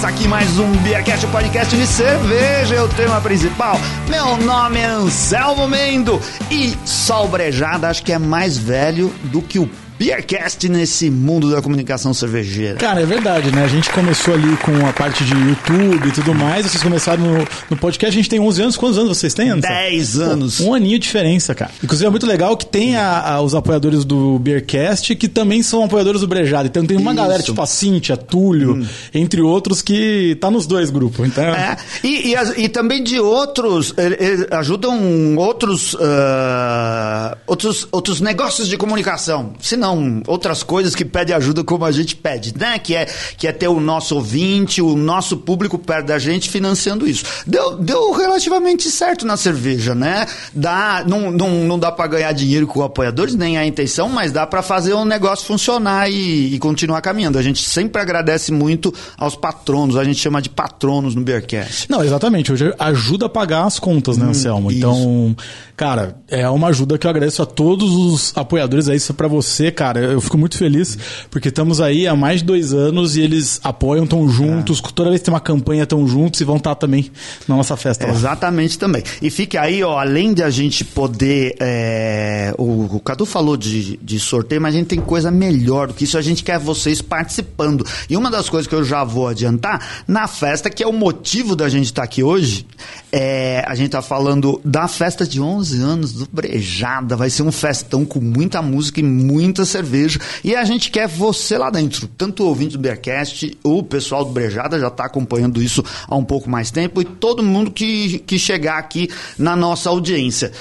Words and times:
Começa 0.00 0.16
aqui 0.16 0.26
mais 0.26 0.58
um 0.58 0.72
Beercast, 0.78 1.26
o 1.26 1.28
podcast 1.28 1.76
de 1.76 1.86
cerveja, 1.86 2.74
é 2.74 2.80
o 2.80 2.88
tema 2.88 3.20
principal. 3.20 3.78
Meu 4.08 4.38
nome 4.38 4.78
é 4.78 4.86
Anselmo 4.86 5.68
Mendo 5.68 6.18
e 6.50 6.74
Salbrejada 6.86 7.86
acho 7.86 8.02
que 8.02 8.10
é 8.10 8.18
mais 8.18 8.56
velho 8.56 9.12
do 9.24 9.42
que 9.42 9.58
o 9.58 9.68
Beercast 10.04 10.66
nesse 10.66 11.10
mundo 11.10 11.50
da 11.50 11.60
comunicação 11.60 12.14
cervejeira. 12.14 12.76
Cara, 12.76 13.02
é 13.02 13.04
verdade, 13.04 13.54
né? 13.54 13.62
A 13.64 13.68
gente 13.68 13.90
começou 13.90 14.32
ali 14.32 14.56
com 14.64 14.86
a 14.86 14.94
parte 14.94 15.22
de 15.26 15.34
YouTube 15.34 16.08
e 16.08 16.12
tudo 16.12 16.34
mais. 16.34 16.64
Vocês 16.64 16.82
começaram 16.82 17.22
no, 17.22 17.46
no 17.68 17.76
podcast. 17.76 18.06
A 18.16 18.22
gente 18.22 18.30
tem 18.30 18.40
11 18.40 18.62
anos. 18.62 18.76
Quantos 18.78 18.96
anos 18.96 19.18
vocês 19.18 19.34
têm, 19.34 19.50
Anderson? 19.50 19.68
10 19.76 20.18
anos. 20.20 20.56
Pô, 20.56 20.70
um 20.70 20.74
aninho 20.74 20.98
de 20.98 21.04
diferença, 21.04 21.54
cara. 21.54 21.70
Inclusive 21.84 22.06
é 22.06 22.10
muito 22.10 22.26
legal 22.26 22.56
que 22.56 22.64
tem 22.64 22.96
a, 22.96 23.20
a, 23.34 23.42
os 23.42 23.54
apoiadores 23.54 24.06
do 24.06 24.38
Beercast 24.38 25.14
que 25.16 25.28
também 25.28 25.62
são 25.62 25.84
apoiadores 25.84 26.22
do 26.22 26.26
Brejado. 26.26 26.66
Então 26.66 26.86
tem 26.86 26.96
uma 26.96 27.10
Isso. 27.10 27.20
galera 27.22 27.42
tipo 27.42 27.60
a 27.60 27.66
Cíntia, 27.66 28.16
Túlio, 28.16 28.76
Hum. 28.76 28.86
entre 29.12 29.42
outros, 29.42 29.82
que 29.82 30.34
tá 30.40 30.50
nos 30.50 30.66
dois 30.66 30.88
grupos. 30.88 31.26
Então, 31.28 31.44
É, 31.44 31.76
e, 32.02 32.32
e, 32.32 32.64
e 32.64 32.68
também 32.70 33.04
de 33.04 33.20
outros, 33.20 33.92
eh, 33.98 34.46
eh, 34.50 34.56
ajudam 34.56 35.36
outros, 35.36 35.94
ah, 36.00 37.36
outros, 37.46 37.86
outros 37.92 38.20
negócios 38.22 38.66
de 38.66 38.78
comunicação, 38.78 39.52
se 39.60 39.76
não 39.76 39.89
outras 40.26 40.62
coisas 40.62 40.94
que 40.94 41.04
pedem 41.04 41.34
ajuda 41.34 41.64
como 41.64 41.84
a 41.84 41.92
gente 41.92 42.16
pede, 42.16 42.54
né? 42.56 42.78
Que 42.78 42.94
é, 42.94 43.06
que 43.36 43.46
é 43.46 43.52
ter 43.52 43.68
o 43.68 43.80
nosso 43.80 44.14
ouvinte, 44.14 44.82
o 44.82 44.96
nosso 44.96 45.36
público 45.36 45.78
perto 45.78 46.06
da 46.06 46.18
gente 46.18 46.48
financiando 46.48 47.06
isso. 47.06 47.24
Deu, 47.46 47.76
deu 47.76 48.12
relativamente 48.12 48.90
certo 48.90 49.26
na 49.26 49.36
cerveja, 49.36 49.94
né? 49.94 50.26
Dá, 50.54 51.04
não, 51.06 51.30
não, 51.30 51.50
não 51.64 51.78
dá 51.78 51.90
para 51.90 52.06
ganhar 52.06 52.32
dinheiro 52.32 52.66
com 52.66 52.82
apoiadores, 52.82 53.34
nem 53.34 53.56
a 53.56 53.66
intenção, 53.66 54.08
mas 54.08 54.32
dá 54.32 54.46
para 54.46 54.62
fazer 54.62 54.92
o 54.92 55.04
negócio 55.04 55.46
funcionar 55.46 56.10
e, 56.10 56.54
e 56.54 56.58
continuar 56.58 57.00
caminhando. 57.00 57.38
A 57.38 57.42
gente 57.42 57.62
sempre 57.62 58.00
agradece 58.00 58.52
muito 58.52 58.92
aos 59.16 59.36
patronos, 59.36 59.96
a 59.96 60.04
gente 60.04 60.20
chama 60.20 60.40
de 60.42 60.48
patronos 60.48 61.14
no 61.14 61.22
Beercast. 61.22 61.90
Não, 61.90 62.02
exatamente. 62.02 62.52
Hoje 62.52 62.72
ajuda 62.78 63.26
a 63.26 63.28
pagar 63.28 63.64
as 63.64 63.78
contas, 63.78 64.16
né, 64.16 64.26
Anselmo? 64.26 64.68
Hum. 64.68 64.72
Então, 64.72 65.36
cara, 65.76 66.16
é 66.28 66.48
uma 66.48 66.68
ajuda 66.68 66.98
que 66.98 67.06
eu 67.06 67.10
agradeço 67.10 67.42
a 67.42 67.46
todos 67.46 67.92
os 67.92 68.32
apoiadores. 68.36 68.88
É 68.88 68.94
isso 68.94 69.14
pra 69.14 69.28
você, 69.28 69.70
cara. 69.80 70.00
Eu 70.00 70.20
fico 70.20 70.36
muito 70.36 70.58
feliz 70.58 70.98
porque 71.30 71.48
estamos 71.48 71.80
aí 71.80 72.06
há 72.06 72.14
mais 72.14 72.40
de 72.40 72.44
dois 72.44 72.74
anos 72.74 73.16
e 73.16 73.22
eles 73.22 73.58
apoiam, 73.64 74.04
estão 74.04 74.28
juntos. 74.28 74.78
Toda 74.94 75.08
vez 75.08 75.22
que 75.22 75.24
tem 75.24 75.32
uma 75.32 75.40
campanha, 75.40 75.84
estão 75.84 76.06
juntos 76.06 76.38
e 76.42 76.44
vão 76.44 76.58
estar 76.58 76.74
também 76.74 77.10
na 77.48 77.56
nossa 77.56 77.78
festa 77.78 78.06
lá. 78.06 78.12
Exatamente 78.12 78.78
também. 78.78 79.02
E 79.22 79.30
fique 79.30 79.56
aí, 79.56 79.82
ó, 79.82 79.98
além 79.98 80.34
de 80.34 80.42
a 80.42 80.50
gente 80.50 80.84
poder. 80.84 81.56
é, 81.58 82.52
o, 82.58 82.96
o 82.96 83.00
Cadu 83.00 83.24
falou 83.24 83.56
de, 83.56 83.96
de 83.96 84.20
sorteio, 84.20 84.60
mas 84.60 84.74
a 84.74 84.78
gente 84.78 84.88
tem 84.88 85.00
coisa 85.00 85.30
melhor 85.30 85.88
do 85.88 85.94
que 85.94 86.04
isso. 86.04 86.18
A 86.18 86.22
gente 86.22 86.44
quer 86.44 86.58
vocês 86.58 87.00
participando. 87.00 87.86
E 88.10 88.18
uma 88.18 88.30
das 88.30 88.50
coisas 88.50 88.66
que 88.66 88.74
eu 88.74 88.84
já 88.84 89.02
vou 89.02 89.28
adiantar, 89.28 90.04
na 90.06 90.28
festa, 90.28 90.68
que 90.68 90.82
é 90.82 90.86
o 90.86 90.92
motivo 90.92 91.56
da 91.56 91.70
gente 91.70 91.86
estar 91.86 92.02
aqui 92.02 92.22
hoje, 92.22 92.66
é, 93.10 93.64
a 93.66 93.74
gente 93.74 93.90
tá 93.90 94.02
falando 94.02 94.60
da 94.62 94.86
festa 94.86 95.26
de 95.26 95.40
11 95.40 95.80
anos 95.80 96.12
do 96.12 96.28
Brejada. 96.30 97.16
Vai 97.16 97.30
ser 97.30 97.44
um 97.44 97.52
festão 97.52 98.04
com 98.04 98.20
muita 98.20 98.60
música 98.60 99.00
e 99.00 99.02
muita 99.02 99.69
cerveja. 99.70 100.18
E 100.44 100.54
a 100.54 100.64
gente 100.64 100.90
quer 100.90 101.08
você 101.08 101.56
lá 101.56 101.70
dentro. 101.70 102.08
Tanto 102.08 102.42
o 102.42 102.46
ouvinte 102.46 102.72
do 102.72 102.78
Beercast, 102.78 103.56
o 103.62 103.82
pessoal 103.82 104.24
do 104.24 104.32
Brejada 104.32 104.78
já 104.78 104.88
está 104.88 105.04
acompanhando 105.04 105.62
isso 105.62 105.84
há 106.06 106.16
um 106.16 106.24
pouco 106.24 106.50
mais 106.50 106.70
tempo 106.70 107.00
e 107.00 107.04
todo 107.04 107.42
mundo 107.42 107.70
que, 107.70 108.18
que 108.20 108.38
chegar 108.38 108.78
aqui 108.78 109.08
na 109.38 109.56
nossa 109.56 109.88
audiência. 109.88 110.52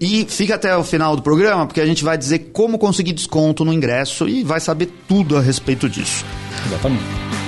E 0.00 0.26
fica 0.28 0.56
até 0.56 0.76
o 0.76 0.82
final 0.82 1.14
do 1.14 1.22
programa, 1.22 1.64
porque 1.64 1.80
a 1.80 1.86
gente 1.86 2.02
vai 2.02 2.18
dizer 2.18 2.50
como 2.52 2.78
conseguir 2.78 3.12
desconto 3.12 3.64
no 3.64 3.72
ingresso 3.72 4.28
e 4.28 4.42
vai 4.42 4.58
saber 4.58 4.90
tudo 5.06 5.36
a 5.36 5.40
respeito 5.40 5.88
disso. 5.88 6.24
Exatamente. 6.66 7.41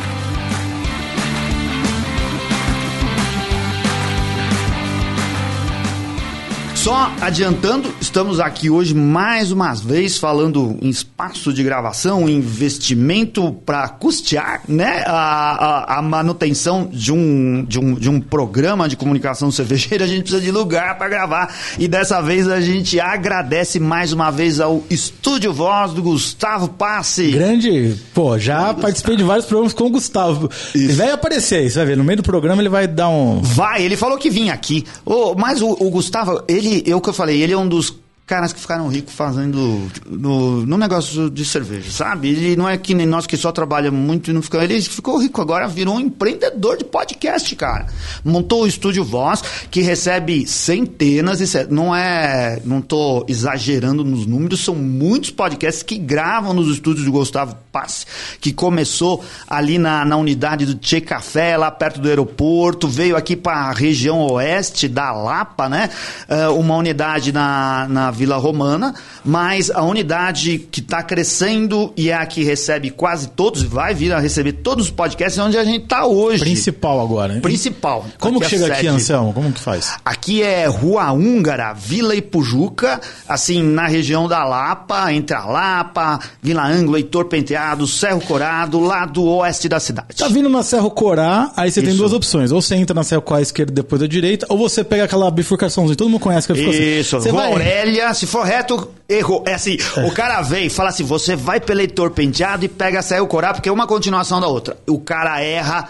Só 6.85 7.11
adiantando, 7.19 7.91
estamos 7.99 8.39
aqui 8.39 8.69
hoje 8.69 8.95
mais 8.95 9.51
uma 9.51 9.73
vez 9.73 10.19
falando 10.19 10.77
em 10.83 10.91
espaço 10.91 11.51
de 11.51 11.63
gravação, 11.63 12.29
investimento 12.29 13.55
para 13.65 13.89
custear 13.89 14.61
né, 14.69 15.03
a, 15.07 15.15
a, 15.15 15.99
a 15.99 16.03
manutenção 16.03 16.87
de 16.93 17.11
um, 17.11 17.65
de, 17.65 17.79
um, 17.79 17.95
de 17.95 18.11
um 18.11 18.21
programa 18.21 18.87
de 18.87 18.99
comunicação 18.99 19.51
cervejeira. 19.51 20.05
A 20.05 20.07
gente 20.07 20.25
precisa 20.25 20.43
de 20.43 20.51
lugar 20.51 20.99
para 20.99 21.09
gravar 21.09 21.55
e 21.79 21.89
dessa 21.89 22.21
vez 22.21 22.47
a 22.47 22.61
gente 22.61 23.01
agradece 23.01 23.81
mais 23.81 24.13
uma 24.13 24.31
vez 24.31 24.61
ao 24.61 24.85
Estúdio 24.91 25.55
Voz 25.55 25.95
do 25.95 26.03
Gustavo 26.03 26.69
Passe. 26.69 27.31
Grande, 27.31 27.97
pô, 28.13 28.39
já 28.39 28.75
participei 28.75 29.17
de 29.17 29.25
vários 29.25 29.47
programas 29.47 29.73
com 29.73 29.85
o 29.85 29.91
Gustavo. 29.91 30.51
Ele 30.75 30.93
vai 30.93 31.11
aparecer 31.13 31.61
aí, 31.61 31.71
você 31.71 31.79
vai 31.79 31.87
ver. 31.87 31.97
No 31.97 32.05
meio 32.05 32.19
do 32.19 32.23
programa 32.23 32.61
ele 32.61 32.69
vai 32.69 32.87
dar 32.87 33.09
um. 33.09 33.41
Vai, 33.41 33.83
ele 33.83 33.97
falou 33.97 34.19
que 34.19 34.29
vinha 34.29 34.53
aqui. 34.53 34.85
Ô, 35.07 35.35
mas 35.35 35.63
o, 35.63 35.71
o 35.71 35.89
Gustavo, 35.89 36.43
ele, 36.47 36.74
eu 36.87 37.01
que 37.01 37.09
eu 37.09 37.15
falei, 37.15 37.43
ele 37.43 37.53
é 37.53 37.59
um 37.59 37.69
dos 37.69 38.04
caras 38.27 38.55
que 38.55 38.61
ficaram 38.61 38.89
ricos 38.89 39.13
fazendo 39.13 39.87
no, 40.07 40.65
no 40.65 40.79
negócio 40.79 41.29
de 41.29 41.45
cerveja, 41.45 41.91
sabe? 41.91 42.29
Ele 42.29 42.57
não 42.57 42.67
é 42.67 42.79
que 42.79 42.95
nem 42.95 43.07
nós 43.07 43.27
que 43.27 43.37
só 43.37 43.53
trabalhamos 43.53 44.01
muito 44.01 44.31
e 44.31 44.33
não 44.33 44.41
ficamos. 44.41 44.65
Ele 44.65 44.81
ficou 44.81 45.19
rico 45.19 45.43
agora, 45.43 45.69
virou 45.69 45.97
um 45.97 46.01
empreendedor 46.01 46.79
de 46.79 46.85
podcast, 46.85 47.55
cara. 47.55 47.87
Montou 48.25 48.63
o 48.63 48.67
Estúdio 48.67 49.05
Voz, 49.05 49.43
que 49.71 49.83
recebe 49.83 50.47
centenas 50.47 51.41
e 51.41 51.67
não 51.69 51.95
é, 51.95 52.61
não 52.65 52.81
tô 52.81 53.27
exagerando 53.29 54.03
nos 54.03 54.27
números, 54.27 54.65
são 54.65 54.75
muitos 54.75 55.31
podcasts 55.31 55.83
que 55.83 55.99
gravam 55.99 56.55
nos 56.55 56.73
estúdios 56.73 57.05
do 57.05 57.13
Gustavo 57.13 57.57
Passe, 57.71 58.07
que 58.41 58.53
começou 58.53 59.23
ali 59.47 59.77
na, 59.77 60.03
na 60.05 60.17
unidade 60.17 60.65
do 60.65 60.75
Tchê 60.75 61.01
Café, 61.01 61.59
lá 61.59 61.71
perto 61.71 62.01
do 62.01 62.09
aeroporto, 62.09 62.89
veio 62.89 63.17
aqui 63.17 63.37
para 63.37 63.69
a 63.69 63.73
região 63.73 64.21
oeste 64.21 64.89
da 64.89 65.13
Lapa, 65.13 65.69
né? 65.69 65.91
Ah, 66.29 66.51
uma 66.51 66.77
unidade 66.77 67.33
na, 67.33 67.87
na 67.89 68.14
Vila 68.15 68.37
Romana, 68.37 68.95
mas 69.25 69.71
a 69.71 69.83
unidade 69.83 70.59
que 70.71 70.81
está 70.81 71.03
crescendo 71.03 71.93
e 71.97 72.11
é 72.11 72.15
a 72.15 72.25
que 72.25 72.43
recebe 72.43 72.91
quase 72.91 73.29
todos, 73.29 73.63
vai 73.63 73.95
vir 73.95 74.13
a 74.13 74.19
receber 74.19 74.53
todos 74.53 74.87
os 74.87 74.91
podcasts, 74.91 75.39
é 75.39 75.43
onde 75.43 75.59
a 75.59 75.65
gente 75.65 75.85
está 75.85 76.07
hoje. 76.07 76.41
Principal 76.41 77.01
agora. 77.01 77.35
hein? 77.35 77.41
Principal. 77.41 78.07
Como 78.19 78.39
que 78.41 78.47
é 78.47 78.49
chega 78.49 78.73
a 78.73 78.77
aqui. 78.77 78.87
Anselmo? 78.87 79.33
Como 79.33 79.53
que 79.53 79.61
faz? 79.61 79.95
Aqui 80.05 80.43
é 80.43 80.67
Rua 80.67 81.11
Húngara, 81.13 81.73
Vila 81.75 82.15
Ipujuca, 82.15 83.01
assim, 83.29 83.63
na 83.63 83.87
região 83.87 84.29
da 84.29 84.45
Lapa, 84.45 85.13
entre 85.13 85.37
a 85.37 85.45
Lapa, 85.45 86.19
Vila 86.43 86.65
Ângulo, 86.67 86.97
Heitor 86.97 87.27
Penteado, 87.27 87.87
Cerro 87.87 88.21
Corado, 88.21 88.81
lá 88.81 89.05
do 89.07 89.25
oeste 89.25 89.69
da 89.69 89.81
cidade. 89.81 90.17
Tá 90.17 90.29
vindo 90.29 90.49
na 90.49 90.63
Serra 90.63 90.89
Corá, 90.91 91.51
aí 91.57 91.71
você 91.71 91.81
tem 91.81 91.91
Isso. 91.91 91.99
duas 91.99 92.13
opções. 92.13 92.53
Ou 92.53 92.61
você 92.63 92.75
entra 92.77 92.95
na 92.95 93.03
Serra 93.03 93.21
Corá 93.21 93.41
esquerda 93.41 93.73
depois 93.73 94.01
da 94.01 94.07
direita, 94.07 94.47
ou 94.49 94.57
você 94.59 94.85
pega 94.85 95.05
aquela 95.05 95.31
bifurcaçãozinha. 95.31 95.97
Todo 95.97 96.09
mundo 96.09 96.21
conhece 96.21 96.47
que 96.47 96.53
ela 96.53 96.61
fica 96.61 96.71
assim. 96.71 96.99
Isso, 97.01 97.21
Você 97.21 97.31
Rua 97.31 97.43
vai... 97.43 97.53
Aurélia, 97.53 98.04
se 98.13 98.27
for 98.27 98.45
reto, 98.45 98.91
errou. 99.09 99.45
É 99.47 99.55
assim, 99.55 99.79
o 100.07 100.11
cara 100.13 100.43
vem 100.43 100.67
e 100.67 100.71
fala 100.71 100.91
assim, 100.91 101.05
você 101.05 101.37
vai 101.37 101.61
pelo 101.61 101.81
Heitor 101.81 102.11
Penteado 102.11 102.65
e 102.65 102.69
pega 102.69 102.99
a 102.99 103.03
Cerro 103.03 103.27
Corá, 103.27 103.55
porque 103.55 103.69
é 103.69 103.73
uma 103.73 103.87
continuação 103.87 104.41
da 104.41 104.47
outra. 104.47 104.77
O 104.87 104.99
cara 104.99 105.41
erra, 105.41 105.89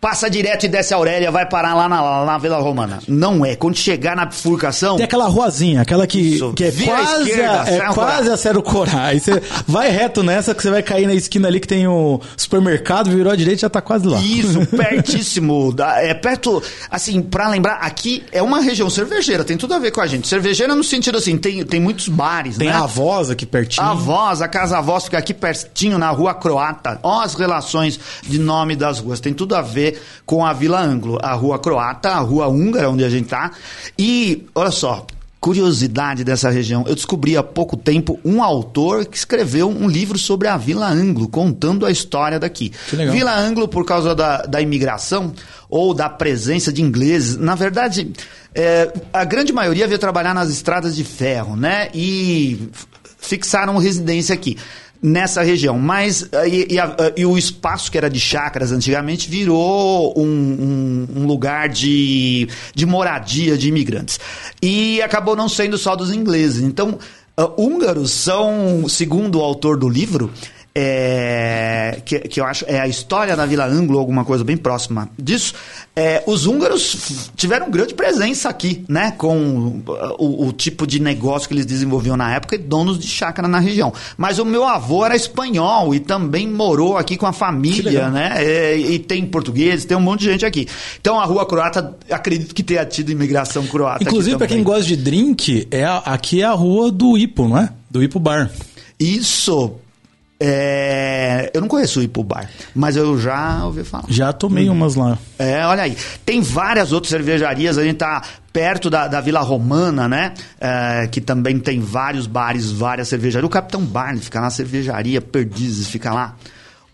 passa 0.00 0.30
direto 0.30 0.64
e 0.64 0.68
desce 0.68 0.94
a 0.94 0.96
Aurélia, 0.96 1.30
vai 1.30 1.44
parar 1.46 1.74
lá 1.74 1.88
na, 1.88 2.24
na 2.24 2.38
Vila 2.38 2.58
Romana. 2.58 3.00
Não 3.08 3.44
é, 3.44 3.56
quando 3.56 3.76
chegar 3.76 4.14
na 4.14 4.24
bifurcação... 4.26 4.96
Tem 4.96 5.04
aquela 5.04 5.26
ruazinha, 5.26 5.80
aquela 5.82 6.06
que, 6.06 6.20
Isso. 6.20 6.52
que 6.52 6.64
é 6.64 6.70
quase, 6.72 7.30
esquerda, 7.30 7.62
a, 7.62 7.68
é 7.70 7.78
quase 7.92 7.94
Corá. 7.94 8.34
a 8.34 8.36
Serra 8.36 8.62
Corá. 8.62 9.04
Aí 9.06 9.18
você 9.20 9.42
vai 9.66 9.90
reto 9.90 10.22
nessa 10.22 10.54
que 10.54 10.62
você 10.62 10.70
vai 10.70 10.82
cair 10.82 11.06
na 11.06 11.14
esquina 11.14 11.48
ali 11.48 11.58
que 11.58 11.66
tem 11.66 11.86
o 11.88 12.20
supermercado, 12.36 13.10
virou 13.10 13.32
à 13.32 13.36
direita 13.36 13.58
e 13.58 13.62
já 13.62 13.68
tá 13.68 13.80
quase 13.80 14.06
lá. 14.06 14.18
Isso, 14.20 14.64
pertíssimo. 14.76 15.72
Da- 15.72 16.00
É 16.00 16.14
perto, 16.14 16.62
assim, 16.90 17.20
pra 17.20 17.48
lembrar, 17.48 17.74
aqui 17.76 18.22
é 18.30 18.42
uma 18.42 18.60
região 18.60 18.88
cervejeira, 18.88 19.44
tem 19.44 19.56
tudo 19.56 19.74
a 19.74 19.78
ver 19.78 19.90
com 19.90 20.00
a 20.00 20.06
gente. 20.06 20.28
Cervejeira 20.28 20.74
no 20.74 20.84
sentido 20.84 21.18
assim, 21.18 21.36
tem, 21.36 21.64
tem 21.64 21.80
muitos 21.80 22.08
bares, 22.08 22.56
Tem 22.56 22.68
né? 22.68 22.74
a 22.74 22.86
voz 22.86 23.30
aqui 23.30 23.44
pertinho. 23.44 23.86
A 23.86 23.94
voz, 23.94 24.40
a 24.42 24.48
Casa 24.48 24.80
Voz 24.80 25.04
fica 25.04 25.18
aqui 25.18 25.34
pertinho 25.34 25.98
na 25.98 26.10
Rua 26.10 26.34
Croata. 26.34 27.00
Ó 27.02 27.20
as 27.22 27.34
relações 27.34 27.98
de 28.22 28.38
nome 28.38 28.76
das 28.76 29.00
ruas. 29.00 29.18
Tem 29.20 29.32
tudo 29.34 29.56
a 29.56 29.62
ver 29.62 29.87
com 30.24 30.44
a 30.44 30.52
Vila 30.52 30.80
Ângulo. 30.80 31.18
A 31.22 31.32
Rua 31.34 31.58
Croata, 31.58 32.10
a 32.10 32.18
Rua 32.18 32.48
Húngara, 32.48 32.90
onde 32.90 33.04
a 33.04 33.08
gente 33.08 33.28
tá. 33.28 33.52
E, 33.98 34.46
olha 34.54 34.70
só, 34.70 35.06
curiosidade 35.40 36.24
dessa 36.24 36.50
região. 36.50 36.84
Eu 36.86 36.94
descobri 36.94 37.36
há 37.36 37.42
pouco 37.42 37.76
tempo 37.76 38.18
um 38.24 38.42
autor 38.42 39.06
que 39.06 39.16
escreveu 39.16 39.68
um 39.68 39.88
livro 39.88 40.18
sobre 40.18 40.48
a 40.48 40.56
Vila 40.56 40.88
Ângulo, 40.88 41.28
contando 41.28 41.86
a 41.86 41.90
história 41.90 42.38
daqui. 42.38 42.72
Que 42.88 42.96
legal. 42.96 43.14
Vila 43.14 43.36
Ângulo, 43.36 43.68
por 43.68 43.84
causa 43.84 44.14
da, 44.14 44.42
da 44.42 44.60
imigração 44.60 45.32
ou 45.68 45.94
da 45.94 46.08
presença 46.08 46.72
de 46.72 46.82
ingleses, 46.82 47.36
na 47.36 47.54
verdade, 47.54 48.12
é, 48.54 48.92
a 49.12 49.24
grande 49.24 49.52
maioria 49.52 49.86
veio 49.86 49.98
trabalhar 49.98 50.34
nas 50.34 50.50
estradas 50.50 50.96
de 50.96 51.04
ferro, 51.04 51.54
né? 51.54 51.88
E 51.94 52.68
fixaram 53.18 53.76
residência 53.78 54.34
aqui. 54.34 54.56
Nessa 55.00 55.42
região, 55.42 55.78
mas 55.78 56.28
eh, 56.32 56.48
e, 56.48 56.66
e 56.74 56.78
a- 56.80 56.96
e 57.16 57.24
o 57.24 57.38
espaço 57.38 57.88
que 57.90 57.96
era 57.96 58.10
de 58.10 58.18
chácaras 58.18 58.72
antigamente 58.72 59.30
virou 59.30 60.12
um, 60.18 60.24
um- 60.26 61.20
um 61.22 61.26
lugar 61.26 61.68
de, 61.68 62.48
de 62.74 62.84
moradia 62.84 63.56
de 63.56 63.68
imigrantes. 63.68 64.18
E 64.60 65.00
acabou 65.00 65.36
não 65.36 65.48
sendo 65.48 65.78
só 65.78 65.94
dos 65.94 66.10
ingleses. 66.12 66.62
Então, 66.62 66.98
ah, 67.36 67.48
húngaros 67.56 68.10
são, 68.10 68.88
segundo 68.88 69.38
o 69.38 69.42
autor 69.44 69.76
do 69.78 69.88
livro, 69.88 70.32
é, 70.80 72.00
que, 72.04 72.20
que 72.20 72.40
eu 72.40 72.44
acho 72.44 72.64
é 72.68 72.78
a 72.78 72.86
história 72.86 73.34
da 73.34 73.44
Vila 73.44 73.66
Anglo, 73.66 73.98
alguma 73.98 74.24
coisa 74.24 74.44
bem 74.44 74.56
próxima 74.56 75.10
disso. 75.18 75.52
É, 75.96 76.22
os 76.24 76.46
húngaros 76.46 77.32
tiveram 77.34 77.68
grande 77.68 77.94
presença 77.94 78.48
aqui, 78.48 78.84
né? 78.88 79.12
Com 79.18 79.82
o, 80.16 80.46
o, 80.46 80.52
tipo 80.52 80.86
de 80.86 81.00
negócio 81.00 81.48
que 81.48 81.54
eles 81.54 81.66
desenvolviam 81.66 82.16
na 82.16 82.32
época 82.32 82.54
e 82.54 82.58
donos 82.58 82.96
de 82.96 83.08
chácara 83.08 83.48
na 83.48 83.58
região. 83.58 83.92
Mas 84.16 84.38
o 84.38 84.44
meu 84.44 84.64
avô 84.64 85.04
era 85.04 85.16
espanhol 85.16 85.92
e 85.92 85.98
também 85.98 86.46
morou 86.46 86.96
aqui 86.96 87.16
com 87.16 87.26
a 87.26 87.32
família, 87.32 88.08
né? 88.08 88.34
É, 88.36 88.76
e 88.78 89.00
tem 89.00 89.26
portugueses, 89.26 89.84
tem 89.84 89.96
um 89.96 90.00
monte 90.00 90.20
de 90.20 90.26
gente 90.26 90.46
aqui. 90.46 90.68
Então 91.00 91.18
a 91.18 91.24
rua 91.24 91.44
croata, 91.44 91.96
acredito 92.08 92.54
que 92.54 92.62
tenha 92.62 92.86
tido 92.86 93.10
imigração 93.10 93.66
croata. 93.66 94.04
Inclusive, 94.04 94.36
para 94.38 94.46
quem 94.46 94.62
gosta 94.62 94.84
de 94.84 94.96
drink, 94.96 95.66
é 95.72 95.82
a, 95.82 95.96
aqui 95.98 96.40
é 96.40 96.44
a 96.44 96.52
rua 96.52 96.92
do 96.92 97.18
Ipo, 97.18 97.48
não 97.48 97.58
é? 97.58 97.68
Do 97.90 98.00
Ipo 98.00 98.20
Bar. 98.20 98.48
Isso. 99.00 99.74
É, 100.40 101.50
eu 101.52 101.60
não 101.60 101.66
conheço 101.66 101.98
o 101.98 102.02
Ipo 102.02 102.22
Bar, 102.22 102.48
mas 102.74 102.96
eu 102.96 103.18
já 103.18 103.64
ouvi 103.64 103.82
falar. 103.82 104.04
Já 104.08 104.32
tomei 104.32 104.70
hum. 104.70 104.72
umas 104.72 104.94
lá. 104.94 105.18
É, 105.38 105.66
olha 105.66 105.82
aí. 105.82 105.96
Tem 106.24 106.40
várias 106.40 106.92
outras 106.92 107.10
cervejarias, 107.10 107.76
a 107.76 107.82
gente 107.82 107.96
tá 107.96 108.22
perto 108.52 108.88
da, 108.88 109.08
da 109.08 109.20
Vila 109.20 109.40
Romana, 109.40 110.08
né? 110.08 110.34
É, 110.60 111.08
que 111.08 111.20
também 111.20 111.58
tem 111.58 111.80
vários 111.80 112.26
bares, 112.26 112.70
várias 112.70 113.08
cervejarias. 113.08 113.46
O 113.46 113.52
Capitão 113.52 113.80
Barney 113.80 114.20
fica 114.20 114.40
na 114.40 114.50
cervejaria 114.50 115.20
Perdizes, 115.20 115.88
fica 115.88 116.12
lá. 116.12 116.36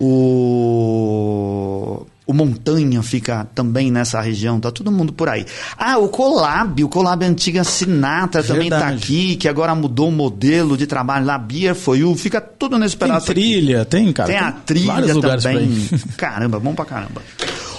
O 0.00 2.06
o 2.26 2.32
Montanha 2.32 3.02
fica 3.02 3.46
também 3.54 3.90
nessa 3.90 4.20
região, 4.20 4.58
tá 4.58 4.70
todo 4.70 4.90
mundo 4.90 5.12
por 5.12 5.28
aí. 5.28 5.44
Ah, 5.76 5.98
o 5.98 6.08
Colab, 6.08 6.82
o 6.82 6.88
Colab 6.88 7.22
Antiga 7.24 7.62
Sinatra 7.64 8.42
também 8.42 8.70
tá 8.70 8.88
aqui, 8.88 9.36
que 9.36 9.48
agora 9.48 9.74
mudou 9.74 10.08
o 10.08 10.12
modelo 10.12 10.76
de 10.76 10.86
trabalho 10.86 11.26
lá, 11.26 11.36
Beer 11.36 11.74
For 11.74 11.98
You, 11.98 12.14
fica 12.14 12.40
tudo 12.40 12.78
nesse 12.78 12.96
pedaço 12.96 13.26
Tem 13.26 13.34
trilha, 13.34 13.82
aqui. 13.82 13.90
tem, 13.90 14.12
cara. 14.12 14.28
Tem, 14.28 14.38
tem 14.38 14.46
a 14.48 14.52
trilha 14.52 15.20
também. 15.20 15.88
Caramba, 16.16 16.58
bom 16.58 16.74
pra 16.74 16.84
caramba. 16.84 17.22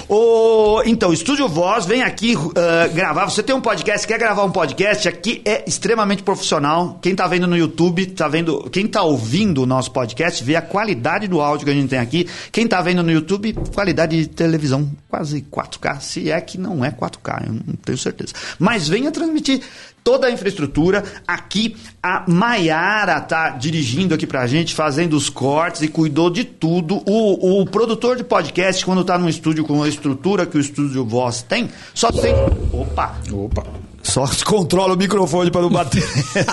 O, 0.08 0.84
então, 0.86 1.12
Estúdio 1.12 1.48
Voz 1.48 1.86
vem 1.86 2.04
aqui 2.04 2.36
uh, 2.36 2.54
gravar. 2.94 3.26
Você 3.26 3.42
tem 3.42 3.56
um 3.56 3.62
podcast, 3.62 4.06
quer 4.08 4.20
gravar 4.20 4.44
um 4.44 4.52
podcast? 4.52 5.08
Aqui 5.08 5.42
é 5.44 5.64
extremamente 5.68 6.22
profissional. 6.22 7.00
Quem 7.02 7.16
tá 7.16 7.26
vendo 7.26 7.48
no 7.48 7.58
YouTube, 7.58 8.06
tá 8.08 8.28
vendo. 8.28 8.70
Quem 8.70 8.86
tá 8.86 9.02
ouvindo 9.02 9.64
o 9.64 9.66
nosso 9.66 9.92
podcast, 9.92 10.44
vê 10.44 10.56
a 10.56 10.62
qualidade 10.62 11.28
do 11.28 11.42
áudio 11.42 11.66
que 11.66 11.72
a 11.72 11.74
gente 11.74 11.90
tem 11.90 11.98
aqui. 11.98 12.28
Quem 12.52 12.68
tá 12.68 12.82
vendo 12.82 13.02
no 13.02 13.12
YouTube, 13.12 13.54
qualidade 13.74 14.16
de 14.16 14.30
televisão 14.30 14.92
quase 15.10 15.42
4K. 15.42 16.00
Se 16.02 16.30
é 16.30 16.40
que 16.40 16.60
não 16.60 16.86
é 16.86 16.92
4K, 16.92 17.48
eu 17.48 17.54
não 17.54 17.76
tenho 17.84 17.98
certeza. 17.98 18.34
Mas 18.60 18.88
venha 18.88 19.12
transmitir 19.12 19.62
toda 20.06 20.28
a 20.28 20.32
infraestrutura. 20.32 21.04
Aqui 21.28 21.76
a 22.02 22.24
Maiara 22.30 23.20
tá 23.20 23.50
dirigindo 23.50 24.14
aqui 24.14 24.28
pra 24.28 24.46
gente, 24.46 24.76
fazendo 24.76 25.18
os 25.18 25.30
cortes 25.30 25.82
e 25.82 25.88
cuidou 25.88 26.30
de 26.30 26.46
tudo. 26.46 27.02
O, 27.08 27.62
o 27.62 27.66
produtor 27.66 28.16
de 28.16 28.24
podcast, 28.24 28.86
quando 28.86 29.04
tá 29.04 29.18
num 29.18 29.28
estúdio 29.28 29.66
com 29.66 29.82
a 29.82 29.90
estrutura 29.90 30.46
que 30.46 30.58
o 30.58 30.62
estúdio 30.62 31.04
Voz 31.04 31.42
tem, 31.42 31.70
só 31.94 32.12
tem. 32.12 32.36
Opa! 32.72 33.16
Opa! 33.34 33.85
Só 34.06 34.26
controla 34.46 34.94
o 34.94 34.98
microfone 34.98 35.50
para 35.50 35.62
não 35.62 35.70
bater. 35.70 36.04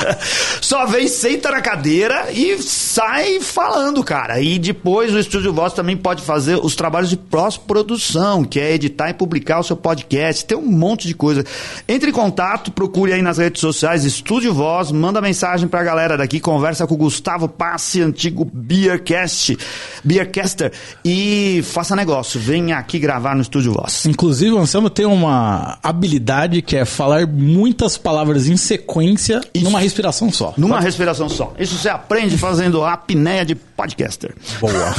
Só 0.60 0.86
vem, 0.86 1.06
senta 1.06 1.50
na 1.50 1.60
cadeira 1.60 2.32
e 2.32 2.60
sai 2.62 3.40
falando, 3.40 4.02
cara. 4.02 4.40
E 4.40 4.58
depois 4.58 5.14
o 5.14 5.18
Estúdio 5.18 5.52
Voz 5.52 5.72
também 5.72 5.96
pode 5.96 6.22
fazer 6.22 6.56
os 6.56 6.74
trabalhos 6.74 7.10
de 7.10 7.16
pós-produção, 7.16 8.44
que 8.44 8.58
é 8.58 8.72
editar 8.72 9.10
e 9.10 9.14
publicar 9.14 9.60
o 9.60 9.62
seu 9.62 9.76
podcast. 9.76 10.44
Tem 10.44 10.56
um 10.56 10.62
monte 10.62 11.06
de 11.06 11.14
coisa. 11.14 11.44
Entre 11.86 12.10
em 12.10 12.12
contato, 12.12 12.72
procure 12.72 13.12
aí 13.12 13.22
nas 13.22 13.38
redes 13.38 13.60
sociais 13.60 14.04
Estúdio 14.04 14.54
Voz, 14.54 14.90
manda 14.90 15.20
mensagem 15.20 15.68
pra 15.68 15.82
galera 15.82 16.16
daqui, 16.16 16.40
conversa 16.40 16.86
com 16.86 16.94
o 16.94 16.98
Gustavo 16.98 17.48
Passe, 17.48 18.00
antigo 18.00 18.44
Beercast, 18.52 19.58
Beercaster, 20.02 20.72
e 21.04 21.62
faça 21.64 21.94
negócio. 21.94 22.40
Venha 22.40 22.78
aqui 22.78 22.98
gravar 22.98 23.34
no 23.34 23.42
Estúdio 23.42 23.72
Voz. 23.72 24.06
Inclusive, 24.06 24.52
o 24.52 24.58
Anselmo 24.58 24.88
tem 24.88 25.04
uma 25.04 25.78
habilidade 25.82 26.62
que 26.62 26.76
é 26.76 26.84
falar 26.84 27.26
muitas 27.42 27.98
palavras 27.98 28.46
em 28.46 28.56
sequência 28.56 29.40
Isso. 29.52 29.64
numa 29.64 29.80
respiração 29.80 30.30
só. 30.30 30.54
Numa 30.56 30.76
Pode? 30.76 30.86
respiração 30.86 31.28
só. 31.28 31.52
Isso 31.58 31.76
você 31.76 31.88
aprende 31.88 32.38
fazendo 32.38 32.82
a 32.82 32.92
apneia 32.92 33.44
de 33.44 33.54
podcaster. 33.54 34.34
Boa. 34.60 34.94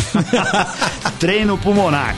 Treino 1.19 1.57
pulmonar. 1.57 2.15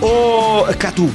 Ô, 0.00 0.64
Catu, 0.78 1.10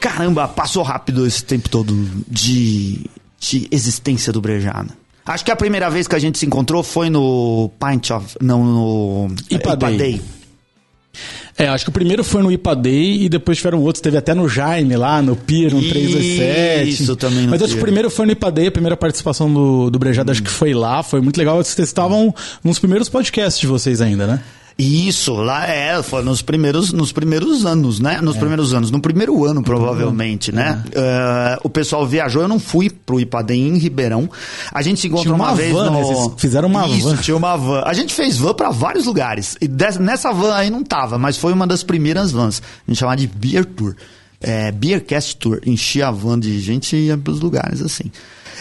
caramba, 0.00 0.48
passou 0.48 0.82
rápido 0.82 1.26
esse 1.26 1.44
tempo 1.44 1.68
todo 1.68 1.94
de, 2.28 3.04
de 3.38 3.68
existência 3.70 4.32
do 4.32 4.40
Brejana. 4.40 4.88
Acho 5.26 5.44
que 5.44 5.50
a 5.50 5.56
primeira 5.56 5.88
vez 5.88 6.06
que 6.06 6.14
a 6.14 6.18
gente 6.18 6.38
se 6.38 6.44
encontrou 6.44 6.82
foi 6.82 7.08
no 7.08 7.70
Pint 7.80 8.10
of. 8.10 8.36
Não, 8.42 8.62
no. 8.62 9.34
Ipa 9.50 9.74
Day. 9.76 10.20
É, 11.56 11.68
acho 11.68 11.84
que 11.84 11.90
o 11.90 11.92
primeiro 11.92 12.24
foi 12.24 12.42
no 12.42 12.50
IPA 12.50 12.76
Day 12.76 13.22
e 13.22 13.28
depois 13.28 13.58
tiveram 13.58 13.80
outros. 13.80 14.00
Teve 14.00 14.16
até 14.16 14.34
no 14.34 14.48
Jaime 14.48 14.96
lá, 14.96 15.22
no 15.22 15.36
Pier, 15.36 15.72
no 15.72 15.80
327. 15.80 16.90
Isso 16.90 17.16
também 17.16 17.46
Mas 17.46 17.62
acho 17.62 17.72
que 17.72 17.78
o 17.78 17.82
primeiro 17.82 18.10
foi 18.10 18.26
no 18.26 18.32
IPA 18.32 18.50
Day, 18.50 18.66
a 18.66 18.72
primeira 18.72 18.96
participação 18.96 19.52
do, 19.52 19.90
do 19.90 19.98
Brejado, 19.98 20.30
hum. 20.30 20.32
acho 20.32 20.42
que 20.42 20.50
foi 20.50 20.74
lá, 20.74 21.02
foi 21.02 21.20
muito 21.20 21.36
legal. 21.36 21.62
Vocês 21.62 21.88
estavam 21.88 22.34
nos 22.62 22.78
primeiros 22.78 23.08
podcasts 23.08 23.60
de 23.60 23.66
vocês 23.66 24.00
ainda, 24.00 24.26
né? 24.26 24.40
Isso, 24.76 25.34
lá 25.34 25.68
é, 25.68 26.02
foi 26.02 26.22
nos 26.24 26.42
primeiros, 26.42 26.92
nos 26.92 27.12
primeiros 27.12 27.64
anos, 27.64 28.00
né? 28.00 28.20
Nos 28.20 28.34
é. 28.34 28.38
primeiros 28.40 28.74
anos, 28.74 28.90
no 28.90 29.00
primeiro 29.00 29.44
ano, 29.44 29.62
provavelmente, 29.62 30.50
uhum. 30.50 30.56
né? 30.56 30.82
Uh, 30.88 31.60
o 31.62 31.70
pessoal 31.70 32.04
viajou, 32.04 32.42
eu 32.42 32.48
não 32.48 32.58
fui 32.58 32.90
pro 32.90 33.20
Ipadem 33.20 33.68
em 33.68 33.78
Ribeirão. 33.78 34.28
A 34.72 34.82
gente 34.82 35.00
se 35.00 35.06
encontrou 35.06 35.36
uma, 35.36 35.50
uma, 35.50 35.54
vez 35.54 35.72
van, 35.72 35.90
no... 35.90 36.28
Né? 36.28 36.34
fizeram 36.38 36.68
uma 36.68 36.88
Isso, 36.88 37.08
van. 37.08 37.16
tinha 37.18 37.36
uma 37.36 37.56
van. 37.56 37.82
A 37.86 37.92
gente 37.92 38.12
fez 38.12 38.36
van 38.36 38.52
para 38.52 38.70
vários 38.70 39.06
lugares. 39.06 39.56
E 39.60 39.68
nessa 40.00 40.32
van 40.32 40.54
aí 40.54 40.70
não 40.70 40.82
tava, 40.82 41.18
mas 41.18 41.38
foi 41.38 41.52
uma 41.52 41.68
das 41.68 41.84
primeiras 41.84 42.32
vans. 42.32 42.60
A 42.60 42.90
gente 42.90 42.98
chamava 42.98 43.16
de 43.16 43.28
Beer 43.28 43.64
Tour. 43.64 43.94
É, 44.40 44.72
Beercast 44.72 45.36
Tour. 45.36 45.60
Enchia 45.64 46.08
a 46.08 46.10
van 46.10 46.38
de 46.38 46.58
gente 46.58 46.96
e 46.96 47.06
ia 47.06 47.16
pros 47.16 47.38
lugares 47.38 47.80
assim. 47.80 48.10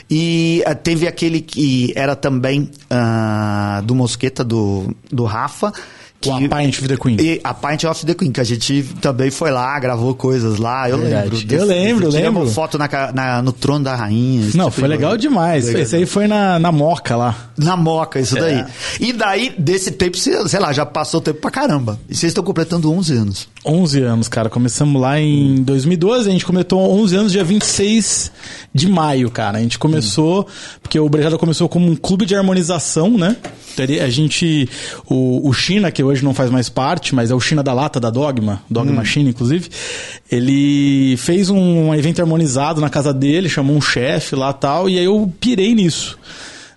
E 0.09 0.63
uh, 0.67 0.75
teve 0.75 1.07
aquele 1.07 1.41
que 1.41 1.91
era 1.95 2.15
também 2.15 2.69
uh, 2.85 3.81
do 3.81 3.95
Mosqueta, 3.95 4.43
do, 4.43 4.95
do 5.11 5.23
Rafa 5.23 5.73
que, 6.23 6.45
a 6.45 6.57
Pint 6.57 6.79
of 6.79 6.87
the 6.87 6.97
Queen. 6.97 7.17
E 7.19 7.41
a 7.43 7.53
Pint 7.53 7.83
of 7.83 8.05
the 8.05 8.13
Queen, 8.13 8.31
que 8.31 8.41
a 8.41 8.43
gente 8.43 8.83
também 9.01 9.29
foi 9.31 9.51
lá, 9.51 9.79
gravou 9.79 10.13
coisas 10.15 10.57
lá. 10.57 10.89
Eu 10.89 10.97
Verdade. 10.97 11.23
lembro. 11.23 11.47
Desse, 11.47 11.61
eu 11.61 11.65
lembro, 11.65 12.05
desse, 12.05 12.23
lembro. 12.23 12.47
foto 12.47 12.77
na, 12.77 12.89
na, 13.13 13.41
no 13.41 13.51
trono 13.51 13.83
da 13.83 13.95
rainha. 13.95 14.49
Não, 14.55 14.65
tipo 14.69 14.81
foi 14.81 14.87
legal 14.87 15.17
demais. 15.17 15.65
Legal. 15.65 15.81
Esse 15.81 15.95
aí 15.95 16.05
foi 16.05 16.27
na, 16.27 16.59
na 16.59 16.71
Moca 16.71 17.15
lá. 17.15 17.35
Na 17.57 17.75
Moca, 17.75 18.19
isso 18.19 18.37
é. 18.37 18.41
daí. 18.41 18.65
E 18.99 19.13
daí, 19.13 19.53
desse 19.57 19.91
tempo, 19.91 20.17
sei 20.17 20.59
lá, 20.59 20.73
já 20.73 20.85
passou 20.85 21.21
tempo 21.21 21.39
pra 21.39 21.51
caramba. 21.51 21.99
E 22.09 22.15
vocês 22.15 22.31
estão 22.31 22.43
completando 22.43 22.91
11 22.91 23.13
anos. 23.13 23.52
11 23.65 24.01
anos, 24.01 24.27
cara. 24.27 24.49
Começamos 24.49 25.01
lá 25.01 25.19
em 25.19 25.55
2012, 25.63 26.29
a 26.29 26.31
gente 26.31 26.45
completou 26.45 26.79
11 26.79 27.15
anos 27.15 27.31
dia 27.31 27.43
26 27.43 28.31
de 28.73 28.87
maio, 28.89 29.29
cara. 29.31 29.57
A 29.57 29.61
gente 29.61 29.79
começou, 29.79 30.41
hum. 30.41 30.79
porque 30.81 30.99
o 30.99 31.07
Brejada 31.07 31.37
começou 31.37 31.69
como 31.69 31.89
um 31.89 31.95
clube 31.95 32.25
de 32.25 32.35
harmonização, 32.35 33.17
né? 33.17 33.37
A 34.01 34.09
gente, 34.09 34.69
o, 35.07 35.49
o 35.49 35.53
China, 35.53 35.91
que 35.91 36.03
hoje 36.03 36.23
não 36.23 36.33
faz 36.33 36.51
mais 36.51 36.69
parte, 36.69 37.15
mas 37.15 37.31
é 37.31 37.35
o 37.35 37.39
China 37.39 37.63
da 37.63 37.73
Lata, 37.73 37.99
da 37.99 38.11
Dogma, 38.11 38.61
Dogma 38.69 39.01
hum. 39.01 39.05
China, 39.05 39.29
inclusive, 39.29 39.69
ele 40.31 41.15
fez 41.17 41.49
um 41.49 41.93
evento 41.93 42.21
harmonizado 42.21 42.79
na 42.79 42.89
casa 42.89 43.13
dele, 43.13 43.49
chamou 43.49 43.75
um 43.75 43.81
chefe 43.81 44.35
lá 44.35 44.53
tal, 44.53 44.89
e 44.89 44.99
aí 44.99 45.05
eu 45.05 45.31
pirei 45.39 45.73
nisso 45.73 46.17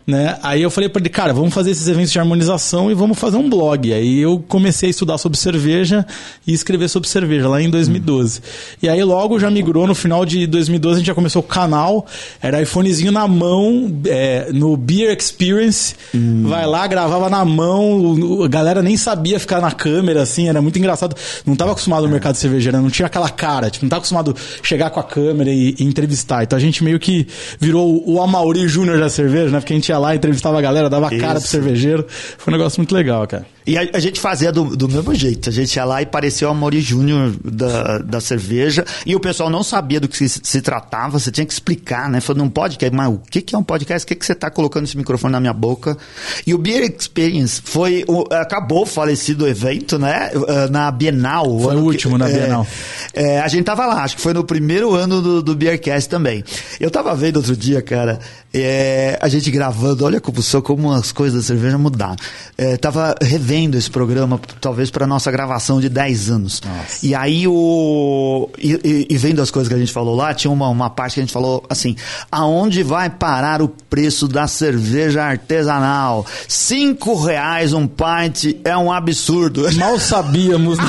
né? 0.06 0.38
Aí 0.42 0.62
eu 0.62 0.70
falei 0.70 0.88
para 0.88 1.02
ele, 1.02 1.08
cara, 1.08 1.34
vamos 1.34 1.52
fazer 1.52 1.72
esses 1.72 1.88
eventos 1.88 2.12
de 2.12 2.18
harmonização 2.18 2.90
e 2.90 2.94
vamos 2.94 3.18
fazer 3.18 3.36
um 3.36 3.50
blog. 3.50 3.92
Aí 3.92 4.20
eu 4.20 4.38
comecei 4.46 4.88
a 4.88 4.90
estudar 4.90 5.18
sobre 5.18 5.36
cerveja 5.36 6.06
e 6.46 6.52
escrever 6.52 6.88
sobre 6.88 7.08
cerveja 7.08 7.48
lá 7.48 7.60
em 7.60 7.68
2012. 7.68 8.38
Hum. 8.38 8.42
E 8.82 8.88
aí 8.88 9.02
logo 9.02 9.38
já 9.40 9.50
migrou 9.50 9.86
no 9.86 9.94
final 9.94 10.24
de 10.24 10.46
2012, 10.46 10.94
a 10.94 10.98
gente 10.98 11.06
já 11.08 11.14
começou 11.14 11.40
o 11.40 11.44
canal, 11.44 12.06
era 12.40 12.62
iPhonezinho 12.62 13.10
na 13.10 13.26
mão, 13.26 13.92
é, 14.06 14.48
no 14.52 14.76
Beer 14.76 15.16
Experience, 15.16 15.96
hum. 16.14 16.44
vai 16.46 16.66
lá, 16.66 16.86
gravava 16.86 17.28
na 17.28 17.44
mão, 17.44 18.44
a 18.44 18.48
galera 18.48 18.82
nem 18.82 18.96
sabia 18.96 19.40
ficar 19.40 19.60
na 19.60 19.72
câmera, 19.72 20.22
assim, 20.22 20.48
era 20.48 20.62
muito 20.62 20.78
engraçado. 20.78 21.16
Não 21.44 21.56
tava 21.56 21.72
acostumado 21.72 22.04
no 22.04 22.10
mercado 22.10 22.36
cervejeiro, 22.36 22.80
não 22.80 22.90
tinha 22.90 23.06
aquela 23.06 23.28
cara, 23.28 23.70
tipo, 23.70 23.84
não 23.84 23.90
tava 23.90 24.00
acostumado 24.00 24.36
a 24.38 24.66
chegar 24.66 24.90
com 24.90 25.00
a 25.00 25.04
câmera 25.04 25.50
e, 25.50 25.74
e 25.78 25.84
entrevistar. 25.84 26.44
Então 26.44 26.56
a 26.56 26.60
gente 26.60 26.84
meio 26.84 27.00
que 27.00 27.26
virou 27.58 28.04
o 28.06 28.22
Amauri 28.22 28.68
Júnior 28.68 29.00
da 29.00 29.08
cerveja, 29.08 29.50
né? 29.50 29.58
Porque 29.58 29.72
a 29.72 29.76
gente 29.76 29.95
ia 29.96 29.98
lá, 29.98 30.14
entrevistava 30.14 30.58
a 30.58 30.62
galera, 30.62 30.88
dava 30.88 31.08
Isso. 31.12 31.20
cara 31.20 31.40
pro 31.40 31.48
cervejeiro. 31.48 32.06
Foi 32.08 32.52
um 32.52 32.56
negócio 32.56 32.78
muito 32.80 32.94
legal, 32.94 33.26
cara. 33.26 33.46
E 33.66 33.76
a, 33.76 33.88
a 33.94 33.98
gente 33.98 34.20
fazia 34.20 34.52
do, 34.52 34.76
do, 34.76 34.88
mesmo 34.88 35.12
jeito. 35.12 35.48
A 35.48 35.52
gente 35.52 35.74
ia 35.74 35.84
lá 35.84 36.00
e 36.00 36.06
parecia 36.06 36.46
o 36.46 36.50
Amori 36.52 36.80
Júnior 36.80 37.34
da, 37.44 37.98
da 37.98 38.20
cerveja. 38.20 38.84
E 39.04 39.16
o 39.16 39.18
pessoal 39.18 39.50
não 39.50 39.64
sabia 39.64 39.98
do 39.98 40.06
que 40.06 40.16
se, 40.16 40.40
se 40.40 40.62
tratava. 40.62 41.18
Você 41.18 41.32
tinha 41.32 41.44
que 41.44 41.52
explicar, 41.52 42.08
né? 42.08 42.20
Falou, 42.20 42.44
não 42.44 42.48
pode, 42.48 42.78
mas 42.92 43.08
o 43.08 43.18
que, 43.28 43.42
que 43.42 43.56
é 43.56 43.58
um 43.58 43.64
podcast? 43.64 44.04
O 44.04 44.08
que, 44.08 44.14
que 44.14 44.24
você 44.24 44.32
está 44.32 44.50
colocando 44.50 44.84
esse 44.84 44.96
microfone 44.96 45.32
na 45.32 45.40
minha 45.40 45.52
boca? 45.52 45.98
E 46.46 46.54
o 46.54 46.58
Beer 46.58 46.84
Experience 46.96 47.60
foi. 47.64 48.04
O, 48.06 48.32
acabou 48.32 48.82
o 48.82 48.86
falecido 48.86 49.48
evento, 49.48 49.98
né? 49.98 50.30
Uh, 50.32 50.70
na 50.70 50.88
Bienal. 50.92 51.58
Foi 51.58 51.74
o 51.74 51.80
último 51.80 52.12
que, 52.12 52.18
na 52.20 52.28
é, 52.28 52.32
Bienal. 52.32 52.66
É, 53.12 53.40
a 53.40 53.48
gente 53.48 53.64
tava 53.64 53.84
lá, 53.84 54.04
acho 54.04 54.14
que 54.14 54.22
foi 54.22 54.32
no 54.32 54.44
primeiro 54.44 54.94
ano 54.94 55.20
do, 55.20 55.42
do 55.42 55.56
Beercast 55.56 56.08
também. 56.08 56.44
Eu 56.78 56.90
tava 56.90 57.12
vendo 57.16 57.38
outro 57.38 57.56
dia, 57.56 57.82
cara, 57.82 58.20
é, 58.54 59.18
a 59.20 59.28
gente 59.28 59.50
gravando, 59.50 60.04
olha 60.04 60.20
como, 60.20 60.38
como 60.62 60.92
as 60.92 61.10
coisas 61.10 61.42
da 61.42 61.46
cerveja 61.46 61.76
mudaram. 61.76 62.16
É, 62.56 62.76
tava 62.76 63.14
revendo 63.20 63.55
esse 63.64 63.90
programa, 63.90 64.40
talvez 64.60 64.90
para 64.90 65.06
nossa 65.06 65.30
gravação 65.30 65.80
de 65.80 65.88
10 65.88 66.30
anos. 66.30 66.60
Nossa. 66.64 67.06
E 67.06 67.14
aí 67.14 67.48
o. 67.48 68.48
E, 68.58 69.06
e, 69.10 69.16
vendo 69.16 69.40
as 69.40 69.50
coisas 69.50 69.68
que 69.68 69.74
a 69.74 69.78
gente 69.78 69.92
falou 69.92 70.14
lá, 70.14 70.34
tinha 70.34 70.50
uma, 70.50 70.68
uma 70.68 70.90
parte 70.90 71.14
que 71.14 71.20
a 71.20 71.22
gente 71.22 71.32
falou 71.32 71.64
assim: 71.68 71.96
aonde 72.30 72.82
vai 72.82 73.08
parar 73.08 73.62
o 73.62 73.68
preço 73.68 74.28
da 74.28 74.46
cerveja 74.46 75.22
artesanal? 75.22 76.26
Cinco 76.48 77.14
reais 77.14 77.72
um 77.72 77.86
pint 77.86 78.56
é 78.64 78.76
um 78.76 78.92
absurdo. 78.92 79.66
Mal 79.76 79.98
sabíamos. 79.98 80.78
Né? 80.78 80.84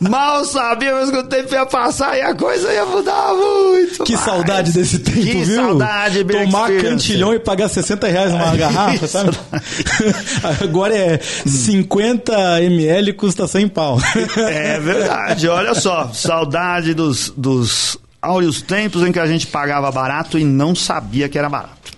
Mal 0.00 0.44
sabíamos 0.44 1.10
que 1.10 1.16
o 1.16 1.24
tempo 1.24 1.54
ia 1.54 1.66
passar 1.66 2.16
e 2.16 2.22
a 2.22 2.34
coisa 2.34 2.72
ia 2.72 2.84
mudar 2.84 3.34
muito. 3.34 4.04
Que 4.04 4.14
mais. 4.14 4.24
saudade 4.24 4.72
desse 4.72 4.98
tempo, 4.98 5.18
que 5.18 5.32
viu? 5.32 5.44
Que 5.44 5.54
saudade, 5.54 6.24
tomar 6.24 6.70
cantilhão 6.80 7.34
e 7.34 7.38
pagar 7.38 7.68
60 7.68 8.06
reais 8.06 8.32
numa 8.32 8.54
garrafa, 8.56 9.06
sabe? 9.06 9.30
Agora 10.62 10.96
é 10.96 11.20
50 11.46 12.62
ml 12.62 13.12
custa 13.14 13.46
100 13.46 13.68
pau. 13.68 13.98
É 14.36 14.78
verdade, 14.80 15.48
olha 15.48 15.74
só, 15.74 16.10
saudade 16.12 16.94
dos, 16.94 17.32
dos 17.36 17.98
áureos 18.20 18.62
tempos 18.62 19.02
em 19.02 19.12
que 19.12 19.18
a 19.18 19.26
gente 19.26 19.46
pagava 19.46 19.90
barato 19.90 20.38
e 20.38 20.44
não 20.44 20.74
sabia 20.74 21.28
que 21.28 21.38
era 21.38 21.48
barato. 21.48 21.92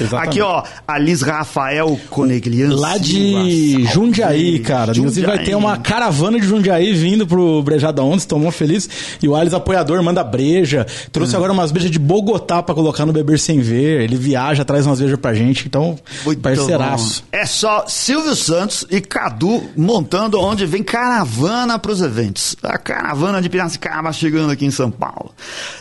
Exatamente. 0.00 0.28
Aqui, 0.28 0.40
ó, 0.40 0.62
Alice 0.86 1.24
Rafael 1.24 1.98
Conegliano. 2.08 2.76
Lá 2.76 2.96
de 2.96 3.84
Jundiaí, 3.86 4.58
cara. 4.60 4.94
Jundiaí. 4.94 4.98
Inclusive 4.98 5.26
vai 5.26 5.44
ter 5.44 5.54
uma 5.54 5.76
caravana 5.76 6.40
de 6.40 6.46
Jundiaí 6.46 6.92
vindo 6.92 7.26
pro 7.26 7.62
Brejada 7.62 8.02
Ondas, 8.02 8.24
tomou 8.24 8.50
feliz. 8.50 8.88
E 9.22 9.28
o 9.28 9.34
Alice 9.34 9.54
apoiador 9.54 10.02
manda 10.02 10.22
breja. 10.24 10.86
Trouxe 11.12 11.34
hum. 11.34 11.36
agora 11.36 11.52
umas 11.52 11.70
brejas 11.70 11.90
de 11.90 11.98
Bogotá 11.98 12.62
pra 12.62 12.74
colocar 12.74 13.04
no 13.06 13.12
Beber 13.12 13.38
Sem 13.38 13.60
Ver. 13.60 14.02
Ele 14.02 14.16
viaja, 14.16 14.64
traz 14.64 14.86
umas 14.86 14.98
brejas 14.98 15.18
pra 15.18 15.34
gente. 15.34 15.66
Então, 15.66 15.98
Muito 16.24 16.40
parceiraço. 16.40 17.24
Bom. 17.30 17.38
É 17.38 17.46
só 17.46 17.84
Silvio 17.86 18.34
Santos 18.34 18.86
e 18.90 19.00
Cadu 19.00 19.62
montando 19.76 20.40
onde 20.40 20.66
vem 20.66 20.82
caravana 20.82 21.78
pros 21.78 22.00
eventos. 22.00 22.56
A 22.62 22.78
caravana 22.78 23.40
de 23.42 23.48
Piracicaba 23.48 24.12
chegando 24.12 24.50
aqui 24.50 24.64
em 24.64 24.70
São 24.70 24.90
Paulo. 24.90 25.32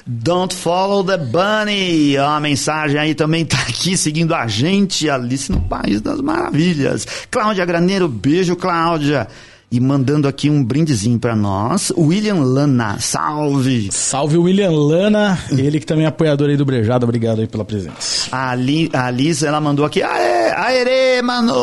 Don't 0.06 0.54
follow 0.56 1.04
the 1.04 1.18
bunny. 1.18 2.18
A 2.18 2.40
mensagem 2.40 3.00
aí 3.00 3.16
também 3.16 3.46
tá 3.46 3.58
aqui 3.68 3.96
seguindo 4.10 4.34
a 4.34 4.48
gente, 4.48 5.08
Alice 5.08 5.52
no 5.52 5.62
País 5.62 6.02
das 6.02 6.20
Maravilhas. 6.20 7.06
Cláudia 7.30 7.64
Graneiro, 7.64 8.08
beijo, 8.08 8.56
Cláudia. 8.56 9.28
E 9.72 9.80
mandando 9.80 10.28
aqui 10.28 10.50
um 10.50 10.64
brindezinho 10.64 11.20
para 11.20 11.36
nós, 11.36 11.94
William 11.96 12.42
Lana, 12.42 12.98
salve! 13.00 13.90
Salve 13.92 14.36
William 14.36 14.72
Lana, 14.72 15.38
ele 15.52 15.80
que 15.80 15.86
também 15.86 16.06
é 16.06 16.08
apoiador 16.08 16.50
aí 16.50 16.58
do 16.58 16.66
Brejado, 16.66 17.04
obrigado 17.04 17.42
aí 17.42 17.46
pela 17.46 17.64
presença. 17.64 18.36
A, 18.36 18.50
Ali, 18.50 18.90
a 18.92 19.06
Alice, 19.06 19.46
ela 19.46 19.62
mandou 19.62 19.86
aqui, 19.86 20.02
aê, 20.02 20.50
aê, 20.56 21.22
mano! 21.22 21.54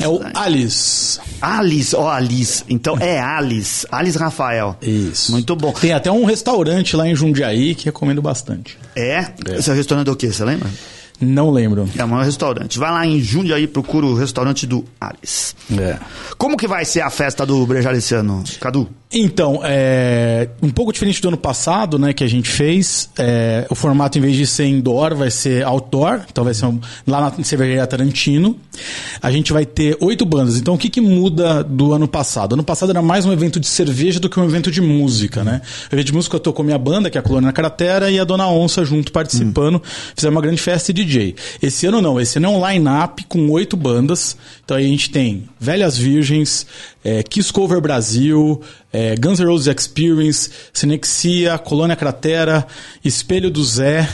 É 0.00 0.08
o 0.08 0.18
Alice. 0.32 1.20
Alice, 1.42 1.94
ó, 1.94 2.04
oh, 2.04 2.08
Alice. 2.08 2.64
Então 2.70 2.96
é 2.98 3.20
Alice, 3.20 3.86
Alice 3.92 4.16
Rafael. 4.16 4.74
Isso. 4.80 5.30
Muito 5.30 5.54
bom. 5.54 5.72
Tem 5.72 5.92
até 5.92 6.10
um 6.10 6.24
restaurante 6.24 6.96
lá 6.96 7.06
em 7.06 7.14
Jundiaí 7.14 7.74
que 7.74 7.84
recomendo 7.84 8.22
bastante. 8.22 8.78
É? 8.96 9.26
é. 9.46 9.58
Esse 9.58 9.70
é 9.70 9.74
restaurante 9.74 10.06
do 10.06 10.16
quê, 10.16 10.32
você 10.32 10.42
lembra? 10.42 10.70
Não 11.20 11.50
lembro. 11.50 11.88
É 11.96 12.04
um 12.04 12.20
restaurante. 12.20 12.78
Vai 12.78 12.90
lá 12.90 13.06
em 13.06 13.20
Jundiaí, 13.20 13.66
procura 13.66 14.06
o 14.06 14.14
restaurante 14.14 14.66
do 14.66 14.84
Alice. 15.00 15.54
É. 15.78 15.98
Como 16.36 16.56
que 16.56 16.66
vai 16.66 16.84
ser 16.84 17.00
a 17.02 17.10
festa 17.10 17.46
do 17.46 17.64
Brejar 17.66 17.94
esse 17.94 18.14
ano, 18.14 18.42
Cadu? 18.60 18.88
Então, 19.14 19.60
é 19.62 20.48
um 20.60 20.70
pouco 20.70 20.92
diferente 20.92 21.22
do 21.22 21.28
ano 21.28 21.36
passado, 21.36 22.00
né, 22.00 22.12
que 22.12 22.24
a 22.24 22.26
gente 22.26 22.48
fez. 22.48 23.08
É, 23.16 23.64
o 23.70 23.74
formato, 23.74 24.18
em 24.18 24.20
vez 24.20 24.36
de 24.36 24.44
ser 24.44 24.66
indoor, 24.66 25.14
vai 25.14 25.30
ser 25.30 25.64
outdoor. 25.64 26.22
Então 26.28 26.42
vai 26.42 26.52
ser 26.52 26.66
um, 26.66 26.80
lá 27.06 27.20
na 27.20 27.44
cervejaria 27.44 27.86
Tarantino. 27.86 28.58
A 29.22 29.30
gente 29.30 29.52
vai 29.52 29.64
ter 29.64 29.96
oito 30.00 30.24
bandas. 30.24 30.56
Então, 30.56 30.74
o 30.74 30.78
que, 30.78 30.88
que 30.90 31.00
muda 31.00 31.62
do 31.62 31.92
ano 31.92 32.08
passado? 32.08 32.54
Ano 32.54 32.64
passado 32.64 32.90
era 32.90 33.00
mais 33.00 33.24
um 33.24 33.32
evento 33.32 33.60
de 33.60 33.68
cerveja 33.68 34.18
do 34.18 34.28
que 34.28 34.40
um 34.40 34.44
evento 34.44 34.68
de 34.68 34.80
música, 34.80 35.44
né? 35.44 35.62
O 35.90 35.94
evento 35.94 36.06
de 36.06 36.14
música 36.14 36.34
eu 36.34 36.40
tô 36.40 36.52
com 36.52 36.64
minha 36.64 36.78
banda, 36.78 37.08
que 37.08 37.16
é 37.16 37.20
a 37.20 37.22
Colônia 37.22 37.52
Cratera, 37.52 38.10
e 38.10 38.18
a 38.18 38.24
Dona 38.24 38.48
Onça 38.48 38.84
junto 38.84 39.12
participando. 39.12 39.76
Hum. 39.76 40.12
Fizeram 40.16 40.34
uma 40.34 40.42
grande 40.42 40.60
festa 40.60 40.92
de 40.92 41.04
DJ. 41.04 41.36
Esse 41.62 41.86
ano 41.86 42.02
não. 42.02 42.20
Esse 42.20 42.38
ano 42.38 42.46
é 42.46 42.50
um 42.50 42.68
line-up 42.68 43.24
com 43.28 43.48
oito 43.50 43.76
bandas. 43.76 44.36
Então, 44.64 44.76
aí 44.76 44.86
a 44.86 44.88
gente 44.88 45.10
tem 45.10 45.48
Velhas 45.60 45.98
Virgens, 45.98 46.66
é, 47.04 47.22
Kiss 47.22 47.52
Cover 47.52 47.80
Brasil, 47.80 48.62
é, 48.92 49.14
Guns 49.14 49.38
N' 49.38 49.46
Roses 49.46 49.66
Experience, 49.66 50.50
Sinexia, 50.72 51.58
Colônia 51.58 51.94
Cratera, 51.94 52.66
Espelho 53.04 53.50
do 53.50 53.62
Zé, 53.62 54.08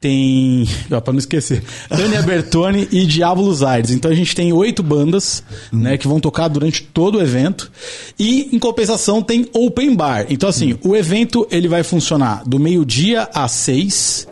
tem. 0.00 0.68
Ó, 0.90 1.00
pra 1.00 1.12
não 1.12 1.18
esquecer. 1.18 1.62
Tânia 1.88 2.22
Bertoni 2.22 2.88
e 2.90 3.06
Diabolos 3.06 3.62
Aires. 3.62 3.90
Então 3.90 4.10
a 4.10 4.14
gente 4.14 4.34
tem 4.34 4.52
oito 4.52 4.82
bandas, 4.82 5.42
uhum. 5.72 5.80
né, 5.80 5.98
que 5.98 6.08
vão 6.08 6.20
tocar 6.20 6.48
durante 6.48 6.82
todo 6.82 7.18
o 7.18 7.22
evento. 7.22 7.70
E, 8.18 8.54
em 8.54 8.58
compensação, 8.58 9.22
tem 9.22 9.48
open 9.52 9.94
bar. 9.94 10.26
Então, 10.28 10.48
assim, 10.48 10.72
uhum. 10.72 10.90
o 10.90 10.96
evento 10.96 11.46
ele 11.50 11.68
vai 11.68 11.82
funcionar 11.82 12.42
do 12.44 12.58
meio-dia 12.58 13.28
às 13.32 13.52
seis. 13.52 14.26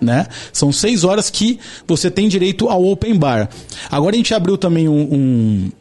Né? 0.00 0.26
São 0.52 0.70
seis 0.70 1.02
horas 1.02 1.28
que 1.28 1.58
você 1.86 2.10
tem 2.10 2.28
direito 2.28 2.68
ao 2.68 2.84
open 2.84 3.16
bar. 3.16 3.48
Agora 3.90 4.14
a 4.14 4.16
gente 4.16 4.32
abriu 4.32 4.56
também 4.56 4.88
um, 4.88 5.08
um 5.12 5.72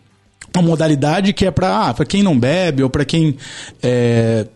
uma 0.56 0.64
modalidade 0.64 1.34
que 1.34 1.46
é 1.46 1.52
para 1.52 1.90
ah, 1.90 2.06
quem 2.06 2.24
não 2.24 2.38
bebe 2.38 2.82
ou 2.82 2.90
para 2.90 3.06
quem 3.06 3.38
é, 3.82 4.48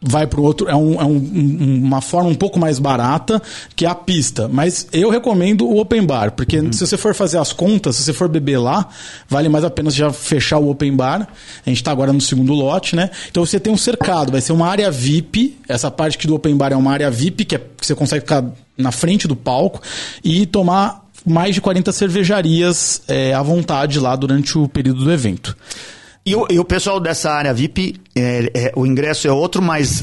vai 0.00 0.26
para 0.26 0.40
o 0.40 0.44
outro. 0.44 0.68
É, 0.68 0.76
um, 0.76 1.00
é 1.00 1.04
um, 1.04 1.82
uma 1.84 2.00
forma 2.00 2.28
um 2.28 2.34
pouco 2.34 2.58
mais 2.58 2.78
barata 2.78 3.40
que 3.74 3.86
é 3.86 3.88
a 3.88 3.94
pista. 3.94 4.48
Mas 4.48 4.86
eu 4.92 5.10
recomendo 5.10 5.66
o 5.66 5.80
open 5.80 6.04
bar, 6.04 6.32
porque 6.32 6.58
uhum. 6.58 6.72
se 6.72 6.86
você 6.86 6.96
for 6.96 7.14
fazer 7.14 7.38
as 7.38 7.52
contas, 7.52 7.96
se 7.96 8.04
você 8.04 8.12
for 8.12 8.28
beber 8.28 8.58
lá, 8.58 8.88
vale 9.28 9.48
mais 9.48 9.64
a 9.64 9.70
pena 9.70 9.90
já 9.90 10.12
fechar 10.12 10.58
o 10.58 10.70
open 10.70 10.94
bar. 10.94 11.28
A 11.64 11.68
gente 11.68 11.78
está 11.78 11.90
agora 11.90 12.12
no 12.12 12.20
segundo 12.20 12.52
lote, 12.52 12.94
né? 12.94 13.10
Então 13.30 13.44
você 13.44 13.58
tem 13.58 13.72
um 13.72 13.76
cercado, 13.76 14.32
vai 14.32 14.40
ser 14.40 14.52
uma 14.52 14.68
área 14.68 14.90
VIP. 14.90 15.58
Essa 15.68 15.90
parte 15.90 16.16
aqui 16.16 16.26
do 16.26 16.34
open 16.34 16.56
bar 16.56 16.72
é 16.72 16.76
uma 16.76 16.92
área 16.92 17.10
VIP, 17.10 17.44
que, 17.44 17.56
é, 17.56 17.58
que 17.58 17.86
você 17.86 17.94
consegue 17.94 18.20
ficar 18.20 18.44
na 18.76 18.92
frente 18.92 19.26
do 19.26 19.36
palco 19.36 19.80
e 20.22 20.46
tomar 20.46 21.04
mais 21.24 21.54
de 21.54 21.60
40 21.60 21.90
cervejarias 21.92 23.02
é, 23.08 23.34
à 23.34 23.42
vontade 23.42 23.98
lá 23.98 24.14
durante 24.14 24.56
o 24.56 24.68
período 24.68 25.04
do 25.04 25.12
evento. 25.12 25.56
E 26.24 26.34
o, 26.34 26.46
e 26.50 26.58
o 26.58 26.64
pessoal 26.64 26.98
dessa 26.98 27.30
área 27.30 27.54
VIP, 27.54 28.00
é, 28.14 28.50
é, 28.54 28.72
o 28.74 28.84
ingresso 28.84 29.28
é 29.28 29.32
outro, 29.32 29.62
mas 29.62 30.02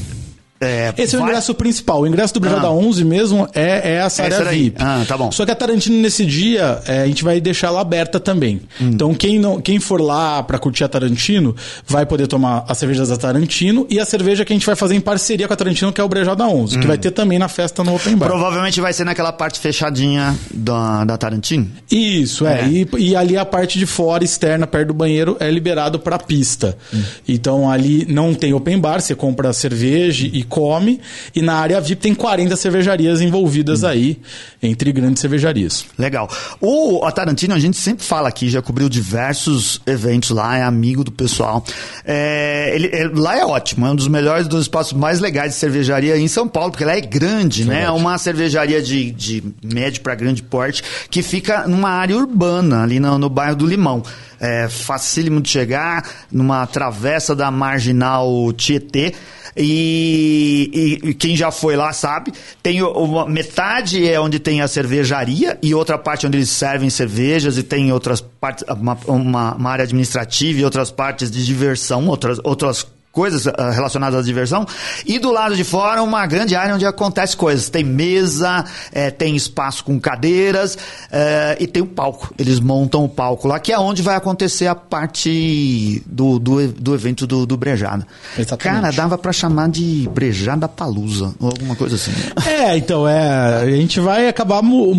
é, 0.60 0.94
Esse 0.96 1.16
é 1.16 1.18
o 1.18 1.22
ingresso 1.22 1.54
principal. 1.54 2.02
O 2.02 2.06
ingresso 2.06 2.32
do 2.34 2.40
Brigada 2.40 2.68
ah. 2.68 2.72
11 2.72 3.04
mesmo 3.04 3.48
é, 3.54 3.92
é 3.92 3.94
essa 3.96 4.22
área 4.22 4.44
VIP. 4.44 4.76
Ah, 4.80 5.04
tá 5.06 5.16
bom. 5.16 5.30
Só 5.32 5.44
que 5.44 5.50
a 5.50 5.54
Tarantino, 5.54 6.00
nesse 6.00 6.24
dia, 6.24 6.80
é, 6.86 7.02
a 7.02 7.06
gente 7.06 7.24
vai 7.24 7.40
deixar 7.40 7.68
ela 7.68 7.80
aberta 7.80 8.20
também. 8.20 8.62
Hum. 8.80 8.90
Então, 8.94 9.14
quem, 9.14 9.38
não, 9.38 9.60
quem 9.60 9.80
for 9.80 10.00
lá 10.00 10.42
para 10.42 10.58
curtir 10.58 10.84
a 10.84 10.88
Tarantino, 10.88 11.56
vai 11.86 12.06
poder 12.06 12.28
tomar 12.28 12.64
as 12.68 12.78
cervejas 12.78 13.08
da 13.08 13.16
Tarantino 13.16 13.86
e 13.90 13.98
a 13.98 14.04
cerveja 14.04 14.44
que 14.44 14.52
a 14.52 14.56
gente 14.56 14.64
vai 14.64 14.76
fazer 14.76 14.94
em 14.94 15.00
parceria 15.00 15.46
com 15.48 15.52
a 15.52 15.56
Tarantino, 15.56 15.92
que 15.92 16.00
é 16.00 16.04
o 16.04 16.08
Brejada 16.08 16.46
11, 16.46 16.76
hum. 16.76 16.80
que 16.80 16.86
vai 16.86 16.98
ter 16.98 17.10
também 17.10 17.38
na 17.38 17.48
festa 17.48 17.82
no 17.82 17.94
Open 17.94 18.16
Bar. 18.16 18.28
Provavelmente 18.28 18.80
vai 18.80 18.92
ser 18.92 19.04
naquela 19.04 19.32
parte 19.32 19.58
fechadinha 19.58 20.36
da, 20.52 21.04
da 21.04 21.18
Tarantino? 21.18 21.68
Isso, 21.90 22.46
é. 22.46 22.60
é. 22.60 22.68
E, 22.68 22.88
e, 22.98 23.16
ali 23.16 23.36
a 23.36 23.44
parte 23.44 23.78
de 23.78 23.86
fora, 23.86 24.22
externa, 24.22 24.66
perto 24.66 24.88
do 24.88 24.94
banheiro, 24.94 25.36
é 25.40 25.50
liberado 25.50 25.98
para 25.98 26.16
pista. 26.16 26.78
Hum. 26.92 27.02
Então, 27.26 27.70
ali 27.70 28.06
não 28.08 28.32
tem 28.32 28.54
Open 28.54 28.78
Bar, 28.78 29.00
você 29.00 29.14
compra 29.14 29.52
cerveja 29.52 30.28
e 30.32 30.43
come. 30.44 31.00
E 31.34 31.42
na 31.42 31.54
área 31.54 31.80
VIP 31.80 32.02
tem 32.02 32.14
40 32.14 32.56
cervejarias 32.56 33.20
envolvidas 33.20 33.82
hum. 33.82 33.88
aí, 33.88 34.18
entre 34.62 34.92
grandes 34.92 35.20
cervejarias. 35.20 35.84
Legal. 35.98 36.28
O 36.60 37.04
a 37.04 37.12
Tarantino, 37.12 37.54
a 37.54 37.58
gente 37.58 37.76
sempre 37.76 38.04
fala 38.04 38.28
aqui, 38.28 38.48
já 38.48 38.62
cobriu 38.62 38.88
diversos 38.88 39.80
eventos 39.86 40.30
lá, 40.30 40.56
é 40.56 40.62
amigo 40.62 41.04
do 41.04 41.12
pessoal. 41.12 41.64
É, 42.04 42.72
ele, 42.74 42.88
é, 42.92 43.08
lá 43.12 43.38
é 43.38 43.44
ótimo, 43.44 43.86
é 43.86 43.90
um 43.90 43.96
dos 43.96 44.08
melhores, 44.08 44.48
dos 44.48 44.62
espaços 44.62 44.92
mais 44.92 45.20
legais 45.20 45.52
de 45.52 45.58
cervejaria 45.58 46.16
em 46.16 46.28
São 46.28 46.48
Paulo, 46.48 46.70
porque 46.70 46.84
lá 46.84 46.96
é 46.96 47.00
grande, 47.00 47.64
né? 47.64 47.84
É 47.84 47.90
uma 47.90 48.16
cervejaria 48.18 48.82
de, 48.82 49.10
de 49.10 49.42
médio 49.62 50.02
para 50.02 50.14
grande 50.14 50.42
porte 50.42 50.82
que 51.10 51.22
fica 51.22 51.66
numa 51.66 51.90
área 51.90 52.16
urbana, 52.16 52.82
ali 52.82 53.00
no, 53.00 53.18
no 53.18 53.28
bairro 53.28 53.56
do 53.56 53.66
Limão. 53.66 54.02
É 54.44 54.68
facílimo 54.68 55.40
de 55.40 55.48
chegar, 55.48 56.06
numa 56.30 56.66
travessa 56.66 57.34
da 57.34 57.50
marginal 57.50 58.52
Tietê. 58.52 59.14
E, 59.56 60.70
e, 61.02 61.10
e, 61.10 61.14
quem 61.14 61.36
já 61.36 61.50
foi 61.50 61.76
lá 61.76 61.92
sabe, 61.92 62.32
tem 62.60 62.82
uma 62.82 63.24
metade 63.26 64.06
é 64.06 64.18
onde 64.18 64.40
tem 64.40 64.60
a 64.60 64.66
cervejaria 64.66 65.56
e 65.62 65.72
outra 65.72 65.96
parte 65.96 66.26
onde 66.26 66.38
eles 66.38 66.50
servem 66.50 66.90
cervejas 66.90 67.56
e 67.56 67.62
tem 67.62 67.92
outras 67.92 68.20
partes, 68.20 68.64
uma, 68.68 68.98
uma, 69.06 69.54
uma 69.54 69.70
área 69.70 69.84
administrativa 69.84 70.58
e 70.58 70.64
outras 70.64 70.90
partes 70.90 71.30
de 71.30 71.44
diversão, 71.46 72.08
outras, 72.08 72.40
outras 72.42 72.84
coisas 73.14 73.46
uh, 73.46 73.52
relacionadas 73.72 74.18
à 74.18 74.22
diversão. 74.22 74.66
E 75.06 75.18
do 75.18 75.30
lado 75.30 75.54
de 75.54 75.64
fora, 75.64 76.02
uma 76.02 76.26
grande 76.26 76.56
área 76.56 76.74
onde 76.74 76.84
acontece 76.84 77.36
coisas. 77.36 77.68
Tem 77.68 77.84
mesa, 77.84 78.64
é, 78.92 79.10
tem 79.10 79.36
espaço 79.36 79.84
com 79.84 79.98
cadeiras 80.00 80.76
é, 81.10 81.56
e 81.60 81.66
tem 81.66 81.82
o 81.82 81.86
palco. 81.86 82.34
Eles 82.36 82.58
montam 82.58 83.04
o 83.04 83.08
palco 83.08 83.46
lá, 83.46 83.58
que 83.60 83.72
é 83.72 83.78
onde 83.78 84.02
vai 84.02 84.16
acontecer 84.16 84.66
a 84.66 84.74
parte 84.74 86.02
do, 86.06 86.38
do, 86.38 86.68
do 86.68 86.94
evento 86.94 87.26
do, 87.26 87.46
do 87.46 87.56
Brejada. 87.56 88.06
Exatamente. 88.36 88.82
Cara, 88.82 88.92
dava 88.92 89.16
para 89.16 89.32
chamar 89.32 89.68
de 89.68 90.08
Brejada 90.12 90.66
Palusa, 90.66 91.32
ou 91.38 91.48
alguma 91.48 91.76
coisa 91.76 91.94
assim. 91.94 92.12
É, 92.46 92.76
então, 92.76 93.08
é, 93.08 93.62
a 93.62 93.70
gente 93.70 94.00
vai 94.00 94.28
acabar 94.28 94.60
mu 94.60 94.94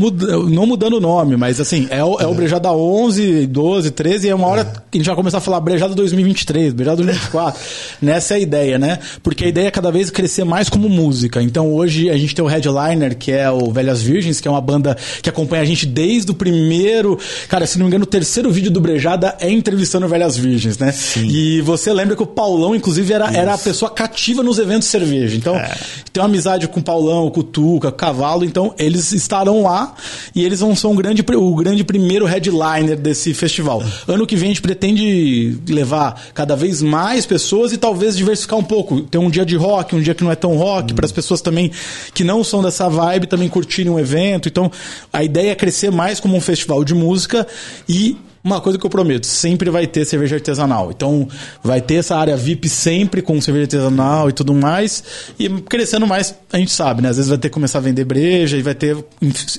não 0.50 0.66
mudando 0.66 0.94
o 0.94 1.02
nome, 1.02 1.36
mas 1.36 1.60
assim, 1.60 1.88
é 1.90 2.04
o, 2.04 2.20
é 2.20 2.26
o 2.26 2.34
Brejada 2.34 2.72
11, 2.72 3.48
12, 3.48 3.92
13, 3.92 4.28
e 4.28 4.30
é 4.30 4.36
uma 4.36 4.48
hora 4.48 4.66
que 4.90 4.98
a 4.98 5.02
gente 5.02 5.08
vai 5.08 5.16
começar 5.16 5.40
a 5.40 5.42
falar 5.42 5.60
Brejada 5.60 5.94
2023, 5.94 6.74
Brejada 6.74 6.98
2024. 6.98 7.60
Nessa 8.06 8.36
é 8.36 8.38
a 8.38 8.40
ideia, 8.40 8.78
né? 8.78 9.00
Porque 9.24 9.46
a 9.46 9.48
ideia 9.48 9.68
é 9.68 9.72
cada 9.72 9.92
vez 9.92 10.10
crescer 10.10 10.44
mais 10.44 10.70
como 10.70 10.88
música. 10.88 11.42
Então 11.42 11.74
hoje 11.74 12.10
a 12.10 12.18
gente 12.18 12.36
tem 12.36 12.46
o 12.46 12.48
headliner, 12.48 13.18
que 13.18 13.32
é 13.32 13.50
o 13.50 13.72
Velhas 13.72 14.02
Virgens, 14.02 14.40
que 14.40 14.48
é 14.48 14.52
uma 14.52 14.62
banda 14.62 14.96
que 15.22 15.30
acompanha 15.30 15.64
a 15.64 15.66
gente 15.66 15.86
desde 15.86 16.32
o 16.32 16.36
primeiro. 16.36 17.18
Cara, 17.50 17.66
se 17.66 17.78
não 17.78 17.86
me 17.86 17.90
engano, 17.90 18.04
o 18.04 18.08
terceiro 18.08 18.52
vídeo 18.52 18.70
do 18.70 18.80
Brejada 18.80 19.36
é 19.40 19.50
entrevistando 19.50 20.08
Velhas 20.08 20.38
Virgens, 20.38 20.78
né? 20.78 20.92
Sim. 20.92 21.28
E 21.28 21.62
você 21.62 21.92
lembra 21.92 22.16
que 22.16 22.24
o 22.24 22.28
Paulão, 22.28 22.76
inclusive, 22.76 23.12
era, 23.12 23.32
era 23.36 23.54
a 23.54 23.58
pessoa 23.58 23.90
cativa 23.90 24.44
nos 24.44 24.60
eventos 24.60 24.86
de 24.86 24.92
cerveja. 24.92 25.36
Então, 25.36 25.56
é. 25.56 25.76
tem 26.14 26.22
uma 26.22 26.30
amizade 26.30 26.68
com 26.68 26.80
o 26.80 26.84
Paulão, 26.84 27.30
com 27.32 27.40
o 27.40 27.44
Tuca, 27.44 27.90
com 27.90 27.96
o 27.96 27.98
Cavalo. 27.98 28.46
Então, 28.46 28.74
eles 28.78 29.12
estarão 29.12 29.64
lá 29.64 29.96
e 30.34 30.44
eles 30.46 30.60
vão 30.60 30.76
ser 30.76 30.88
um 30.88 30.96
grande, 30.96 31.24
o 31.36 31.56
grande 31.56 31.84
primeiro 31.84 32.26
headliner 32.26 32.98
desse 32.98 33.34
festival. 33.34 33.84
Ano 34.08 34.28
que 34.28 34.36
vem 34.36 34.46
a 34.46 34.50
gente 34.50 34.62
pretende 34.62 35.58
levar 35.68 36.22
cada 36.34 36.56
vez 36.56 36.82
mais 36.82 37.26
pessoas 37.26 37.72
e 37.72 37.78
talvez 37.78 37.95
talvez 37.96 38.18
diversificar 38.18 38.60
um 38.60 38.64
pouco. 38.64 39.02
Ter 39.02 39.18
um 39.18 39.30
dia 39.30 39.46
de 39.46 39.56
rock, 39.56 39.96
um 39.96 40.02
dia 40.02 40.14
que 40.14 40.24
não 40.24 40.32
é 40.32 40.36
tão 40.36 40.56
rock, 40.58 40.92
hum. 40.92 40.96
para 40.96 41.06
as 41.06 41.12
pessoas 41.14 41.42
também 41.42 41.72
que 42.14 42.24
não 42.24 42.44
são 42.44 42.62
dessa 42.62 42.90
vibe 42.90 43.26
também 43.26 43.48
curtirem 43.48 43.92
um 43.92 43.98
evento. 43.98 44.50
Então, 44.50 44.70
a 45.12 45.24
ideia 45.24 45.52
é 45.52 45.56
crescer 45.56 45.92
mais 45.92 46.20
como 46.20 46.36
um 46.36 46.42
festival 46.42 46.84
de 46.84 46.94
música 46.94 47.48
e 47.88 48.18
uma 48.46 48.62
coisa 48.62 48.78
que 48.78 48.86
eu 48.86 48.90
prometo, 48.92 49.26
sempre 49.26 49.72
vai 49.72 49.88
ter 49.88 50.06
cerveja 50.06 50.36
artesanal. 50.36 50.92
Então, 50.92 51.28
vai 51.64 51.82
ter 51.82 51.96
essa 51.96 52.16
área 52.16 52.38
VIP 52.38 52.70
sempre 52.70 53.20
com 53.20 53.42
cerveja 53.42 53.64
artesanal 53.64 54.30
e 54.30 54.34
tudo 54.34 54.54
mais. 54.54 55.04
E 55.40 55.50
crescendo 55.50 56.06
mais, 56.06 56.36
a 56.54 56.60
gente 56.60 56.70
sabe, 56.70 57.02
né? 57.02 57.10
Às 57.10 57.18
vezes 57.18 57.30
vai 57.30 57.40
ter 57.40 57.50
que 57.50 57.56
começar 57.56 57.80
a 57.80 57.82
vender 57.82 58.06
breja 58.06 58.56
e 58.56 58.62
vai 58.62 58.76
ter 58.76 59.04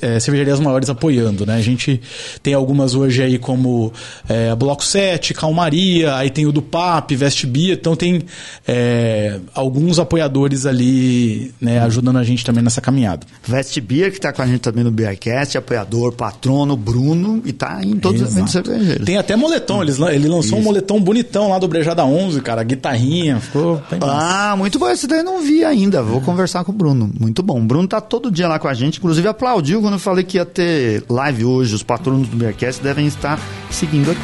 é, 0.00 0.21
cervejarias 0.21 0.61
maiores 0.61 0.88
apoiando, 0.88 1.45
né? 1.45 1.57
A 1.57 1.61
gente 1.61 2.00
tem 2.45 2.55
algumas 2.55 2.95
hoje 2.95 3.25
aí 3.25 3.38
como 3.38 3.93
é, 4.28 4.55
Bloco 4.55 4.85
7, 4.85 5.35
Calmaria, 5.35 6.14
aí 6.14 6.31
tem 6.31 6.47
o 6.47 6.52
do 6.52 6.62
PAP, 6.62 7.11
Vestibia. 7.16 7.75
Então, 7.75 7.97
tem 7.97 8.23
é, 8.69 9.40
alguns 9.52 9.99
apoiadores 9.99 10.64
ali 10.64 11.52
né, 11.61 11.81
ajudando 11.81 12.19
a 12.19 12.25
gente 12.25 12.45
também 12.45 12.62
nessa 12.62 12.81
caminhada. 12.81 13.26
Vestibia, 13.43 14.12
que 14.12 14.19
está 14.19 14.33
com 14.33 14.43
a 14.43 14.47
gente 14.47 14.61
também 14.61 14.85
no 14.85 14.93
BRCast, 14.93 15.59
apoiador, 15.59 16.12
patrono, 16.12 16.76
Bruno, 16.76 17.43
e 17.45 17.50
está 17.50 17.83
em 17.83 17.97
todos 17.97 18.23
os 18.23 18.28
eventos 18.28 18.55
tem 19.04 19.16
até 19.16 19.37
moletom, 19.37 19.83
ele, 19.83 19.92
ele 20.14 20.28
lançou 20.28 20.40
Isso. 20.40 20.56
um 20.56 20.62
moletom 20.62 21.00
bonitão 21.00 21.49
lá 21.50 21.59
do 21.59 21.68
Brejada 21.68 22.04
11, 22.04 22.40
cara, 22.40 22.62
guitarrinha, 22.62 23.40
ficou 23.40 23.76
bem 23.90 23.99
Ah, 24.02 24.06
massa. 24.06 24.56
muito 24.56 24.78
bom, 24.78 24.88
esse 24.90 25.06
daí 25.06 25.18
eu 25.18 25.25
não 25.25 25.40
vi 25.40 25.64
ainda, 25.64 26.02
vou 26.02 26.21
é. 26.21 26.25
conversar 26.25 26.64
com 26.64 26.73
o 26.73 26.75
Bruno, 26.75 27.11
muito 27.18 27.42
bom. 27.42 27.59
O 27.61 27.64
Bruno 27.64 27.87
tá 27.88 28.00
todo 28.00 28.30
dia 28.30 28.49
lá 28.49 28.59
com 28.59 28.68
a 28.68 28.75
gente, 28.75 28.99
inclusive 28.99 29.26
aplaudiu 29.28 29.80
quando 29.80 29.95
eu 29.95 30.00
falei 30.00 30.25
que 30.25 30.37
ia 30.37 30.45
ter 30.45 31.02
live 31.09 31.45
hoje, 31.45 31.75
os 31.75 31.83
patronos 31.83 32.28
do 32.28 32.37
Bearcast 32.37 32.83
devem 32.83 33.06
estar 33.06 33.38
seguindo 33.71 34.11
aqui. 34.11 34.21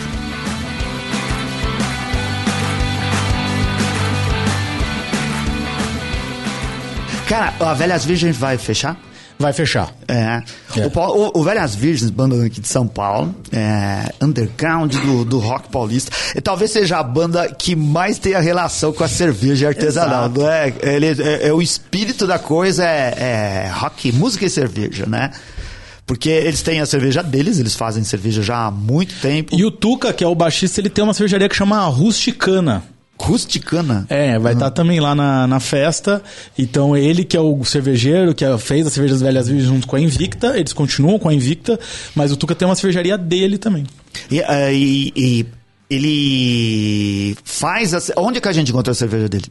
Cara, 7.28 7.54
a 7.60 7.72
Velhas 7.74 8.04
Virgens 8.04 8.36
vai 8.36 8.58
fechar? 8.58 8.96
Vai 9.42 9.52
fechar. 9.52 9.92
É. 10.06 10.40
é. 10.76 10.86
O, 10.86 11.40
o, 11.40 11.42
Velhas 11.42 11.74
Virgens, 11.74 12.10
banda 12.10 12.46
aqui 12.46 12.60
de 12.60 12.68
São 12.68 12.86
Paulo, 12.86 13.34
é 13.50 14.12
underground 14.20 14.94
do, 14.94 15.24
do 15.24 15.40
rock 15.40 15.68
paulista. 15.68 16.12
E 16.36 16.40
talvez 16.40 16.70
seja 16.70 16.98
a 16.98 17.02
banda 17.02 17.52
que 17.52 17.74
mais 17.74 18.20
tenha 18.20 18.38
relação 18.38 18.92
com 18.92 19.02
a 19.02 19.08
cerveja 19.08 19.66
artesanal. 19.66 20.28
Não 20.28 20.48
é? 20.48 20.72
Ele, 20.80 21.06
é, 21.06 21.48
é, 21.48 21.52
o 21.52 21.60
espírito 21.60 22.24
da 22.24 22.38
coisa 22.38 22.84
é, 22.84 23.66
é 23.66 23.72
rock, 23.74 24.12
música 24.12 24.46
e 24.46 24.50
cerveja, 24.50 25.06
né? 25.06 25.32
Porque 26.06 26.28
eles 26.28 26.62
têm 26.62 26.80
a 26.80 26.86
cerveja 26.86 27.20
deles, 27.20 27.58
eles 27.58 27.74
fazem 27.74 28.04
cerveja 28.04 28.42
já 28.42 28.66
há 28.66 28.70
muito 28.70 29.14
tempo. 29.20 29.56
E 29.56 29.64
o 29.64 29.72
Tuca, 29.72 30.12
que 30.12 30.22
é 30.22 30.26
o 30.26 30.36
baixista, 30.36 30.80
ele 30.80 30.88
tem 30.88 31.02
uma 31.02 31.14
cervejaria 31.14 31.48
que 31.48 31.56
chama 31.56 31.84
Rusticana. 31.86 32.84
Rusticana. 33.20 34.06
É, 34.08 34.38
vai 34.38 34.52
estar 34.52 34.66
uhum. 34.66 34.70
tá 34.70 34.74
também 34.74 35.00
lá 35.00 35.14
na, 35.14 35.46
na 35.46 35.60
festa. 35.60 36.22
Então, 36.58 36.96
ele 36.96 37.24
que 37.24 37.36
é 37.36 37.40
o 37.40 37.64
cervejeiro, 37.64 38.34
que 38.34 38.44
é, 38.44 38.58
fez 38.58 38.86
as 38.86 38.92
cervejas 38.92 39.20
velhas 39.20 39.48
virgens 39.48 39.68
junto 39.68 39.86
com 39.86 39.96
a 39.96 40.00
Invicta, 40.00 40.58
eles 40.58 40.72
continuam 40.72 41.18
com 41.18 41.28
a 41.28 41.34
Invicta, 41.34 41.78
mas 42.14 42.32
o 42.32 42.36
Tuca 42.36 42.54
tem 42.54 42.66
uma 42.66 42.74
cervejaria 42.74 43.16
dele 43.16 43.58
também. 43.58 43.84
E, 44.30 44.40
uh, 44.40 44.44
e, 44.72 45.12
e 45.14 45.46
ele 45.88 47.36
faz. 47.44 47.94
A, 47.94 48.00
onde 48.16 48.38
é 48.38 48.40
que 48.40 48.48
a 48.48 48.52
gente 48.52 48.70
encontra 48.70 48.92
a 48.92 48.94
cerveja 48.94 49.28
dele? 49.28 49.46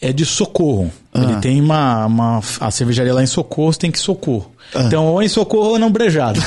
É 0.00 0.12
de 0.12 0.24
Socorro. 0.24 0.90
Ah. 1.12 1.22
Ele 1.22 1.36
tem 1.36 1.60
uma, 1.60 2.06
uma. 2.06 2.40
A 2.60 2.70
cervejaria 2.70 3.14
lá 3.14 3.22
em 3.22 3.26
Socorro 3.26 3.74
tem 3.74 3.90
que 3.90 3.98
Socorro. 3.98 4.53
Ah. 4.74 4.82
Então, 4.82 5.06
ou 5.06 5.22
em 5.22 5.28
Socorro 5.28 5.70
ou 5.70 5.78
não 5.78 5.90
brejado. 5.90 6.40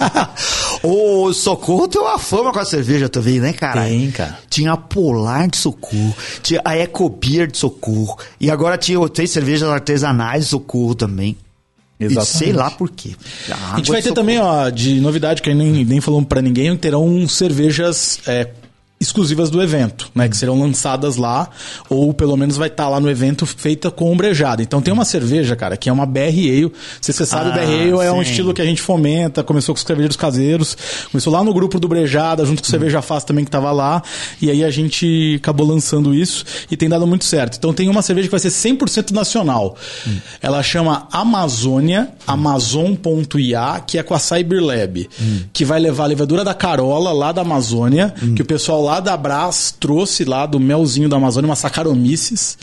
o 0.82 1.32
Socorro 1.32 1.88
tem 1.88 2.00
uma 2.00 2.18
fama 2.18 2.52
com 2.52 2.58
a 2.58 2.64
cerveja 2.64 3.08
também, 3.08 3.40
né, 3.40 3.52
cara? 3.52 3.82
Tem, 3.82 4.10
cara. 4.10 4.38
Tinha 4.48 4.72
a 4.72 4.76
Polar 4.76 5.48
de 5.48 5.56
Socorro, 5.56 6.14
tinha 6.42 6.60
a 6.64 6.76
Ecobeer 6.78 7.46
de 7.50 7.58
Socorro, 7.58 8.18
e 8.40 8.50
agora 8.50 8.76
tinha, 8.78 9.08
tem 9.08 9.26
cervejas 9.26 9.68
artesanais 9.68 10.44
de 10.44 10.50
Socorro 10.50 10.94
também. 10.94 11.36
Exatamente. 11.98 12.34
E 12.34 12.38
sei 12.38 12.52
lá 12.52 12.70
por 12.70 12.90
quê. 12.90 13.14
A, 13.50 13.74
a 13.74 13.76
gente 13.76 13.90
vai 13.90 14.02
ter 14.02 14.12
também, 14.12 14.38
ó, 14.38 14.68
de 14.68 15.00
novidade 15.00 15.40
que 15.40 15.54
nem, 15.54 15.84
nem 15.84 16.00
falamos 16.00 16.28
para 16.28 16.42
ninguém, 16.42 16.76
terão 16.76 17.26
cervejas 17.28 18.18
é, 18.26 18.48
exclusivas 19.04 19.50
do 19.50 19.62
evento, 19.62 20.10
né? 20.14 20.28
Que 20.28 20.36
serão 20.36 20.58
lançadas 20.58 21.16
lá, 21.16 21.48
ou 21.88 22.12
pelo 22.12 22.36
menos 22.36 22.56
vai 22.56 22.68
estar 22.68 22.84
tá 22.84 22.88
lá 22.88 22.98
no 22.98 23.10
evento 23.10 23.46
feita 23.46 23.90
com 23.90 24.10
ombrejada. 24.10 24.62
Então 24.62 24.80
tem 24.80 24.92
uma 24.92 25.04
cerveja, 25.04 25.54
cara, 25.54 25.76
que 25.76 25.88
é 25.88 25.92
uma 25.92 26.06
BR 26.06 26.20
Ale. 26.20 26.72
Se 27.00 27.12
você 27.12 27.26
sabe, 27.26 27.50
ah, 27.50 27.52
BR 27.52 27.72
Ale 27.72 28.06
é 28.06 28.12
um 28.12 28.22
estilo 28.22 28.52
que 28.52 28.62
a 28.62 28.64
gente 28.64 28.82
fomenta, 28.82 29.42
começou 29.42 29.74
com 29.74 29.78
os 29.78 29.84
cervejeiros 29.84 30.16
caseiros, 30.16 30.76
começou 31.10 31.32
lá 31.32 31.44
no 31.44 31.52
grupo 31.52 31.78
do 31.78 31.86
Brejada, 31.86 32.44
junto 32.44 32.62
com 32.62 32.66
o 32.66 32.70
Cerveja 32.70 33.02
Faz 33.02 33.24
também 33.24 33.44
que 33.44 33.48
estava 33.48 33.70
lá, 33.70 34.02
e 34.40 34.50
aí 34.50 34.64
a 34.64 34.70
gente 34.70 35.36
acabou 35.36 35.66
lançando 35.66 36.14
isso 36.14 36.44
e 36.70 36.76
tem 36.76 36.88
dado 36.88 37.06
muito 37.06 37.24
certo. 37.24 37.56
Então 37.56 37.72
tem 37.72 37.88
uma 37.88 38.02
cerveja 38.02 38.28
que 38.28 38.32
vai 38.32 38.40
ser 38.40 38.48
100% 38.48 39.12
nacional. 39.12 39.76
Hum. 40.06 40.16
Ela 40.40 40.62
chama 40.62 41.06
Amazônia, 41.12 42.08
amazon.ia, 42.26 43.82
que 43.86 43.98
é 43.98 44.02
com 44.02 44.14
a 44.14 44.18
Cyberlab, 44.18 45.08
hum. 45.20 45.40
que 45.52 45.64
vai 45.64 45.78
levar 45.78 46.04
a 46.04 46.08
levadura 46.08 46.42
da 46.42 46.54
Carola 46.54 47.12
lá 47.12 47.32
da 47.32 47.42
Amazônia, 47.42 48.14
que 48.34 48.42
o 48.42 48.44
pessoal 48.44 48.82
lá 48.82 48.93
da 49.00 49.16
Brás 49.16 49.74
trouxe 49.78 50.24
lá 50.24 50.46
do 50.46 50.58
melzinho 50.60 51.08
da 51.08 51.16
Amazônia, 51.16 51.48
uma 51.48 51.56
Saccharomyces. 51.56 52.58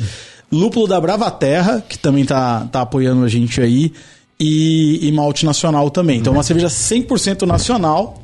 Lúpulo 0.51 0.85
da 0.85 0.99
Brava 0.99 1.31
Terra, 1.31 1.81
que 1.87 1.97
também 1.97 2.25
tá, 2.25 2.67
tá 2.71 2.81
apoiando 2.81 3.23
a 3.23 3.27
gente 3.29 3.61
aí. 3.61 3.93
E, 4.39 5.07
e 5.07 5.11
malte 5.11 5.45
nacional 5.45 5.89
também. 5.89 6.19
Então, 6.19 6.33
uma 6.33 6.43
cerveja 6.43 6.67
100% 6.67 7.43
nacional. 7.43 8.21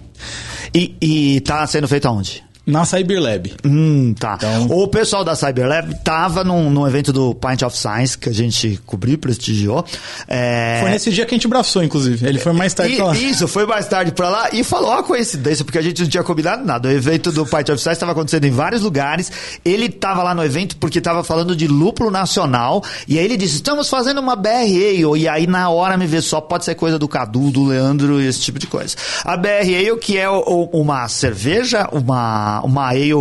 E, 0.74 0.96
e 1.00 1.41
tá 1.41 1.65
sendo 1.67 1.88
feita 1.88 2.10
onde? 2.10 2.43
Na 2.68 2.84
Cyberlab. 2.84 3.54
Hum, 3.66 4.14
tá. 4.20 4.36
Então... 4.36 4.66
O 4.70 4.90
pessoal 4.90 5.24
da 5.24 5.38
Cyberlab 5.38 5.96
tava 6.04 6.44
num, 6.44 6.70
num 6.70 6.86
evento 6.86 7.14
do 7.14 7.34
Pint 7.34 7.62
of 7.62 7.78
Science 7.78 8.18
que 8.18 8.28
a 8.28 8.34
gente 8.34 8.78
cobriu, 8.86 9.18
prestigiou. 9.18 9.86
É... 10.28 10.80
Foi 10.82 10.92
nesse 10.92 11.10
dia 11.10 11.26
que 11.26 11.34
a 11.34 11.38
gente 11.38 11.48
abraçou, 11.48 11.82
inclusive. 11.82 12.28
Ele 12.28 12.40
foi 12.40 12.52
mais 12.52 12.74
tarde 12.74 12.96
e, 12.96 12.98
pra 12.98 13.06
lá. 13.06 13.16
Isso, 13.16 13.48
foi 13.48 13.66
mais 13.66 13.88
tarde 13.88 14.12
pra 14.12 14.30
lá 14.30 14.50
e 14.52 14.66
falou 14.66 14.92
a 14.92 15.02
coincidência, 15.02 15.64
porque 15.64 15.78
a 15.78 15.82
gente 15.82 16.02
não 16.02 16.10
tinha 16.10 16.24
combinado 16.24 16.66
nada. 16.66 16.90
O 16.90 16.92
evento 16.92 17.32
do 17.32 17.46
Pint 17.46 17.70
of 17.70 17.82
Science 17.82 17.92
estava 17.92 18.12
acontecendo 18.12 18.44
em 18.44 18.52
vários 18.52 18.82
lugares. 18.82 19.32
Ele 19.64 19.88
tava 19.88 20.22
lá 20.22 20.36
no 20.36 20.44
evento 20.44 20.76
porque 20.76 21.00
tava 21.00 21.24
falando 21.24 21.56
de 21.56 21.68
lúpulo 21.68 22.12
nacional. 22.12 22.84
E 23.08 23.18
aí 23.18 23.24
ele 23.24 23.38
disse: 23.38 23.56
estamos 23.56 23.90
fazendo 23.90 24.20
uma 24.20 24.36
BR 24.36 24.50
Ale. 24.50 25.22
E 25.22 25.28
aí 25.30 25.48
na 25.48 25.70
hora 25.70 25.96
me 25.96 26.06
vê 26.06 26.22
só, 26.22 26.42
pode 26.42 26.66
ser 26.66 26.76
coisa 26.76 27.00
do 27.00 27.08
Cadu, 27.08 27.50
do 27.50 27.64
Leandro, 27.64 28.20
esse 28.20 28.42
tipo 28.42 28.60
de 28.60 28.68
coisa. 28.68 28.94
A 29.24 29.38
BR 29.38 29.50
Ale, 29.62 29.98
que 30.02 30.18
é 30.18 30.30
o, 30.30 30.70
uma 30.74 31.08
cerveja, 31.08 31.88
uma 31.94 32.57
uma, 32.62 32.89
ale 32.89 33.12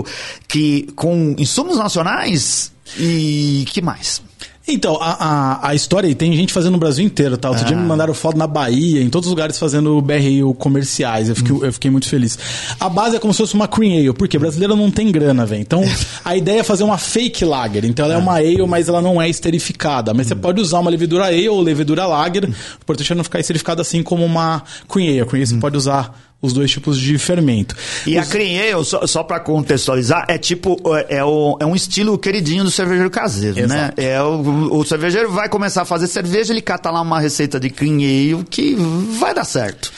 que 0.49 0.89
com 0.95 1.35
insumos 1.39 1.79
nacionais 1.79 2.73
e 2.99 3.65
que 3.69 3.83
mais? 3.83 4.23
Então, 4.69 4.99
a, 5.01 5.13
a, 5.13 5.69
a 5.69 5.75
história 5.77 6.09
aí 6.09 6.15
tem 6.15 6.35
gente 6.35 6.53
fazendo 6.53 6.73
no 6.73 6.79
Brasil 6.79 7.05
inteiro, 7.05 7.37
tá? 7.37 7.49
Outro 7.49 7.65
dia 7.65 7.77
me 7.77 7.87
mandaram 7.87 8.13
foto 8.13 8.37
na 8.37 8.49
Bahia, 8.49 9.01
em 9.01 9.09
todos 9.09 9.29
os 9.29 9.31
lugares 9.31 9.57
fazendo 9.59 10.01
BRL 10.03 10.53
comerciais. 10.59 11.29
Eu 11.29 11.37
fiquei, 11.37 11.57
eu 11.69 11.73
fiquei 11.73 11.91
muito 11.91 12.09
feliz. 12.09 12.37
A 12.81 12.89
base 12.89 13.15
é 13.15 13.19
como 13.21 13.33
se 13.33 13.39
fosse 13.39 13.55
uma 13.55 13.69
cream 13.69 13.97
ale, 13.97 14.13
porque 14.13 14.37
brasileira 14.37 14.75
não 14.75 14.91
tem 14.91 15.13
grana, 15.13 15.47
velho. 15.47 15.61
Então, 15.61 15.85
a 16.25 16.37
ideia 16.37 16.61
é 16.61 16.63
fazer 16.65 16.83
uma 16.83 16.99
fake 16.99 17.45
lager. 17.45 17.85
Então, 17.85 18.07
ela 18.07 18.15
é 18.15 18.19
uma 18.19 18.39
ale, 18.39 18.67
mas 18.67 18.89
ela 18.89 19.01
não 19.01 19.23
é 19.23 19.29
esterificada. 19.29 20.13
Mas 20.13 20.27
você 20.27 20.35
pode 20.35 20.61
usar 20.61 20.81
uma 20.81 20.91
levedura 20.91 21.27
ale 21.27 21.49
ou 21.49 21.61
levedura 21.61 22.05
lager. 22.05 22.45
O 22.45 22.49
importante 22.83 23.13
é 23.13 23.15
não 23.15 23.23
ficar 23.23 23.39
esterificada 23.39 23.83
assim 23.83 24.03
como 24.03 24.25
uma 24.25 24.65
cream 24.89 25.11
ale. 25.11 25.21
A 25.21 25.27
cream 25.27 25.43
ale 25.43 25.47
você 25.47 25.57
pode 25.59 25.77
usar 25.77 26.13
os 26.41 26.53
dois 26.53 26.71
tipos 26.71 26.99
de 27.01 27.17
fermento. 27.19 27.75
E 28.07 28.19
Os- 28.19 28.27
a 28.29 28.31
Cream 28.31 28.85
só, 28.85 29.07
só 29.07 29.23
pra 29.23 29.41
contextualizar, 29.41 30.27
é 30.29 30.37
tipo, 30.39 30.77
é, 31.09 31.25
o- 31.25 31.57
é 31.61 31.67
um 31.67 31.75
estilo 31.75 32.17
queridinho 32.19 32.63
do 32.65 32.71
cervejeiro 32.71 33.11
caseiro, 33.11 33.59
Exato. 33.59 33.75
né? 33.75 33.93
É 33.97 34.23
o, 34.23 34.77
o 34.79 34.85
cervejeiro 34.85 35.31
vai 35.33 35.49
começar 35.49 35.83
a 35.83 35.85
fazer 35.85 36.07
cerveja, 36.07 36.53
ele 36.53 36.61
cata 36.63 36.91
lá 36.91 37.01
uma 37.01 37.19
receita 37.19 37.59
de 37.59 37.71
Cream 37.71 38.45
que 38.49 38.77
vai 39.19 39.35
dar 39.35 39.45
certo. 39.45 39.91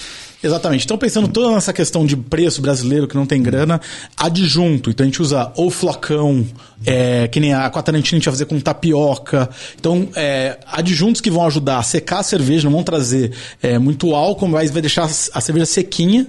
Exatamente. 0.42 0.84
Então, 0.84 0.96
pensando 0.96 1.26
toda 1.26 1.52
nessa 1.52 1.72
questão 1.72 2.06
de 2.06 2.16
preço 2.16 2.62
brasileiro 2.62 3.08
que 3.08 3.16
não 3.16 3.26
tem 3.26 3.42
grana, 3.42 3.80
adjunto. 4.16 4.90
Então, 4.90 5.04
a 5.04 5.08
gente 5.08 5.20
usa 5.20 5.50
ou 5.56 5.68
flocão, 5.68 6.46
é, 6.86 7.26
que 7.26 7.40
nem 7.40 7.52
a 7.52 7.68
Quatarantina 7.68 8.16
a 8.16 8.18
gente 8.18 8.24
vai 8.26 8.34
fazer 8.34 8.44
com 8.44 8.60
tapioca. 8.60 9.50
Então, 9.78 10.08
é, 10.14 10.58
adjuntos 10.70 11.20
que 11.20 11.30
vão 11.30 11.44
ajudar 11.46 11.78
a 11.78 11.82
secar 11.82 12.20
a 12.20 12.22
cerveja, 12.22 12.64
não 12.64 12.72
vão 12.72 12.84
trazer 12.84 13.32
é, 13.60 13.78
muito 13.78 14.14
álcool, 14.14 14.46
mas 14.46 14.70
vai 14.70 14.80
deixar 14.80 15.04
a 15.04 15.40
cerveja 15.40 15.66
sequinha. 15.66 16.26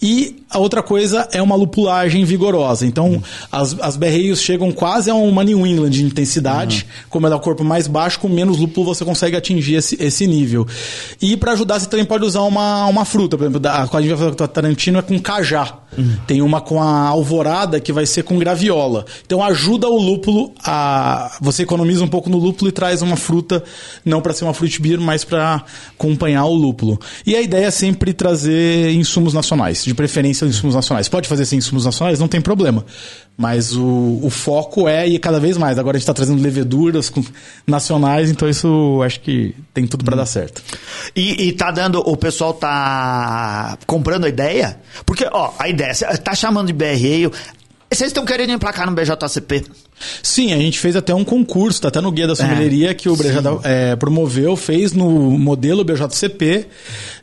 E 0.00 0.42
a 0.48 0.58
outra 0.58 0.82
coisa 0.82 1.28
é 1.32 1.42
uma 1.42 1.54
lupulagem 1.54 2.24
vigorosa. 2.24 2.86
Então, 2.86 3.22
as, 3.52 3.76
as 3.80 3.96
berreios 3.96 4.40
chegam 4.40 4.72
quase 4.72 5.10
a 5.10 5.14
uma 5.14 5.44
New 5.44 5.66
England 5.66 5.90
de 5.90 6.04
intensidade. 6.04 6.86
Como 7.10 7.26
ela 7.26 7.34
é 7.34 7.38
o 7.38 7.40
corpo 7.40 7.62
mais 7.62 7.86
baixo, 7.86 8.20
com 8.20 8.28
menos 8.28 8.58
lúpulo 8.58 8.94
você 8.94 9.04
consegue 9.04 9.36
atingir 9.36 9.74
esse, 9.74 10.02
esse 10.02 10.26
nível. 10.26 10.66
E 11.20 11.36
para 11.36 11.52
ajudar, 11.52 11.78
você 11.78 11.86
também 11.86 12.06
pode 12.06 12.24
usar 12.24 12.42
uma, 12.42 12.86
uma 12.86 13.04
fruta. 13.04 13.33
Por 13.36 13.44
exemplo, 13.44 13.60
da- 13.60 13.82
a 13.82 14.00
gente 14.00 14.08
vai 14.10 14.18
fazer 14.18 14.36
com 14.36 14.44
a 14.44 14.48
Tarantino 14.48 14.98
é 14.98 15.02
com 15.02 15.18
cajá. 15.18 15.78
Tem 16.26 16.42
uma 16.42 16.60
com 16.60 16.82
a 16.82 17.06
alvorada 17.06 17.78
que 17.78 17.92
vai 17.92 18.04
ser 18.04 18.24
com 18.24 18.36
graviola. 18.36 19.04
Então 19.24 19.40
ajuda 19.42 19.88
o 19.88 19.96
lúpulo 19.96 20.52
a. 20.64 21.36
Você 21.40 21.62
economiza 21.62 22.02
um 22.02 22.08
pouco 22.08 22.28
no 22.28 22.36
lúpulo 22.36 22.68
e 22.68 22.72
traz 22.72 23.00
uma 23.00 23.14
fruta, 23.14 23.62
não 24.04 24.20
para 24.20 24.32
ser 24.32 24.44
uma 24.44 24.52
fruit 24.54 24.80
beer, 24.82 25.00
mas 25.00 25.22
para 25.22 25.62
acompanhar 25.96 26.46
o 26.46 26.54
lúpulo. 26.54 26.98
E 27.24 27.36
a 27.36 27.40
ideia 27.40 27.66
é 27.66 27.70
sempre 27.70 28.12
trazer 28.12 28.92
insumos 28.92 29.32
nacionais, 29.32 29.84
de 29.84 29.94
preferência 29.94 30.44
insumos 30.46 30.74
nacionais. 30.74 31.08
Pode 31.08 31.28
fazer 31.28 31.44
sem 31.46 31.58
insumos 31.58 31.84
nacionais, 31.84 32.18
não 32.18 32.26
tem 32.28 32.40
problema. 32.40 32.84
Mas 33.36 33.74
o, 33.74 34.20
o 34.22 34.30
foco 34.30 34.86
é 34.88 35.08
ir 35.08 35.18
cada 35.18 35.40
vez 35.40 35.56
mais. 35.58 35.76
Agora 35.76 35.96
a 35.96 35.98
gente 35.98 36.04
está 36.04 36.14
trazendo 36.14 36.40
leveduras 36.40 37.10
com- 37.10 37.24
nacionais, 37.66 38.30
então 38.30 38.48
isso 38.48 39.00
acho 39.04 39.20
que 39.20 39.54
tem 39.72 39.86
tudo 39.88 40.04
para 40.04 40.14
dar 40.16 40.26
certo. 40.26 40.62
E, 41.16 41.48
e 41.48 41.52
tá 41.52 41.72
dando, 41.72 41.98
o 41.98 42.16
pessoal 42.16 42.54
tá 42.54 43.76
comprando 43.86 44.24
a 44.24 44.28
ideia? 44.28 44.78
Porque, 45.04 45.28
ó, 45.32 45.52
a 45.58 45.68
ideia, 45.68 45.92
tá 46.22 46.32
chamando 46.34 46.68
de 46.68 46.72
BR 46.72 47.30
vocês 47.92 48.10
estão 48.10 48.24
querendo 48.24 48.50
emplacar 48.50 48.86
no 48.86 48.92
BJCP? 48.92 49.64
Sim, 50.22 50.52
a 50.52 50.56
gente 50.56 50.78
fez 50.78 50.96
até 50.96 51.14
um 51.14 51.24
concurso, 51.24 51.80
tá 51.80 51.88
até 51.88 52.00
no 52.00 52.10
Guia 52.10 52.26
da 52.26 52.34
Sommeleria, 52.34 52.92
que 52.94 53.08
o 53.08 53.16
Brejada 53.16 53.56
é, 53.62 53.94
promoveu, 53.94 54.56
fez 54.56 54.92
no 54.92 55.08
modelo 55.38 55.84
BJCP, 55.84 56.66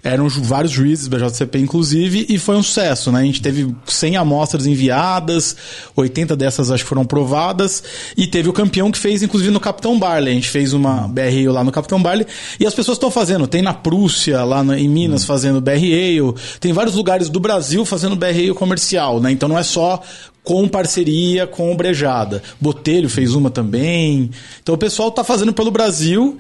eram 0.01 0.29
vários 0.29 0.71
juízes 0.71 1.07
BJCP 1.07 1.59
inclusive, 1.59 2.25
e 2.29 2.39
foi 2.39 2.55
um 2.55 2.63
sucesso, 2.63 3.11
né? 3.11 3.19
A 3.19 3.23
gente 3.23 3.41
teve 3.41 3.75
100 3.85 4.15
amostras 4.15 4.65
enviadas, 4.65 5.55
80 5.95 6.35
dessas 6.35 6.71
acho 6.71 6.83
que 6.83 6.89
foram 6.89 7.03
provadas, 7.03 7.83
e 8.15 8.25
teve 8.25 8.47
o 8.47 8.53
campeão 8.53 8.89
que 8.89 8.97
fez 8.97 9.21
inclusive 9.21 9.51
no 9.51 9.59
Capitão 9.59 9.99
Barley, 9.99 10.31
a 10.31 10.35
gente 10.35 10.49
fez 10.49 10.71
uma 10.71 11.07
BR 11.09 11.51
lá 11.51 11.63
no 11.63 11.71
Capitão 11.71 12.01
Barley, 12.01 12.25
e 12.59 12.65
as 12.65 12.73
pessoas 12.73 12.95
estão 12.95 13.11
fazendo, 13.11 13.45
tem 13.45 13.61
na 13.61 13.73
Prússia, 13.73 14.43
lá 14.45 14.63
em 14.77 14.87
Minas, 14.87 15.25
fazendo 15.25 15.59
BR 15.59 15.71
Ale, 15.71 16.33
tem 16.59 16.71
vários 16.71 16.95
lugares 16.95 17.29
do 17.29 17.39
Brasil 17.39 17.85
fazendo 17.85 18.15
BR 18.15 18.27
Ale 18.27 18.53
comercial, 18.53 19.19
né? 19.19 19.29
Então 19.31 19.49
não 19.49 19.59
é 19.59 19.63
só 19.63 20.01
com 20.43 20.67
parceria 20.67 21.45
com 21.45 21.71
o 21.71 21.75
Brejada. 21.75 22.41
Botelho 22.59 23.09
fez 23.09 23.33
uma 23.35 23.49
também. 23.49 24.31
Então 24.61 24.75
o 24.75 24.77
pessoal 24.77 25.11
tá 25.11 25.23
fazendo 25.23 25.53
pelo 25.53 25.71
Brasil 25.71 26.37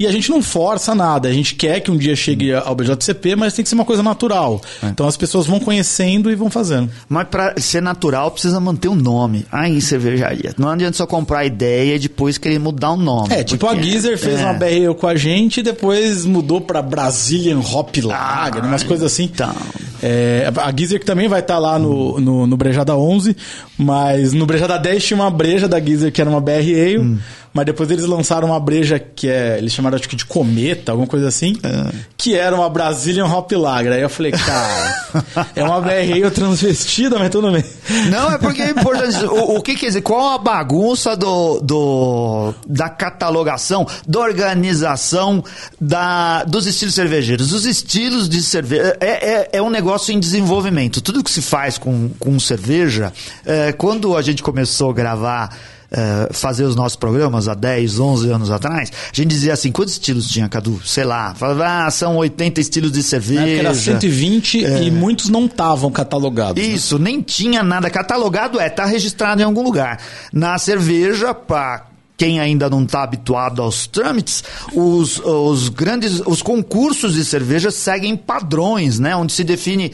e 0.00 0.06
a 0.06 0.10
gente 0.10 0.30
não 0.30 0.40
força 0.42 0.94
nada. 0.94 1.28
A 1.28 1.32
gente 1.32 1.54
quer 1.54 1.78
que 1.80 1.90
um 1.90 1.96
dia 1.98 2.16
chegue 2.16 2.54
ao 2.54 2.74
BJCP, 2.74 3.36
mas 3.36 3.52
tem 3.52 3.62
que 3.62 3.68
ser 3.68 3.74
uma 3.74 3.84
coisa 3.84 4.02
natural. 4.02 4.58
Então 4.82 5.06
as 5.06 5.14
pessoas 5.16 5.46
vão 5.46 5.60
conhecendo 5.60 6.30
e 6.30 6.34
vão 6.34 6.48
fazendo. 6.48 6.90
Mas 7.06 7.28
pra 7.28 7.54
ser 7.58 7.82
natural, 7.82 8.30
precisa 8.30 8.58
manter 8.58 8.88
o 8.88 8.94
nome. 8.94 9.44
Aí, 9.52 9.78
cervejaria. 9.80 10.54
Não 10.56 10.70
adianta 10.70 10.96
só 10.96 11.06
comprar 11.06 11.40
a 11.40 11.44
ideia 11.44 11.96
e 11.96 11.98
depois 11.98 12.38
querer 12.38 12.58
mudar 12.58 12.92
o 12.92 12.96
nome. 12.96 13.28
É, 13.34 13.44
tipo 13.44 13.66
a 13.66 13.74
Geezer 13.76 14.16
fez 14.18 14.40
é. 14.40 14.44
uma 14.44 14.54
BR 14.54 14.94
com 14.98 15.06
a 15.06 15.14
gente 15.14 15.60
e 15.60 15.62
depois 15.62 16.24
mudou 16.24 16.62
pra 16.62 16.80
Brazilian 16.80 17.58
Hop 17.60 17.94
Lager, 18.02 18.64
Ah, 18.64 18.66
umas 18.66 18.82
coisas 18.82 19.12
assim. 19.12 19.24
então. 19.24 19.54
É, 20.02 20.50
a 20.56 20.72
Geezer 20.74 20.98
que 20.98 21.04
também 21.04 21.28
vai 21.28 21.40
estar 21.40 21.58
lá 21.58 21.78
no, 21.78 22.18
no, 22.18 22.46
no 22.46 22.56
Brejada 22.56 22.96
11, 22.96 23.36
mas 23.76 24.32
no 24.32 24.46
Brejada 24.46 24.78
10 24.78 25.04
tinha 25.04 25.16
uma 25.20 25.30
breja 25.30 25.68
da 25.68 25.78
Geezer 25.78 26.10
que 26.10 26.22
era 26.22 26.30
uma 26.30 26.40
BR 26.40 26.52
Ale, 26.52 26.98
Hum. 26.98 27.18
Mas 27.52 27.66
depois 27.66 27.90
eles 27.90 28.04
lançaram 28.04 28.48
uma 28.48 28.60
breja 28.60 28.98
que 28.98 29.28
é, 29.28 29.58
eles 29.58 29.72
chamaram 29.72 29.96
acho 29.96 30.08
que 30.08 30.16
de 30.16 30.24
Cometa, 30.24 30.92
alguma 30.92 31.08
coisa 31.08 31.28
assim, 31.28 31.56
É. 31.62 31.92
que 32.16 32.36
era 32.36 32.54
uma 32.54 32.68
Brazilian 32.70 33.26
Hop 33.26 33.50
Lager. 33.52 33.92
Aí 33.92 34.02
eu 34.02 34.08
falei, 34.08 34.32
cara, 34.32 35.24
é 35.56 35.64
uma 35.64 35.80
BR 35.80 36.12
Ale 36.12 36.30
transvestida, 36.30 37.18
mas 37.18 37.30
tudo 37.30 37.50
bem. 37.50 37.64
Não, 38.10 38.30
é 38.30 38.38
porque 38.38 38.62
é 38.62 38.70
importante. 38.70 39.24
o, 39.24 39.56
o 39.56 39.62
que 39.62 39.74
quer 39.74 39.86
dizer? 39.86 40.02
Qual 40.02 40.34
a 40.34 40.38
bagunça 40.38 41.16
do, 41.16 41.60
do, 41.60 42.54
da 42.66 42.88
catalogação, 42.88 43.86
da 44.06 44.20
organização 44.20 45.42
da, 45.80 46.44
dos 46.44 46.66
estilos 46.66 46.94
cervejeiros? 46.94 47.52
Os 47.52 47.64
estilos 47.66 48.28
de 48.28 48.42
cerveja. 48.42 48.96
É, 49.00 49.32
é, 49.32 49.48
é 49.54 49.62
um 49.62 49.70
negócio 49.70 50.12
em 50.12 50.20
desenvolvimento. 50.20 51.00
Tudo 51.00 51.22
que 51.24 51.30
se 51.30 51.42
faz 51.42 51.78
com, 51.78 52.10
com 52.18 52.38
cerveja, 52.38 53.12
é, 53.44 53.72
quando 53.72 54.16
a 54.16 54.22
gente 54.22 54.42
começou 54.42 54.90
a 54.90 54.94
gravar. 54.94 55.56
É, 55.90 56.28
fazer 56.32 56.64
os 56.64 56.76
nossos 56.76 56.96
programas 56.96 57.48
há 57.48 57.54
10, 57.54 57.98
11 57.98 58.30
anos 58.30 58.50
atrás, 58.50 58.90
a 58.90 59.14
gente 59.14 59.28
dizia 59.28 59.52
assim, 59.52 59.72
quantos 59.72 59.94
estilos 59.94 60.28
tinha, 60.28 60.48
Cadu? 60.48 60.80
Sei 60.84 61.04
lá, 61.04 61.34
falava, 61.34 61.86
ah, 61.86 61.90
são 61.90 62.16
80 62.16 62.60
estilos 62.60 62.92
de 62.92 63.02
cerveja. 63.02 63.46
Era 63.48 63.74
120 63.74 64.64
É. 64.64 64.82
e 64.84 64.90
muitos 64.90 65.28
não 65.28 65.46
estavam 65.46 65.90
catalogados. 65.90 66.62
né? 66.62 66.68
Isso, 66.68 66.98
nem 66.98 67.20
tinha 67.20 67.62
nada 67.62 67.90
catalogado, 67.90 68.60
é, 68.60 68.68
tá 68.68 68.84
registrado 68.84 69.40
em 69.42 69.44
algum 69.44 69.62
lugar. 69.62 69.98
Na 70.32 70.56
cerveja, 70.58 71.34
para 71.34 71.86
quem 72.16 72.38
ainda 72.38 72.68
não 72.68 72.82
está 72.82 73.02
habituado 73.02 73.62
aos 73.62 73.86
trâmites, 73.86 74.44
os, 74.74 75.18
os 75.20 75.70
grandes, 75.70 76.20
os 76.26 76.42
concursos 76.42 77.14
de 77.14 77.24
cerveja 77.24 77.70
seguem 77.70 78.14
padrões, 78.16 78.98
né? 78.98 79.16
Onde 79.16 79.32
se 79.32 79.42
define 79.42 79.90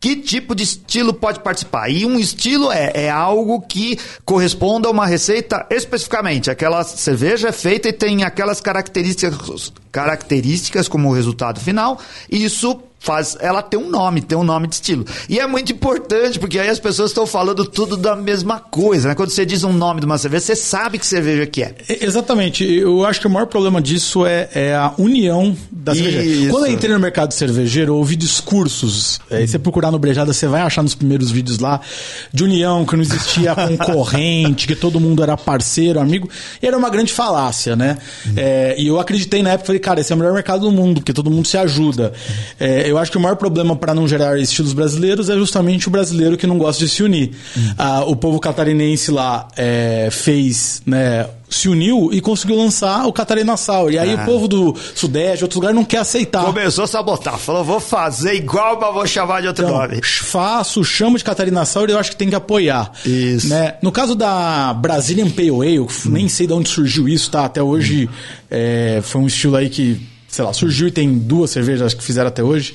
que 0.00 0.16
tipo 0.16 0.54
de 0.54 0.62
estilo 0.62 1.12
pode 1.12 1.40
participar. 1.40 1.90
E 1.90 2.06
um 2.06 2.18
estilo 2.18 2.70
é, 2.70 2.92
é 2.94 3.10
algo 3.10 3.60
que 3.62 3.98
corresponde 4.24 4.86
a 4.86 4.90
uma 4.90 5.06
receita 5.06 5.66
especificamente. 5.70 6.50
Aquela 6.50 6.84
cerveja 6.84 7.48
é 7.48 7.52
feita 7.52 7.88
e 7.88 7.92
tem 7.92 8.22
aquelas 8.22 8.60
características, 8.60 9.72
características 9.90 10.88
como 10.88 11.12
resultado 11.12 11.60
final. 11.60 12.00
Isso 12.30 12.80
faz 12.98 13.36
ela 13.40 13.62
ter 13.62 13.76
um 13.76 13.88
nome, 13.88 14.20
ter 14.20 14.34
um 14.34 14.42
nome 14.42 14.66
de 14.66 14.74
estilo. 14.74 15.04
E 15.28 15.38
é 15.38 15.46
muito 15.46 15.72
importante, 15.72 16.38
porque 16.38 16.58
aí 16.58 16.68
as 16.68 16.80
pessoas 16.80 17.10
estão 17.10 17.26
falando 17.26 17.64
tudo 17.64 17.96
da 17.96 18.16
mesma 18.16 18.58
coisa. 18.58 19.08
Né? 19.08 19.14
Quando 19.14 19.30
você 19.30 19.46
diz 19.46 19.62
um 19.64 19.72
nome 19.72 20.00
de 20.00 20.06
uma 20.06 20.18
cerveja, 20.18 20.44
você 20.46 20.56
sabe 20.56 20.98
que 20.98 21.06
cerveja 21.06 21.46
que 21.46 21.62
é. 21.62 21.74
Exatamente. 22.00 22.64
Eu 22.64 23.06
acho 23.06 23.20
que 23.20 23.26
o 23.26 23.30
maior 23.30 23.46
problema 23.46 23.80
disso 23.80 24.26
é, 24.26 24.48
é 24.54 24.74
a 24.74 24.92
união 24.98 25.56
da 25.70 25.94
cerveja. 25.94 26.50
Quando 26.50 26.66
eu 26.66 26.72
entrei 26.72 26.92
no 26.92 27.00
mercado 27.00 27.32
cervejeiro, 27.32 27.92
eu 27.92 27.96
ouvi 27.96 28.16
discursos. 28.16 29.20
É, 29.30 29.46
você 29.46 29.58
procurar 29.58 29.90
no 29.90 29.98
Brejada, 29.98 30.32
você 30.32 30.46
vai 30.46 30.60
achar 30.62 30.82
nos 30.82 30.94
primeiros 30.94 31.30
vídeos 31.30 31.58
lá 31.58 31.80
de 32.32 32.44
união, 32.44 32.84
que 32.84 32.96
não 32.96 33.02
existia 33.02 33.54
concorrente, 33.78 34.66
que 34.66 34.74
todo 34.74 34.98
mundo 34.98 35.22
era 35.22 35.36
parceiro, 35.36 36.00
amigo. 36.00 36.28
E 36.60 36.66
era 36.66 36.76
uma 36.76 36.90
grande 36.90 37.12
falácia, 37.12 37.76
né? 37.76 37.96
É, 38.36 38.74
e 38.78 38.88
eu 38.88 38.98
acreditei 38.98 39.42
na 39.42 39.50
época, 39.50 39.66
falei, 39.68 39.80
cara, 39.80 40.00
esse 40.00 40.12
é 40.12 40.16
o 40.16 40.18
melhor 40.18 40.34
mercado 40.34 40.62
do 40.62 40.72
mundo, 40.72 41.00
porque 41.00 41.12
todo 41.12 41.30
mundo 41.30 41.46
se 41.46 41.56
ajuda. 41.56 42.12
É, 42.58 42.87
eu 42.88 42.98
acho 42.98 43.10
que 43.10 43.16
o 43.16 43.20
maior 43.20 43.36
problema 43.36 43.74
para 43.76 43.94
não 43.94 44.06
gerar 44.08 44.38
estilos 44.38 44.72
brasileiros 44.72 45.28
é 45.30 45.34
justamente 45.34 45.88
o 45.88 45.90
brasileiro 45.90 46.36
que 46.36 46.46
não 46.46 46.58
gosta 46.58 46.84
de 46.84 46.90
se 46.90 47.02
unir. 47.02 47.30
Ah, 47.76 48.04
o 48.06 48.14
povo 48.16 48.38
catarinense 48.40 49.10
lá 49.10 49.48
é, 49.56 50.08
fez, 50.10 50.82
né? 50.86 51.26
Se 51.50 51.66
uniu 51.66 52.10
e 52.12 52.20
conseguiu 52.20 52.56
lançar 52.58 53.06
o 53.06 53.12
Catarina 53.12 53.56
Sour. 53.56 53.90
E 53.92 53.98
aí 53.98 54.14
o 54.14 54.18
povo 54.26 54.46
do 54.46 54.76
Sudeste, 54.94 55.44
outros 55.44 55.56
lugares, 55.56 55.74
não 55.74 55.84
quer 55.84 55.98
aceitar. 56.00 56.44
Começou 56.44 56.84
a 56.84 56.86
sabotar, 56.86 57.38
falou, 57.38 57.64
vou 57.64 57.80
fazer 57.80 58.34
igual, 58.34 58.78
mas 58.78 58.92
vou 58.92 59.06
chamar 59.06 59.40
de 59.40 59.48
outro 59.48 59.64
Então, 59.64 59.78
nome. 59.78 59.98
faço, 60.02 60.84
chamo 60.84 61.16
de 61.16 61.24
Catarina 61.24 61.64
Sour 61.64 61.88
e 61.88 61.92
eu 61.92 61.98
acho 61.98 62.10
que 62.10 62.16
tem 62.16 62.28
que 62.28 62.34
apoiar. 62.34 62.92
Isso. 63.06 63.48
Né? 63.48 63.76
No 63.82 63.90
caso 63.90 64.14
da 64.14 64.74
Brazilian 64.74 65.30
Pale 65.30 65.48
Ale, 65.50 65.86
nem 66.04 66.28
sei 66.28 66.46
de 66.46 66.52
onde 66.52 66.68
surgiu 66.68 67.08
isso, 67.08 67.30
tá? 67.30 67.46
Até 67.46 67.62
hoje 67.62 68.10
é, 68.50 69.00
foi 69.02 69.22
um 69.22 69.26
estilo 69.26 69.56
aí 69.56 69.70
que, 69.70 69.98
sei 70.38 70.44
lá, 70.44 70.52
surgiu 70.52 70.86
e 70.86 70.92
tem 70.92 71.18
duas 71.18 71.50
cervejas 71.50 71.92
que 71.92 72.04
fizeram 72.04 72.28
até 72.28 72.44
hoje. 72.44 72.72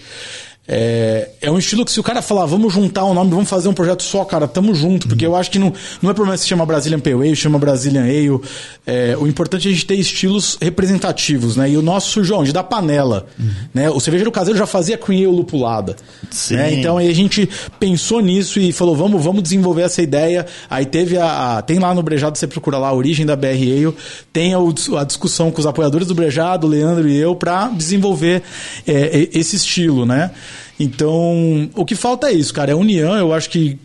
É, 0.65 1.30
é 1.41 1.52
um 1.52 1.58
estilo 1.58 1.84
que 1.84 1.91
se 1.91 1.99
o 1.99 2.04
cara 2.04 2.21
falar, 2.21 2.45
vamos 2.45 2.71
juntar 2.73 3.04
um 3.04 3.13
nome, 3.13 3.30
vamos 3.30 3.49
fazer 3.49 3.67
um 3.67 3.73
projeto 3.73 4.02
só, 4.02 4.23
cara, 4.23 4.47
tamo 4.47 4.73
junto, 4.73 5.10
porque 5.10 5.26
eu 5.26 5.36
acho 5.36 5.52
que 5.52 5.60
não, 5.60 5.73
não 6.02 6.10
é 6.10 6.13
problema 6.13 6.38
se 6.38 6.47
chama 6.47 6.65
Brazilian 6.65 7.02
Pale 7.02 7.15
Ale, 7.15 7.36
chama 7.36 7.60
Brazilian 7.60 8.04
Ale. 8.04 8.39
É, 8.88 9.15
o 9.19 9.28
importante 9.28 9.67
é 9.67 9.71
a 9.71 9.73
gente 9.73 9.86
ter 9.86 9.95
estilos 9.95 10.58
representativos, 10.62 11.58
né? 11.58 11.69
E 11.69 11.78
o 11.78 11.82
nosso 11.82 12.12
surgiu 12.12 12.38
onde? 12.38 12.54
Da 12.54 12.63
panela. 12.63 13.26
Né? 13.73 13.89
O 13.89 13.99
cervejeiro 13.99 14.32
caseiro 14.32 14.58
já 14.58 14.65
fazia 14.65 14.97
cream 14.97 15.28
ale 15.30 15.38
lupulada. 15.38 15.95
Sim. 16.32 16.56
Né? 16.56 16.73
Então 16.76 16.97
aí 16.97 17.10
a 17.10 17.13
gente 17.13 17.49
pensou 17.80 18.21
nisso 18.21 18.58
e 18.60 18.71
falou, 18.71 18.95
vamos, 18.95 19.21
vamos 19.23 19.43
desenvolver 19.43 19.82
essa 19.82 20.02
ideia. 20.02 20.45
Aí 20.69 20.86
teve 20.86 21.17
a, 21.17 21.58
a- 21.58 21.62
Tem 21.62 21.78
lá 21.78 21.93
no 21.93 22.02
Brejado, 22.02 22.38
você 22.38 22.47
procura 22.47 22.78
lá 22.78 22.88
a 22.88 22.93
origem 22.93 23.26
da 23.26 23.36
BR 23.36 23.47
Ale, 23.47 23.93
tem 24.32 24.54
a, 24.54 24.58
a 24.99 25.04
discussão 25.04 25.52
com 25.52 25.60
os 25.60 25.65
apoiadores 25.67 26.08
do 26.08 26.15
Brejado, 26.15 26.67
o 26.67 26.69
Leandro 26.69 27.08
e 27.10 27.17
eu, 27.17 27.36
para 27.36 27.67
desenvolver 27.67 28.43
é, 28.88 29.28
esse 29.34 29.58
estilo, 29.58 30.06
né? 30.06 30.32
Então, 30.79 31.69
o 31.75 31.86
que 31.86 31.95
falta 31.95 32.27
é 32.27 32.33
isso, 32.33 32.53
cara. 32.53 32.71
É 32.71 32.75
união, 32.75 33.15
eu 33.15 33.33
acho 33.33 33.49
que 33.49 33.79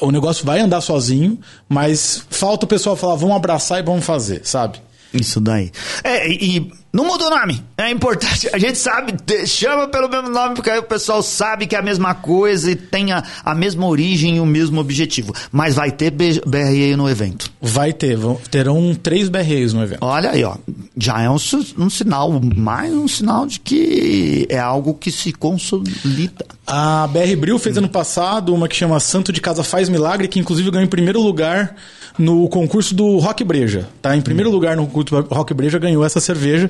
o 0.00 0.10
negócio 0.10 0.44
vai 0.44 0.60
andar 0.60 0.80
sozinho, 0.80 1.38
mas 1.68 2.24
falta 2.28 2.66
o 2.66 2.68
pessoal 2.68 2.96
falar, 2.96 3.14
vamos 3.14 3.36
abraçar 3.36 3.78
e 3.78 3.82
vamos 3.82 4.04
fazer, 4.04 4.42
sabe? 4.44 4.80
Isso 5.14 5.40
daí. 5.40 5.70
É, 6.04 6.28
e, 6.30 6.70
não 6.96 7.04
muda 7.04 7.26
o 7.26 7.30
nome. 7.30 7.62
É 7.76 7.90
importante. 7.90 8.48
A 8.54 8.58
gente 8.58 8.78
sabe, 8.78 9.14
chama 9.46 9.86
pelo 9.86 10.08
mesmo 10.08 10.30
nome, 10.30 10.54
porque 10.54 10.70
aí 10.70 10.78
o 10.78 10.82
pessoal 10.82 11.22
sabe 11.22 11.66
que 11.66 11.76
é 11.76 11.78
a 11.78 11.82
mesma 11.82 12.14
coisa 12.14 12.70
e 12.70 12.74
tem 12.74 13.12
a, 13.12 13.22
a 13.44 13.54
mesma 13.54 13.86
origem 13.86 14.36
e 14.36 14.40
o 14.40 14.46
mesmo 14.46 14.80
objetivo. 14.80 15.34
Mas 15.52 15.74
vai 15.74 15.90
ter 15.90 16.10
BRE 16.10 16.96
no 16.96 17.06
evento. 17.06 17.52
Vai 17.60 17.92
ter, 17.92 18.16
vão, 18.16 18.40
terão 18.50 18.94
três 18.94 19.28
berreios 19.28 19.74
no 19.74 19.82
evento. 19.82 19.98
Olha 20.00 20.30
aí, 20.30 20.42
ó. 20.42 20.56
Já 20.96 21.20
é 21.20 21.28
um, 21.28 21.36
um 21.78 21.90
sinal, 21.90 22.40
mais 22.56 22.94
um 22.94 23.06
sinal 23.06 23.46
de 23.46 23.60
que 23.60 24.46
é 24.48 24.58
algo 24.58 24.94
que 24.94 25.12
se 25.12 25.32
consolida. 25.32 26.46
A 26.66 27.06
BR 27.06 27.36
Bril 27.38 27.58
fez 27.60 27.76
ano 27.76 27.88
passado 27.88 28.52
uma 28.52 28.66
que 28.66 28.74
chama 28.74 28.98
Santo 28.98 29.32
de 29.32 29.40
Casa 29.40 29.62
Faz 29.62 29.88
Milagre, 29.88 30.26
que 30.26 30.40
inclusive 30.40 30.70
ganhou 30.70 30.84
em 30.84 30.88
primeiro 30.88 31.22
lugar 31.22 31.76
no 32.18 32.48
concurso 32.48 32.94
do 32.94 33.18
Rock 33.18 33.44
Breja. 33.44 33.88
Tá? 34.02 34.16
Em 34.16 34.20
primeiro 34.20 34.50
lugar 34.50 34.76
no 34.76 34.86
concurso 34.86 35.22
do 35.22 35.34
Rock 35.34 35.54
Breja 35.54 35.78
ganhou 35.78 36.04
essa 36.04 36.20
cerveja, 36.20 36.68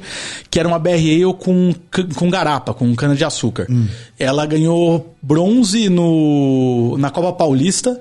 que 0.51 0.59
era 0.59 0.69
uma 0.69 0.79
BR 0.79 0.91
Ale 0.91 1.35
com, 1.39 1.75
com 2.15 2.29
garapa, 2.29 2.75
com 2.75 2.95
cana-de-açúcar. 2.95 3.67
Ela 4.19 4.45
ganhou 4.45 5.17
bronze 5.23 5.89
no, 5.89 6.97
na 6.99 7.09
Copa 7.11 7.33
Paulista, 7.33 7.99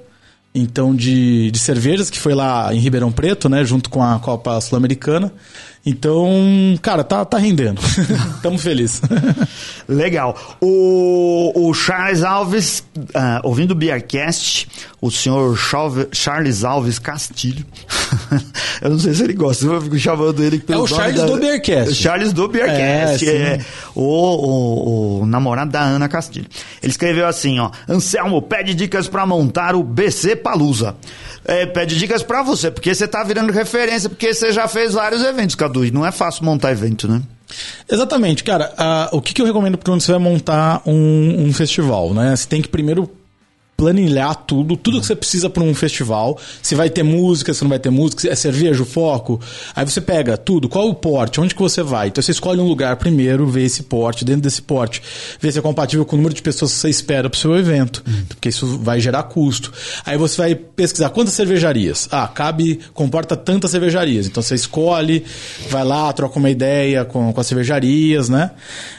então 0.53 0.93
de, 0.93 1.49
de 1.51 1.59
cervejas, 1.59 2.09
que 2.09 2.19
foi 2.19 2.33
lá 2.33 2.73
em 2.73 2.79
Ribeirão 2.79 3.11
Preto, 3.11 3.47
né, 3.47 3.63
junto 3.63 3.89
com 3.89 4.03
a 4.03 4.19
Copa 4.19 4.59
Sul-Americana. 4.59 5.31
Então, 5.85 6.27
cara, 6.81 7.03
tá, 7.03 7.23
tá 7.23 7.37
rendendo. 7.37 7.79
Tamo 8.41 8.57
feliz. 8.57 9.01
Legal. 9.87 10.35
O, 10.59 11.51
o 11.69 11.73
Charles 11.75 12.23
Alves, 12.23 12.83
ah, 13.13 13.39
ouvindo 13.43 13.71
o 13.71 13.75
Beercast, 13.75 14.67
o 14.99 15.11
senhor 15.11 15.55
Charles 16.11 16.63
Alves 16.63 16.97
Castilho. 16.97 17.63
eu 18.81 18.89
não 18.89 18.97
sei 18.99 19.13
se 19.13 19.23
ele 19.23 19.33
gosta, 19.33 19.65
eu 19.65 19.79
fico 19.81 19.99
chamando 19.99 20.43
ele 20.43 20.57
pelo 20.57 20.79
É 20.79 20.83
o 20.83 20.87
Charles 20.87 21.21
do 21.21 21.37
Beercast. 21.37 21.91
O 21.91 21.95
Charles 21.95 22.33
do 22.33 22.47
Beercast, 22.47 23.29
É, 23.29 23.33
é, 23.35 23.65
o, 23.93 24.01
o- 24.01 25.19
o 25.21 25.25
namorado 25.27 25.71
da 25.71 25.81
Ana 25.81 26.09
Castilho. 26.09 26.47
Ele 26.81 26.91
escreveu 26.91 27.27
assim, 27.27 27.59
ó, 27.59 27.69
Anselmo, 27.87 28.41
pede 28.41 28.73
dicas 28.73 29.07
pra 29.07 29.25
montar 29.25 29.75
o 29.75 29.83
BC 29.83 30.35
Palusa. 30.37 30.95
É, 31.47 31.65
pede 31.65 31.95
dicas 31.97 32.23
pra 32.23 32.41
você, 32.41 32.71
porque 32.71 32.93
você 32.93 33.07
tá 33.07 33.23
virando 33.23 33.53
referência, 33.53 34.09
porque 34.09 34.33
você 34.33 34.51
já 34.51 34.67
fez 34.67 34.93
vários 34.93 35.21
eventos, 35.23 35.55
Cadu, 35.55 35.85
e 35.85 35.91
não 35.91 36.05
é 36.05 36.11
fácil 36.11 36.43
montar 36.43 36.71
evento, 36.71 37.07
né? 37.07 37.21
Exatamente, 37.89 38.43
cara. 38.43 38.73
ah, 38.77 39.09
o 39.11 39.21
que, 39.21 39.33
que 39.33 39.41
eu 39.41 39.45
recomendo 39.45 39.77
quando 39.77 40.01
você 40.01 40.11
vai 40.11 40.19
montar 40.19 40.81
um, 40.85 41.45
um 41.45 41.53
festival, 41.53 42.13
né? 42.13 42.35
Você 42.35 42.47
tem 42.47 42.61
que 42.61 42.67
primeiro 42.67 43.09
planilhar 43.77 44.35
tudo, 44.35 44.77
tudo 44.77 44.99
que 44.99 45.05
você 45.05 45.15
precisa 45.15 45.49
para 45.49 45.63
um 45.63 45.73
festival. 45.75 46.39
Se 46.61 46.75
vai 46.75 46.89
ter 46.89 47.03
música, 47.03 47.53
se 47.53 47.61
não 47.61 47.69
vai 47.69 47.79
ter 47.79 47.89
música, 47.89 48.21
se 48.21 48.29
é 48.29 48.35
cerveja, 48.35 48.83
o 48.83 48.85
foco. 48.85 49.39
Aí 49.75 49.85
você 49.85 49.99
pega 49.99 50.37
tudo, 50.37 50.69
qual 50.69 50.87
o 50.87 50.95
porte, 50.95 51.41
onde 51.41 51.53
que 51.53 51.61
você 51.61 51.83
vai. 51.83 52.07
Então 52.07 52.21
você 52.21 52.31
escolhe 52.31 52.59
um 52.59 52.67
lugar 52.67 52.95
primeiro, 52.97 53.47
vê 53.47 53.63
esse 53.63 53.83
porte, 53.83 54.23
dentro 54.23 54.41
desse 54.41 54.61
porte, 54.61 55.01
vê 55.39 55.51
se 55.51 55.59
é 55.59 55.61
compatível 55.61 56.05
com 56.05 56.15
o 56.15 56.17
número 56.17 56.33
de 56.33 56.41
pessoas 56.41 56.73
que 56.73 56.79
você 56.79 56.89
espera 56.89 57.29
para 57.29 57.37
o 57.37 57.39
seu 57.39 57.55
evento, 57.55 58.03
porque 58.29 58.49
isso 58.49 58.79
vai 58.79 58.99
gerar 58.99 59.23
custo. 59.23 59.71
Aí 60.05 60.17
você 60.17 60.37
vai 60.37 60.55
pesquisar 60.55 61.09
quantas 61.09 61.33
cervejarias. 61.33 62.07
Ah, 62.11 62.27
cabe, 62.27 62.79
comporta 62.93 63.35
tantas 63.35 63.71
cervejarias. 63.71 64.27
Então 64.27 64.41
você 64.41 64.55
escolhe, 64.55 65.25
vai 65.69 65.83
lá, 65.83 66.11
troca 66.13 66.39
uma 66.39 66.49
ideia 66.49 67.03
com, 67.03 67.33
com 67.33 67.41
as 67.41 67.47
cervejarias, 67.47 68.29
né? 68.29 68.51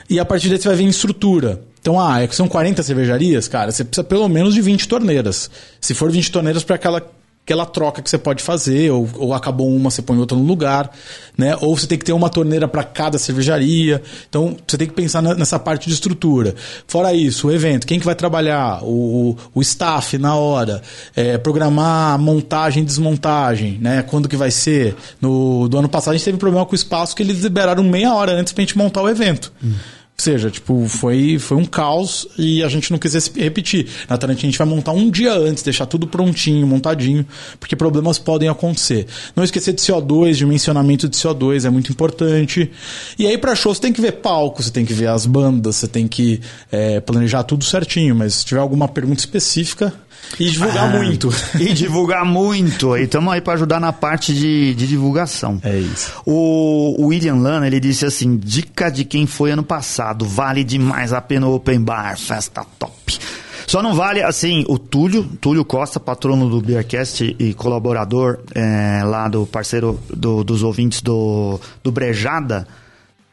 E 0.09 0.21
a 0.21 0.25
partir 0.25 0.49
daí 0.49 0.59
você 0.59 0.69
vai 0.69 0.77
ver 0.77 0.85
em 0.85 0.89
estrutura. 0.89 1.63
Então, 1.87 2.01
ah, 2.01 2.21
é 2.21 2.27
que 2.27 2.35
são 2.35 2.49
40 2.49 2.83
cervejarias, 2.83 3.47
cara, 3.47 3.71
você 3.71 3.85
precisa 3.85 4.03
pelo 4.03 4.29
menos 4.29 4.55
de 4.55 4.61
20 4.61 4.89
torneiras. 4.89 5.49
Se 5.81 5.95
for 5.95 6.11
20 6.11 6.33
torneiras 6.33 6.65
para 6.65 6.75
aquela 6.75 7.01
aquela 7.45 7.65
troca 7.65 8.03
que 8.03 8.11
você 8.11 8.19
pode 8.19 8.43
fazer, 8.43 8.91
ou, 8.91 9.09
ou 9.19 9.33
acabou 9.33 9.73
uma, 9.73 9.89
você 9.89 10.03
põe 10.03 10.19
outra 10.19 10.37
no 10.37 10.43
lugar, 10.43 10.91
né? 11.39 11.57
Ou 11.61 11.77
você 11.79 11.87
tem 11.87 11.97
que 11.97 12.05
ter 12.05 12.13
uma 12.13 12.29
torneira 12.29 12.67
para 12.67 12.83
cada 12.83 13.19
cervejaria. 13.19 14.03
Então, 14.29 14.57
você 14.67 14.77
tem 14.77 14.89
que 14.89 14.95
pensar 14.95 15.23
na- 15.23 15.33
nessa 15.37 15.57
parte 15.57 15.87
de 15.87 15.95
estrutura. 15.95 16.57
Fora 16.89 17.15
isso, 17.15 17.47
o 17.47 17.53
evento, 17.53 17.87
quem 17.87 18.01
que 18.01 18.05
vai 18.05 18.17
trabalhar, 18.17 18.81
o, 18.83 19.37
o- 19.55 19.63
staff 19.63 20.19
na 20.19 20.35
hora, 20.35 20.83
é, 21.15 21.39
programar 21.39 22.19
montagem 22.19 22.83
e 22.83 22.87
desmontagem, 22.87 23.79
né? 23.81 24.03
Quando 24.03 24.29
que 24.29 24.37
vai 24.37 24.51
ser? 24.51 24.97
No, 25.21 25.69
do 25.69 25.79
ano 25.79 25.89
passado 25.89 26.15
a 26.15 26.17
gente 26.17 26.25
teve 26.25 26.35
um 26.35 26.41
problema 26.41 26.67
com 26.67 26.73
o 26.73 26.75
espaço 26.75 27.15
que 27.15 27.23
eles 27.23 27.43
liberaram 27.45 27.85
meia 27.85 28.13
hora 28.13 28.33
antes 28.33 28.53
pra 28.53 28.63
gente 28.63 28.77
montar 28.77 29.03
o 29.03 29.09
evento. 29.09 29.53
Ou 29.63 29.71
seja, 30.17 30.51
tipo, 30.51 30.89
foi, 30.89 31.39
foi 31.39 31.57
um 31.57 31.65
caos 31.65 32.27
e 32.39 32.63
a 32.63 32.69
gente 32.69 32.91
não 32.91 32.99
quis 32.99 33.15
repetir. 33.37 33.89
Na 34.09 34.17
Tarantino 34.17 34.49
a 34.49 34.51
gente 34.51 34.59
vai 34.59 34.67
montar 34.67 34.93
um 34.93 35.11
dia 35.11 35.33
antes, 35.33 35.63
deixar 35.63 35.87
tudo 35.87 36.07
prontinho, 36.07 36.67
montadinho, 36.67 37.27
porque 37.61 37.77
problemas 37.77 38.19
podem 38.19 38.49
acontecer. 38.49 39.07
Não 39.35 39.45
esquecer 39.45 39.75
de 39.75 39.83
CO2, 39.83 40.35
dimensionamento 40.35 41.09
de 41.09 41.17
CO2 41.17 41.65
é 41.65 41.71
muito 41.71 41.93
importante. 41.93 42.71
E 43.19 43.27
aí 43.27 43.37
pra 43.37 43.55
show 43.55 43.75
você 43.75 43.81
tem 43.81 43.93
que 43.93 44.01
ver 44.01 44.13
palco, 44.13 44.63
você 44.63 44.71
tem 44.71 44.85
que 44.85 44.95
ver 44.95 45.09
as 45.09 45.27
bandas, 45.27 45.77
você 45.77 45.89
tem 45.89 46.09
que 46.09 46.41
é, 46.73 47.01
planejar 47.01 47.43
tudo 47.45 47.65
certinho, 47.65 48.15
mas 48.15 48.37
se 48.37 48.45
tiver 48.45 48.61
alguma 48.61 48.89
pergunta 48.89 49.21
específica, 49.21 49.93
e 50.39 50.51
divulgar 50.51 50.85
Ah, 50.95 50.99
muito. 50.99 51.31
E 51.59 51.73
divulgar 51.73 52.25
muito. 52.25 52.97
E 52.97 53.03
estamos 53.05 53.33
aí 53.33 53.41
para 53.41 53.55
ajudar 53.55 53.81
na 53.81 53.93
parte 53.93 54.35
de, 54.35 54.75
de 54.75 54.87
divulgação. 54.87 55.61
É 55.63 55.79
isso. 55.79 56.13
O, 56.25 56.97
o 57.03 57.07
William 57.07 57.37
Lana, 57.37 57.67
ele 57.67 57.81
disse 57.81 58.05
assim, 58.05 58.37
dica 58.37 58.91
de 58.91 59.05
quem 59.05 59.27
foi 59.27 59.51
ano 59.51 59.63
passado, 59.63 60.25
vale 60.25 60.63
demais 60.65 61.13
a 61.13 61.21
pena 61.21 61.47
o 61.47 61.55
Open 61.55 61.81
Bar, 61.81 62.19
festa 62.19 62.65
top. 62.79 63.19
Só 63.67 63.83
não 63.83 63.95
vale, 63.95 64.23
assim, 64.23 64.65
o 64.69 64.79
Túlio, 64.79 65.25
Túlio 65.41 65.65
Costa, 65.65 65.99
patrono 65.99 66.49
do 66.49 66.61
Beercast 66.61 67.35
e 67.37 67.53
colaborador 67.53 68.39
é, 68.55 69.03
lá 69.05 69.27
do 69.27 69.45
parceiro 69.45 69.99
do- 70.09 70.45
dos 70.45 70.63
ouvintes 70.63 71.01
do, 71.03 71.59
do 71.83 71.91
Brejada, 71.91 72.67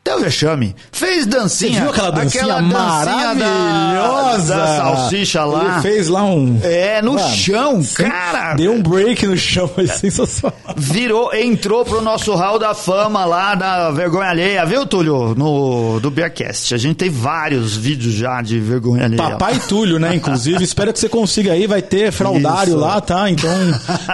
deu 0.04 0.20
vexame. 0.20 0.76
Fez 0.92 1.26
dancinha. 1.26 1.74
Você 1.76 1.80
viu 1.82 1.90
aquela 1.90 2.12
dancinha 2.12 2.44
aquela 2.44 2.62
dancinha 2.62 2.74
da- 2.74 3.46
maravilhosa? 3.46 4.56
Da, 4.56 4.68
salsicha 4.78 5.44
lá. 5.46 5.64
Ele 5.74 5.82
fez 5.82 6.08
lá 6.10 6.24
um... 6.24 6.60
É, 6.62 7.02
no 7.02 7.14
Mano, 7.14 7.30
chão, 7.30 7.82
sim, 7.84 8.04
cara. 8.04 8.54
Deu 8.56 8.74
um 8.74 8.82
break 8.82 9.26
no 9.26 9.38
chão, 9.38 9.68
foi 9.68 9.88
sensacional. 9.88 10.58
Virou, 10.76 11.34
entrou 11.34 11.86
pro 11.86 12.02
nosso 12.02 12.34
hall 12.36 12.60
da 12.60 12.74
fama 12.74 13.24
lá 13.26 13.56
da 13.56 13.92
vergonha 13.92 14.30
alheia, 14.30 14.66
viu, 14.66 14.86
Túlio? 14.86 15.34
No, 15.36 16.00
do 16.00 16.12
Beercast. 16.12 16.74
A 16.74 16.78
gente 16.78 16.96
tem 16.98 17.10
vários 17.10 17.76
vídeos 17.78 18.14
já 18.14 18.42
de 18.42 18.60
vergonha 18.60 19.06
alheia. 19.06 19.22
Papai 19.22 19.60
Túlio, 19.68 20.00
né? 20.00 20.14
Inclusive, 20.16 20.62
espero 20.66 20.92
que 20.92 21.00
você 21.00 21.08
consiga 21.10 21.54
aí. 21.54 21.66
Vai 21.66 21.82
ter 21.82 22.12
fraudário 22.12 22.72
Isso. 22.74 22.80
lá, 22.80 23.00
tá? 23.00 23.30
Então. 23.30 23.50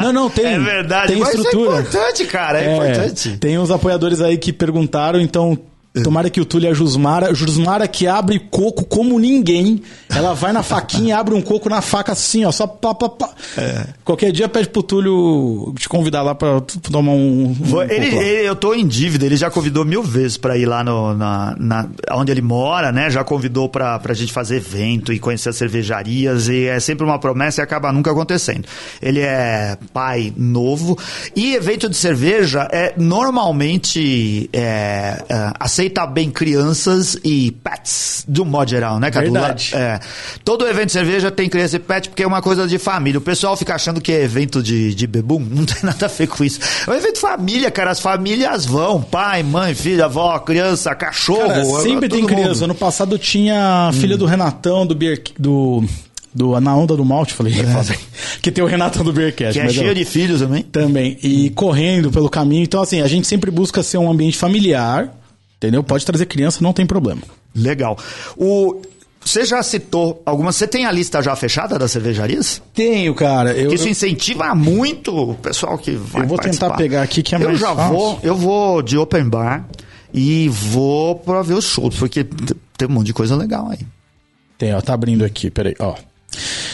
Não, 0.01 0.13
não, 0.13 0.29
tem. 0.29 0.49
É 0.59 0.59
verdade, 0.59 1.07
Tem 1.13 1.19
mas 1.19 1.29
estrutura. 1.33 1.77
é 1.77 1.79
importante, 1.81 2.25
cara, 2.25 2.61
é, 2.61 2.73
importante. 2.75 3.37
Tem 3.37 3.57
uns 3.57 3.69
apoiadores 3.71 4.19
aí 4.21 4.37
que 4.37 4.51
perguntaram, 4.53 5.19
então. 5.19 5.57
Tomara 6.03 6.29
que 6.29 6.39
o 6.39 6.45
Túlio 6.45 6.67
e 6.67 6.71
a 6.71 6.73
Jusmara. 6.73 7.33
Jusmara 7.33 7.87
que 7.87 8.05
abre 8.07 8.39
coco 8.39 8.85
como 8.85 9.19
ninguém. 9.19 9.81
Ela 10.07 10.33
vai 10.33 10.53
na 10.53 10.61
faquinha 10.61 11.09
e 11.09 11.11
abre 11.17 11.33
um 11.33 11.41
coco 11.41 11.67
na 11.67 11.81
faca 11.81 12.11
assim, 12.11 12.45
ó. 12.45 12.51
Só 12.51 12.67
pá, 12.67 12.93
pá, 12.93 13.09
pá. 13.09 13.29
É. 13.57 13.85
Qualquer 14.05 14.31
dia 14.31 14.47
pede 14.47 14.69
pro 14.69 14.83
Túlio 14.83 15.73
te 15.77 15.89
convidar 15.89 16.21
lá 16.21 16.35
pra 16.35 16.61
tomar 16.91 17.11
um. 17.11 17.55
um 17.59 17.81
ele, 17.81 18.05
ele- 18.15 18.47
eu 18.47 18.55
tô 18.55 18.73
em 18.75 18.87
dívida, 18.87 19.25
ele 19.25 19.35
já 19.35 19.49
convidou 19.49 19.83
mil 19.83 20.03
vezes 20.03 20.37
pra 20.37 20.55
ir 20.57 20.65
lá 20.67 20.83
no, 20.83 21.13
na, 21.15 21.55
na- 21.59 21.89
onde 22.11 22.31
ele 22.31 22.41
mora, 22.41 22.91
né? 22.91 23.09
Já 23.09 23.23
convidou 23.23 23.67
pra, 23.67 23.97
pra 23.99 24.13
gente 24.13 24.31
fazer 24.31 24.57
evento 24.57 25.11
e 25.11 25.19
conhecer 25.19 25.49
as 25.49 25.55
cervejarias, 25.55 26.47
e 26.49 26.65
é 26.65 26.79
sempre 26.79 27.03
uma 27.03 27.17
promessa 27.19 27.61
e 27.61 27.63
acaba 27.63 27.91
nunca 27.91 28.11
acontecendo. 28.11 28.65
Ele 29.01 29.19
é 29.21 29.75
pai 29.91 30.31
novo, 30.37 30.97
e 31.35 31.55
evento 31.55 31.89
de 31.89 31.97
cerveja 31.97 32.67
é 32.71 32.93
normalmente 32.95 34.49
é, 34.53 35.23
é, 35.27 35.51
aceita 35.79 36.05
bem 36.05 36.29
crianças 36.29 37.17
e 37.23 37.51
pets, 37.63 38.25
de 38.27 38.41
um 38.41 38.45
modo 38.45 38.69
geral, 38.69 38.99
né, 38.99 39.09
Cadu? 39.09 39.31
Verdade. 39.31 39.71
É. 39.73 39.99
Todo 40.43 40.67
evento 40.67 40.87
de 40.87 40.91
cerveja 40.91 41.31
tem 41.31 41.47
criança 41.47 41.77
e 41.77 41.79
pet 41.79 42.09
porque 42.09 42.21
é 42.21 42.27
uma 42.27 42.41
coisa 42.41 42.67
de 42.67 42.77
família. 42.77 43.17
O 43.17 43.21
pessoal 43.21 43.55
fica 43.55 43.75
achando 43.75 44.01
que 44.01 44.11
é 44.11 44.21
evento 44.21 44.61
de, 44.61 44.93
de 44.93 45.07
bebum, 45.07 45.39
não 45.49 45.65
tem 45.65 45.77
nada 45.83 46.05
a 46.05 46.09
ver 46.09 46.27
com 46.27 46.43
isso. 46.43 46.59
É 46.85 46.91
um 46.91 46.93
evento 46.93 47.19
família, 47.19 47.71
cara. 47.71 47.91
As 47.91 47.99
famílias 48.01 48.65
vão, 48.65 49.01
pai, 49.01 49.41
mãe, 49.41 49.73
filha, 49.73 50.05
avó, 50.05 50.37
criança, 50.39 50.93
cachorro. 50.93 51.47
Cara, 51.47 51.61
é- 51.61 51.81
sempre 51.81 52.09
tem 52.09 52.25
criança. 52.25 52.49
mundo. 52.55 52.63
Ano 52.65 52.75
passado 52.75 53.17
tinha 53.17 53.87
a 53.87 53.93
filha 53.93 54.17
do 54.17 54.25
Renatão, 54.25 54.85
do 54.85 54.93
Beer, 54.93 55.21
do, 55.39 55.83
do 56.33 56.59
Na 56.59 56.75
Onda 56.75 56.95
do 56.95 57.05
Malte, 57.05 57.33
falei. 57.33 57.53
que 58.41 58.51
tem 58.51 58.63
o 58.63 58.67
Renatão 58.67 59.03
do 59.03 59.13
Beercast. 59.13 59.53
Que 59.53 59.59
é 59.59 59.63
mas, 59.63 59.73
cheio 59.73 59.91
ó, 59.91 59.93
de 59.93 60.03
filhos 60.03 60.41
também. 60.41 60.63
Também. 60.63 61.17
E 61.23 61.49
correndo 61.51 62.11
pelo 62.11 62.29
caminho. 62.29 62.63
Então, 62.63 62.81
assim, 62.81 63.01
a 63.01 63.07
gente 63.07 63.27
sempre 63.27 63.49
busca 63.49 63.81
ser 63.81 63.97
um 63.97 64.11
ambiente 64.11 64.37
familiar. 64.37 65.18
Entendeu? 65.59 65.83
Pode 65.83 66.05
trazer 66.05 66.25
criança, 66.25 66.59
não 66.63 66.71
tem 66.73 66.85
problema. 66.85 67.21
Legal. 67.53 67.97
O, 68.37 68.81
você 69.19 69.43
já 69.43 69.61
citou 69.61 70.21
algumas. 70.25 70.55
Você 70.55 70.65
tem 70.67 70.85
a 70.85 70.91
lista 70.91 71.21
já 71.21 71.35
fechada 71.35 71.77
das 71.77 71.91
cervejarias? 71.91 72.61
Tenho, 72.73 73.13
cara. 73.13 73.51
Eu, 73.51 73.73
isso 73.73 73.85
eu- 73.85 73.91
incentiva 73.91 74.55
muito 74.55 75.13
o 75.13 75.35
pessoal 75.35 75.77
que 75.77 75.91
vai 75.91 76.23
Eu 76.23 76.27
vou 76.27 76.37
tentar 76.37 76.67
participar. 76.69 76.77
pegar 76.77 77.01
aqui 77.01 77.21
que 77.21 77.35
é 77.35 77.37
eu 77.37 77.43
mais 77.49 77.59
já 77.59 77.75
fácil. 77.75 77.93
vou, 77.93 78.19
eu 78.23 78.35
vou 78.35 78.81
de 78.81 78.97
open 78.97 79.27
bar 79.27 79.67
e 80.13 80.47
vou 80.47 81.15
pra 81.15 81.41
ver 81.41 81.55
os 81.55 81.65
shows, 81.65 81.95
porque 81.97 82.23
tem 82.77 82.87
um 82.87 82.91
monte 82.91 83.07
de 83.07 83.13
coisa 83.13 83.35
legal 83.35 83.67
aí. 83.69 83.79
Tem, 84.57 84.73
ó, 84.73 84.79
tá 84.81 84.93
abrindo 84.93 85.25
aqui, 85.25 85.51
peraí, 85.51 85.75
ó. 85.79 85.95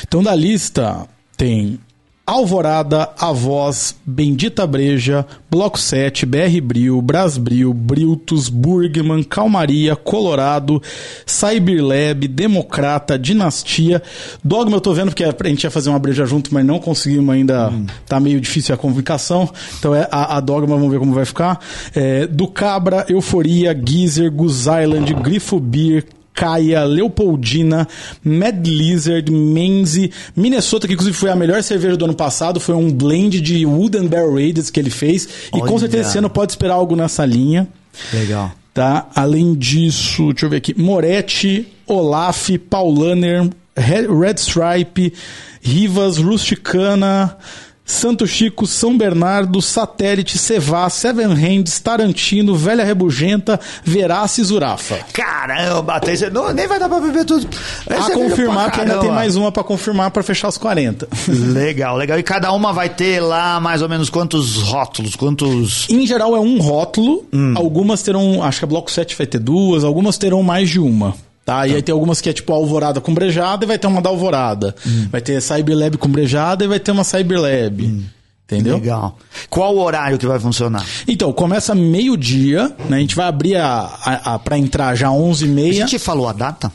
Então 0.08 0.22
da 0.22 0.36
lista 0.36 1.08
tem 1.36 1.80
Alvorada, 2.26 3.10
A 3.20 3.32
Voz, 3.32 3.96
Bendita 4.04 4.66
Breja, 4.66 5.28
Bloco 5.50 5.80
7, 5.80 6.26
BR 6.26 6.60
Bril, 6.62 7.00
Brasbril, 7.00 7.72
Briltos, 7.72 8.50
Burgman, 8.50 9.24
Calmaria, 9.24 9.96
Colorado, 9.96 10.82
Cyberlab, 11.24 12.28
Democrata, 12.28 13.20
Dinastia. 13.20 14.02
Dogma 14.44 14.78
eu 14.78 14.82
tô 14.82 14.92
vendo 14.92 15.10
porque 15.10 15.24
a 15.24 15.48
gente 15.48 15.66
ia 15.66 15.72
fazer 15.72 15.92
uma 15.92 16.00
breja 16.00 16.26
junto, 16.26 16.52
mas 16.52 16.66
não 16.66 16.80
conseguimos 16.80 17.34
ainda. 17.34 17.72
Tá 18.08 18.20
meio 18.20 18.42
difícil 18.42 18.74
a 18.74 18.78
comunicação. 18.78 19.48
Então 19.78 19.94
é 19.94 20.08
a, 20.12 20.38
a 20.38 20.40
Dogma, 20.40 20.76
vamos 20.76 20.92
ver 20.92 20.98
como 20.98 21.14
vai 21.14 21.26
ficar. 21.26 21.60
É, 21.94 22.26
do 22.26 22.48
Cabra, 22.48 23.06
Euforia, 23.08 23.72
Geezer, 23.74 24.32
Goose 24.32 24.68
Island, 24.68 25.14
Grifo 25.14 25.60
Beer, 25.60 26.04
Caia, 26.36 26.84
Leopoldina, 26.84 27.88
Mad 28.24 28.68
Lizard, 28.68 29.32
Menzi, 29.32 30.12
Minnesota, 30.36 30.86
que 30.86 30.94
inclusive 30.94 31.18
foi 31.18 31.30
a 31.30 31.36
melhor 31.36 31.64
cerveja 31.64 31.96
do 31.96 32.04
ano 32.06 32.14
passado, 32.14 32.60
foi 32.60 32.76
um 32.76 32.92
blend 32.92 33.40
de 33.40 33.66
Wooden 33.66 34.08
Barrel 34.08 34.34
Raiders 34.34 34.70
que 34.70 34.80
ele 34.80 34.90
fez. 34.90 35.28
E 35.48 35.52
com 35.52 35.62
Olha. 35.62 35.80
certeza 35.80 36.10
esse 36.10 36.18
ano 36.18 36.30
pode 36.30 36.52
esperar 36.52 36.74
algo 36.76 36.96
nessa 36.96 37.26
linha. 37.26 37.68
Legal. 38.14 38.52
Tá? 38.74 39.08
Além 39.16 39.56
disso, 39.56 40.34
deixa 40.34 40.46
eu 40.46 40.50
ver 40.50 40.58
aqui. 40.58 40.78
Moretti, 40.78 41.66
Olaf, 41.88 42.50
Paulaner, 42.70 43.50
Red 43.76 44.36
Stripe, 44.38 45.14
Rivas, 45.62 46.18
Rusticana, 46.18 47.38
Santo 47.86 48.26
Chico, 48.26 48.66
São 48.66 48.98
Bernardo, 48.98 49.62
Satélite, 49.62 50.38
Cevá, 50.40 50.90
Seven 50.90 51.28
Hands, 51.34 51.80
Tarantino, 51.80 52.56
Velha 52.56 52.84
Rebugenta, 52.84 53.60
Verace 53.84 54.42
e 54.42 54.44
Zurafa. 54.44 54.98
Caramba, 55.14 56.00
tem, 56.00 56.16
não, 56.32 56.52
nem 56.52 56.68
vai 56.68 56.80
dar 56.80 56.90
pra 56.90 57.00
beber 57.00 57.24
tudo. 57.26 57.48
É 57.88 57.94
A 57.94 58.02
cerveja 58.04 58.30
confirmar 58.30 58.72
que 58.72 58.82
ainda 58.82 58.98
tem 59.00 59.12
mais 59.12 59.36
uma 59.36 59.52
pra 59.52 59.64
confirmar 59.64 60.10
pra 60.10 60.24
fechar 60.24 60.48
os 60.48 60.58
40. 60.58 61.08
Legal, 61.54 61.96
legal. 61.98 62.18
E 62.18 62.24
cada 62.24 62.52
uma 62.52 62.74
vai 62.74 62.90
ter 62.90 63.20
lá 63.20 63.60
mais 63.60 63.82
ou 63.84 63.90
menos 63.90 64.10
quantos 64.10 64.56
rótulos, 64.64 65.16
quantos. 65.16 65.88
Em 65.90 66.08
geral 66.08 66.36
é 66.36 66.40
um 66.40 66.60
rótulo, 66.60 67.24
Hum. 67.32 67.54
algumas 67.56 68.02
terão, 68.02 68.42
acho 68.44 68.60
que 68.60 68.66
a 68.66 68.68
Bloco 68.68 68.90
7 68.92 69.16
vai 69.16 69.28
ter 69.28 69.40
duas, 69.40 69.84
algumas 69.84 70.18
terão 70.18 70.42
mais 70.42 70.70
de 70.70 70.80
uma. 70.80 71.14
Tá? 71.46 71.68
E 71.68 71.76
aí 71.76 71.82
tem 71.84 71.94
algumas 71.94 72.20
que 72.20 72.28
é 72.28 72.34
tipo 72.34 72.52
alvorada 72.52 73.00
com 73.00 73.14
brejada 73.14 73.66
e 73.66 73.68
vai 73.68 73.78
ter 73.78 73.86
uma 73.86 74.02
da 74.02 74.10
alvorada. 74.10 74.76
Hum. 74.86 75.08
Vai 75.12 75.22
ter 75.22 75.40
Cyberlab 75.40 75.96
com 76.00 76.10
brejada 76.10 76.66
e 76.66 76.68
vai 76.68 76.80
ter 76.80 76.90
uma 76.90 77.04
Cyberlab. 77.04 78.04
Entendeu? 78.46 78.76
Legal. 78.76 79.18
Qual 79.50 79.76
o 79.76 79.80
horário 79.80 80.18
que 80.18 80.26
vai 80.26 80.40
funcionar? 80.40 80.84
Então, 81.08 81.32
começa 81.32 81.76
meio-dia, 81.76 82.76
né? 82.90 82.98
A 82.98 83.00
gente 83.00 83.16
vai 83.16 83.28
abrir 83.28 83.56
a, 83.58 83.68
a, 84.04 84.34
a 84.34 84.40
para 84.40 84.58
entrar 84.58 84.96
já 84.96 85.08
A 85.08 85.12
11h30. 85.12 85.74
gente 85.74 86.00
falou 86.00 86.28
a 86.28 86.34
data? 86.34 86.72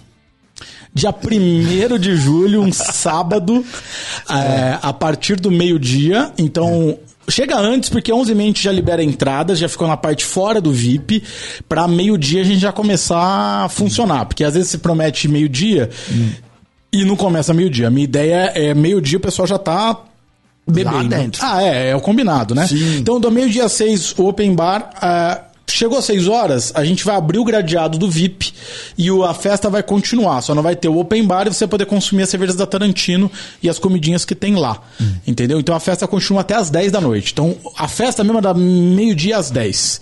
Dia 0.92 1.10
1 1.14 1.98
de 1.98 2.16
julho, 2.16 2.62
um 2.62 2.70
sábado, 2.72 3.64
é, 4.28 4.78
a 4.82 4.92
partir 4.92 5.36
do 5.38 5.50
meio-dia. 5.50 6.32
Então, 6.38 6.96
chega 7.30 7.56
antes, 7.58 7.88
porque 7.88 8.12
11 8.12 8.32
h 8.32 8.40
a 8.40 8.46
gente 8.46 8.62
já 8.62 8.72
libera 8.72 9.02
entradas, 9.02 9.58
já 9.58 9.68
ficou 9.68 9.86
na 9.86 9.96
parte 9.96 10.24
fora 10.24 10.60
do 10.60 10.72
VIP. 10.72 11.22
Pra 11.68 11.86
meio-dia 11.86 12.40
a 12.42 12.44
gente 12.44 12.60
já 12.60 12.72
começar 12.72 13.64
a 13.64 13.68
funcionar. 13.68 14.26
Porque 14.26 14.44
às 14.44 14.54
vezes 14.54 14.70
se 14.70 14.78
promete 14.78 15.28
meio-dia 15.28 15.90
e 16.92 17.04
não 17.04 17.16
começa 17.16 17.54
meio-dia. 17.54 17.88
A 17.88 17.90
minha 17.90 18.04
ideia 18.04 18.52
é 18.54 18.74
meio-dia 18.74 19.18
o 19.18 19.20
pessoal 19.20 19.46
já 19.46 19.58
tá 19.58 19.98
bebendo. 20.66 20.94
Ah, 21.40 21.62
é, 21.62 21.90
é 21.90 21.96
o 21.96 22.00
combinado, 22.00 22.54
né? 22.54 22.66
Sim. 22.66 22.98
Então, 22.98 23.20
do 23.20 23.30
meio-dia 23.30 23.68
6, 23.68 24.18
o 24.18 24.26
open 24.26 24.54
bar. 24.54 24.90
ah, 25.00 25.40
Chegou 25.72 25.98
às 25.98 26.04
6 26.04 26.28
horas, 26.28 26.72
a 26.74 26.84
gente 26.84 27.04
vai 27.04 27.16
abrir 27.16 27.38
o 27.38 27.44
gradeado 27.44 27.96
do 27.98 28.10
VIP 28.10 28.52
e 28.98 29.10
o- 29.10 29.24
a 29.24 29.32
festa 29.34 29.70
vai 29.70 29.82
continuar. 29.82 30.40
Só 30.42 30.54
não 30.54 30.62
vai 30.62 30.74
ter 30.76 30.88
o 30.88 30.98
open 30.98 31.24
bar 31.24 31.46
e 31.46 31.52
você 31.52 31.66
poder 31.66 31.86
consumir 31.86 32.22
as 32.24 32.28
cervejas 32.30 32.56
da 32.56 32.66
Tarantino 32.66 33.30
e 33.62 33.68
as 33.68 33.78
comidinhas 33.78 34.24
que 34.24 34.34
tem 34.34 34.54
lá. 34.56 34.80
Entendeu? 35.26 35.58
Então 35.60 35.74
a 35.74 35.80
festa 35.80 36.06
continua 36.06 36.40
até 36.42 36.54
às 36.54 36.70
10 36.70 36.90
da 36.92 37.00
noite. 37.00 37.32
Então 37.32 37.56
a 37.76 37.88
festa 37.88 38.22
mesmo 38.24 38.38
é 38.38 38.42
da 38.42 38.54
meio-dia 38.54 39.36
às 39.38 39.50
10. 39.50 40.00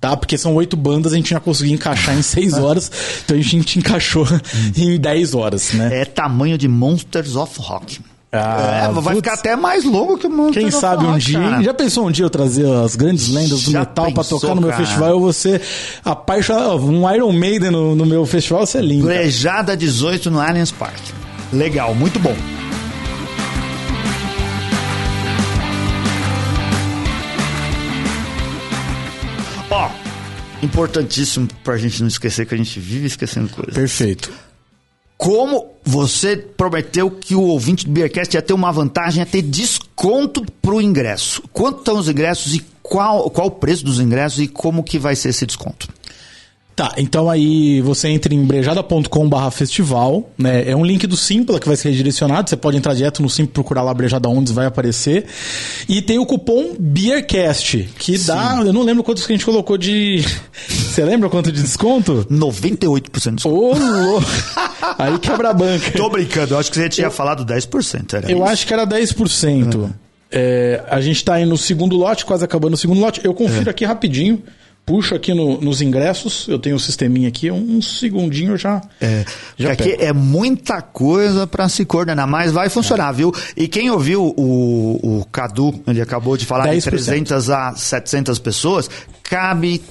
Tá? 0.00 0.16
Porque 0.16 0.38
são 0.38 0.54
oito 0.54 0.76
bandas, 0.76 1.12
a 1.12 1.16
gente 1.16 1.30
já 1.30 1.40
conseguiu 1.40 1.74
encaixar 1.74 2.16
em 2.16 2.22
6 2.22 2.54
horas. 2.58 2.90
Então 3.24 3.36
a 3.36 3.40
gente 3.42 3.78
encaixou 3.78 4.26
em 4.76 4.98
10 4.98 5.34
horas, 5.34 5.72
né? 5.72 6.02
É 6.02 6.04
tamanho 6.04 6.56
de 6.56 6.68
Monsters 6.68 7.34
of 7.36 7.54
Rock. 7.58 7.98
Ah, 8.30 8.88
é, 8.90 8.92
vai 8.92 9.02
putz. 9.02 9.16
ficar 9.16 9.32
até 9.34 9.56
mais 9.56 9.84
longo 9.84 10.18
que 10.18 10.26
o 10.26 10.30
Monsters 10.30 10.62
Quem 10.64 10.70
sabe 10.70 11.06
um 11.06 11.16
dia. 11.16 11.38
cara. 11.40 11.62
Já 11.62 11.72
pensou 11.72 12.06
um 12.06 12.10
dia 12.10 12.26
eu 12.26 12.30
trazer 12.30 12.70
as 12.70 12.94
grandes 12.94 13.28
lendas 13.28 13.62
do 13.62 13.70
Já 13.70 13.80
metal 13.80 14.04
pra 14.12 14.22
pensou, 14.22 14.38
tocar 14.38 14.54
no 14.54 14.60
meu 14.60 14.70
cara? 14.70 14.84
festival? 14.84 15.08
Eu 15.10 15.20
vou 15.20 15.32
ser 15.32 15.62
apaixonado. 16.04 16.84
Um 16.84 17.10
Iron 17.14 17.32
Maiden 17.32 17.70
no, 17.70 17.94
no 17.94 18.04
meu 18.04 18.26
festival, 18.26 18.64
isso 18.64 18.76
é 18.76 18.82
lindo. 18.82 19.06
Brejada 19.06 19.74
18 19.74 20.30
no 20.30 20.40
Allianz 20.40 20.70
Park. 20.70 20.98
Legal, 21.52 21.94
muito 21.94 22.18
bom. 22.18 22.36
Ó, 29.70 29.90
importantíssimo 30.62 31.48
pra 31.62 31.76
gente 31.76 32.00
não 32.00 32.08
esquecer 32.08 32.46
que 32.46 32.54
a 32.54 32.58
gente 32.58 32.80
vive 32.80 33.06
esquecendo 33.06 33.48
coisas. 33.50 33.74
Perfeito. 33.74 34.32
Como 35.16 35.72
você 35.88 36.36
prometeu 36.36 37.10
que 37.10 37.34
o 37.34 37.40
ouvinte 37.40 37.86
do 37.86 37.90
Beercast 37.90 38.36
ia 38.36 38.42
ter 38.42 38.52
uma 38.52 38.70
vantagem, 38.70 39.20
ia 39.20 39.26
ter 39.26 39.40
desconto 39.40 40.44
pro 40.60 40.82
ingresso. 40.82 41.42
Quanto 41.50 41.78
estão 41.78 41.96
os 41.96 42.10
ingressos 42.10 42.54
e 42.54 42.64
qual, 42.82 43.30
qual 43.30 43.46
o 43.46 43.52
preço 43.52 43.86
dos 43.86 43.98
ingressos 43.98 44.38
e 44.40 44.48
como 44.48 44.84
que 44.84 44.98
vai 44.98 45.16
ser 45.16 45.30
esse 45.30 45.46
desconto? 45.46 45.88
Tá, 46.78 46.94
então 46.96 47.28
aí 47.28 47.80
você 47.80 48.06
entra 48.06 48.32
em 48.32 48.44
brejada.com.br 48.44 49.50
festival, 49.50 50.30
né? 50.38 50.70
É 50.70 50.76
um 50.76 50.84
link 50.84 51.08
do 51.08 51.16
Simpla 51.16 51.58
que 51.58 51.66
vai 51.66 51.76
ser 51.76 51.90
redirecionado. 51.90 52.48
Você 52.48 52.56
pode 52.56 52.76
entrar 52.76 52.94
direto 52.94 53.20
no 53.20 53.28
Simpla, 53.28 53.52
procurar 53.52 53.82
lá 53.82 53.92
Brejada 53.92 54.28
Ondes, 54.28 54.52
vai 54.52 54.64
aparecer. 54.64 55.26
E 55.88 56.00
tem 56.00 56.20
o 56.20 56.24
cupom 56.24 56.76
BeerCast, 56.78 57.88
que 57.98 58.16
dá. 58.18 58.62
Eu 58.64 58.72
não 58.72 58.84
lembro 58.84 59.02
quantos 59.02 59.26
que 59.26 59.32
a 59.32 59.34
gente 59.36 59.44
colocou 59.44 59.76
de. 59.76 60.24
Você 60.70 61.04
lembra 61.04 61.28
quanto 61.28 61.50
de 61.50 61.60
desconto? 61.60 62.24
98% 62.30 63.02
de 63.02 63.34
desconto. 63.34 63.48
Ô, 63.48 63.74
louco! 63.76 64.26
Aí 65.00 65.18
quebra 65.18 65.50
a 65.50 65.54
banca. 65.54 65.90
Tô 65.90 66.08
brincando, 66.08 66.54
eu 66.54 66.60
acho 66.60 66.70
que 66.70 66.78
você 66.78 66.88
tinha 66.88 67.10
falado 67.10 67.44
10%. 67.44 68.14
Era 68.14 68.30
Eu 68.30 68.38
isso? 68.38 68.46
acho 68.46 68.66
que 68.68 68.72
era 68.72 68.86
10%. 68.86 69.90
É, 70.30 70.84
a 70.88 71.00
gente 71.00 71.24
tá 71.24 71.34
aí 71.34 71.44
no 71.44 71.56
segundo 71.58 71.96
lote, 71.96 72.24
quase 72.24 72.44
acabando 72.44 72.74
o 72.74 72.76
segundo 72.76 73.00
lote. 73.00 73.20
Eu 73.24 73.34
confiro 73.34 73.68
aqui 73.68 73.84
rapidinho. 73.84 74.44
Puxo 74.88 75.14
aqui 75.14 75.32
no- 75.34 75.60
nos 75.60 75.80
ingressos. 75.80 76.48
Eu 76.48 76.58
tenho 76.58 76.74
o 76.74 76.80
sisteminha 76.80 77.28
aqui. 77.28 77.50
Um 77.50 77.80
segundinho 77.80 78.56
já. 78.56 78.80
É, 79.00 79.24
Já 79.56 79.72
aqui 79.72 79.90
pego. 79.90 80.02
é 80.02 80.12
muita 80.12 80.82
coisa 80.82 81.46
pra 81.46 81.68
se 81.68 81.84
coordenar, 81.84 82.26
mas 82.26 82.50
vai 82.50 82.68
funcionar, 82.68 83.12
viu? 83.12 83.32
E 83.56 83.68
quem 83.68 83.90
ouviu 83.90 84.34
o, 84.36 85.18
o 85.20 85.24
Cadu, 85.30 85.72
ele 85.86 86.00
acabou 86.00 86.36
de 86.36 86.44
falar 86.46 86.68
de 86.74 86.78
10%. 86.80 86.84
300 86.90 87.50
a 87.50 87.74
700 87.76 88.38
pessoas, 88.38 88.90
cabe 89.22 89.82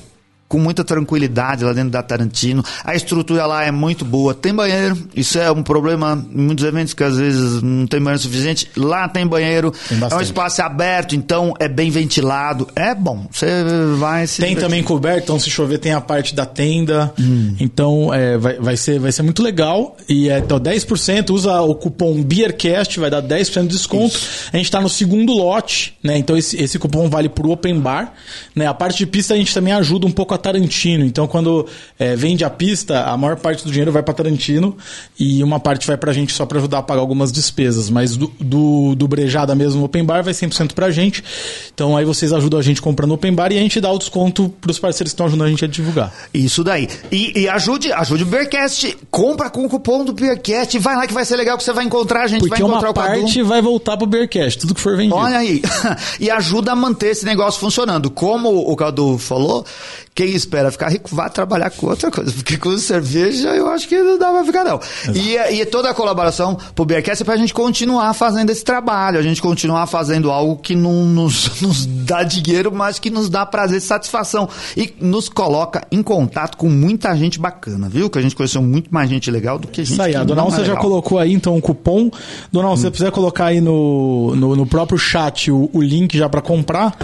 com 0.48 0.60
muita 0.60 0.84
tranquilidade 0.84 1.64
lá 1.64 1.74
dentro 1.74 1.90
da 1.92 2.02
Tarantino. 2.02 2.64
A 2.84 2.96
estrutura 2.96 3.46
lá 3.46 3.64
é 3.66 3.72
muito 3.72 4.06
boa. 4.06 4.34
Tem 4.34 4.54
banheiro, 4.54 4.98
isso 5.16 5.38
é 5.38 5.52
um 5.52 5.62
problema 5.62 6.26
em 6.32 6.42
muitos 6.42 6.64
eventos 6.64 6.94
que 6.94 7.04
às 7.04 7.18
vezes 7.18 7.62
não 7.62 7.86
tem 7.86 8.02
banheiro 8.02 8.22
suficiente. 8.22 8.70
Lá 8.76 9.08
tem 9.10 9.28
banheiro, 9.28 9.74
Tem 9.90 10.00
é 10.10 10.16
um 10.16 10.22
espaço 10.22 10.62
aberto, 10.62 11.16
então 11.16 11.54
é 11.60 11.68
bem 11.68 11.90
ventilado. 11.90 12.68
É 12.76 12.96
bom, 12.96 13.28
você 13.32 13.48
vai 13.98 14.26
se 14.26 14.38
Tem 14.38 14.50
divertir. 14.50 14.70
também 14.70 14.84
coberto, 14.84 15.24
então 15.24 15.40
se 15.40 15.50
chover 15.50 15.80
tem 15.80 15.94
a 15.94 16.02
parte 16.02 16.34
da 16.34 16.46
tenda. 16.46 17.14
Hum. 17.20 17.56
Então 17.60 18.14
é, 18.14 18.38
vai, 18.38 18.58
vai, 18.58 18.78
ser, 18.78 19.00
vai 19.00 19.12
ser 19.12 19.24
muito 19.24 19.44
legal. 19.44 19.98
E 20.08 20.30
é 20.30 20.40
então, 20.40 20.60
10%, 20.60 21.30
usa 21.32 21.62
o 21.62 21.76
cupom 21.76 22.22
BeerCast, 22.24 23.00
vai 23.00 23.10
dar 23.10 23.22
10% 23.22 23.64
de 23.64 23.68
desconto. 23.68 24.18
A 24.54 24.58
gente 24.58 24.66
está 24.66 24.80
no 24.80 24.90
segundo 24.90 25.34
lote, 25.34 25.98
né? 26.02 26.18
Então 26.18 26.38
esse, 26.38 26.62
esse 26.62 26.80
cupom 26.80 27.10
vale 27.10 27.28
pro 27.28 27.52
Open 27.52 27.80
Bar. 27.80 28.14
Né? 28.56 28.66
A 28.66 28.74
parte 28.74 28.98
de 28.98 29.06
pista 29.06 29.34
a 29.34 29.38
gente 29.38 29.54
também 29.54 29.74
ajuda 29.74 30.08
um 30.08 30.12
pouco 30.12 30.34
a 30.34 30.37
para 30.38 30.54
Tarantino. 30.54 31.06
Então, 31.06 31.28
quando 31.28 31.66
é, 31.98 32.16
vende 32.16 32.44
a 32.44 32.50
pista, 32.50 33.04
a 33.04 33.18
maior 33.18 33.38
parte 33.38 33.64
do 33.64 33.70
dinheiro 33.70 33.92
vai 33.92 34.04
para 34.04 34.14
Tarantino 34.14 34.78
e 35.20 35.44
uma 35.44 35.60
parte 35.60 35.86
vai 35.88 35.98
pra 35.98 36.14
gente 36.14 36.34
só 36.34 36.46
para 36.46 36.60
ajudar 36.60 36.80
a 36.80 36.84
pagar 36.84 37.02
algumas 37.02 37.32
despesas. 37.32 37.90
Mas 37.90 38.16
do, 38.16 38.32
do, 38.40 38.96
do 38.96 39.08
Brejada 39.08 39.56
mesmo, 39.56 39.84
Open 39.84 40.04
Bar, 40.04 40.24
vai 40.24 40.34
100% 40.34 40.74
pra 40.74 40.92
gente. 40.92 41.24
Então, 41.74 41.98
aí 41.98 42.06
vocês 42.06 42.32
ajudam 42.32 42.60
a 42.60 42.64
gente 42.64 42.82
comprando 42.82 43.14
Open 43.14 43.34
Bar 43.34 43.52
e 43.52 43.58
a 43.58 43.62
gente 43.62 43.82
dá 43.82 43.92
o 43.92 43.98
desconto 43.98 44.50
pros 44.62 44.80
parceiros 44.80 45.12
que 45.12 45.16
estão 45.16 45.26
ajudando 45.26 45.48
a 45.48 45.50
gente 45.50 45.66
a 45.66 45.68
divulgar. 45.68 46.14
Isso 46.34 46.64
daí. 46.64 46.88
E, 47.12 47.42
e 47.42 47.50
ajude, 47.50 47.92
ajude 47.92 48.24
o 48.24 48.26
Beercast. 48.26 48.98
Compra 49.10 49.50
com 49.50 49.66
o 49.66 49.70
cupom 49.70 50.06
do 50.06 50.14
Beercast. 50.14 50.78
Vai 50.80 50.96
lá 50.96 51.08
que 51.08 51.14
vai 51.14 51.26
ser 51.26 51.36
legal 51.36 51.58
que 51.58 51.64
você 51.64 51.74
vai 51.74 51.86
encontrar 51.86 52.24
a 52.24 52.28
gente. 52.28 52.40
Porque 52.40 52.62
vai 52.62 52.70
encontrar 52.70 52.90
uma 52.90 52.92
o 52.92 52.94
parte 52.94 53.42
vai 53.44 53.62
voltar 53.62 53.98
pro 53.98 54.06
Beercast, 54.06 54.60
tudo 54.60 54.76
que 54.76 54.82
for 54.82 54.96
vendido. 54.96 55.16
Olha 55.16 55.38
aí. 55.38 55.62
e 56.20 56.30
ajuda 56.30 56.72
a 56.72 56.76
manter 56.76 57.10
esse 57.10 57.26
negócio 57.26 57.60
funcionando. 57.60 58.10
Como 58.10 58.50
o 58.50 58.76
Cadu 58.76 59.18
falou, 59.18 59.66
quem 60.18 60.34
espera 60.34 60.72
ficar 60.72 60.90
rico 60.90 61.16
vai 61.16 61.30
trabalhar 61.30 61.70
com 61.70 61.86
outra 61.86 62.10
coisa. 62.10 62.32
Porque 62.32 62.58
com 62.58 62.76
cerveja 62.80 63.50
eu 63.50 63.70
acho 63.70 63.88
que 63.88 64.02
não 64.02 64.18
dá 64.18 64.32
pra 64.32 64.44
ficar, 64.44 64.64
não. 64.64 64.80
E, 65.14 65.36
e 65.36 65.64
toda 65.68 65.92
a 65.92 65.94
colaboração 65.94 66.58
pro 66.74 66.86
Beercast 66.86 67.22
é 67.22 67.24
pra 67.24 67.38
gente 67.38 67.54
continuar 67.54 68.12
fazendo 68.16 68.50
esse 68.50 68.64
trabalho. 68.64 69.20
A 69.20 69.22
gente 69.22 69.40
continuar 69.40 69.86
fazendo 69.86 70.32
algo 70.32 70.58
que 70.58 70.76
não 70.76 71.06
nos, 71.06 71.62
nos 71.62 71.86
dá 71.86 72.24
dinheiro, 72.24 72.72
mas 72.74 72.98
que 72.98 73.12
nos 73.12 73.30
dá 73.30 73.46
prazer 73.46 73.78
e 73.78 73.82
satisfação. 73.82 74.50
E 74.76 74.92
nos 75.00 75.30
coloca 75.30 75.86
em 75.92 76.02
contato 76.02 76.58
com 76.58 76.68
muita 76.68 77.16
gente 77.16 77.38
bacana, 77.40 77.88
viu? 77.88 78.10
Que 78.10 78.18
a 78.18 78.22
gente 78.22 78.36
conheceu 78.36 78.64
muito 78.64 78.92
mais 78.92 79.08
gente 79.08 79.30
legal 79.30 79.60
do 79.60 79.68
que 79.68 79.86
gente 79.86 79.94
Isso 79.94 80.02
aí, 80.02 80.16
a 80.16 80.24
dona 80.24 80.42
é 80.42 80.46
Alça 80.46 80.66
já 80.66 80.76
colocou 80.78 81.20
aí 81.20 81.32
então 81.32 81.56
o 81.56 81.62
cupom. 81.62 82.10
Dona 82.52 82.70
Alça, 82.70 82.82
se 82.82 82.88
você 82.88 82.92
quiser 82.92 83.12
colocar 83.12 83.46
aí 83.46 83.62
no, 83.62 84.36
no, 84.36 84.56
no 84.56 84.66
próprio 84.66 84.98
chat 84.98 85.52
o, 85.52 85.70
o 85.72 85.80
link 85.80 86.18
já 86.18 86.28
para 86.28 86.42
comprar. 86.42 86.98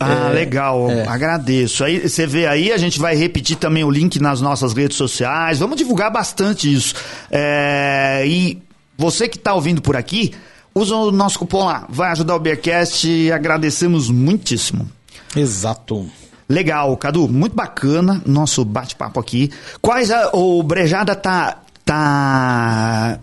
Ah, 0.00 0.30
É, 0.30 0.34
legal. 0.34 0.88
Agradeço. 1.06 1.84
Aí 1.84 2.08
você 2.08 2.26
vê 2.26 2.46
aí, 2.46 2.53
a 2.72 2.78
gente 2.78 2.98
vai 2.98 3.14
repetir 3.14 3.56
também 3.56 3.84
o 3.84 3.90
link 3.90 4.20
nas 4.20 4.40
nossas 4.40 4.72
redes 4.72 4.96
sociais. 4.96 5.58
Vamos 5.58 5.76
divulgar 5.76 6.10
bastante 6.10 6.72
isso. 6.72 6.94
É, 7.30 8.24
e 8.26 8.62
você 8.96 9.28
que 9.28 9.36
está 9.36 9.54
ouvindo 9.54 9.82
por 9.82 9.96
aqui, 9.96 10.32
usa 10.74 10.94
o 10.94 11.10
nosso 11.10 11.38
cupom 11.38 11.64
lá. 11.64 11.86
Vai 11.88 12.10
ajudar 12.10 12.36
o 12.36 12.40
Beercast 12.40 13.08
e 13.08 13.32
agradecemos 13.32 14.10
muitíssimo. 14.10 14.88
Exato. 15.36 16.08
Legal, 16.48 16.96
Cadu, 16.96 17.28
muito 17.28 17.56
bacana 17.56 18.22
nosso 18.26 18.64
bate-papo 18.64 19.18
aqui. 19.18 19.50
Quais 19.80 20.10
a, 20.10 20.30
o 20.34 20.62
Brejada 20.62 21.14
tá 21.16 21.60
tá 21.84 23.18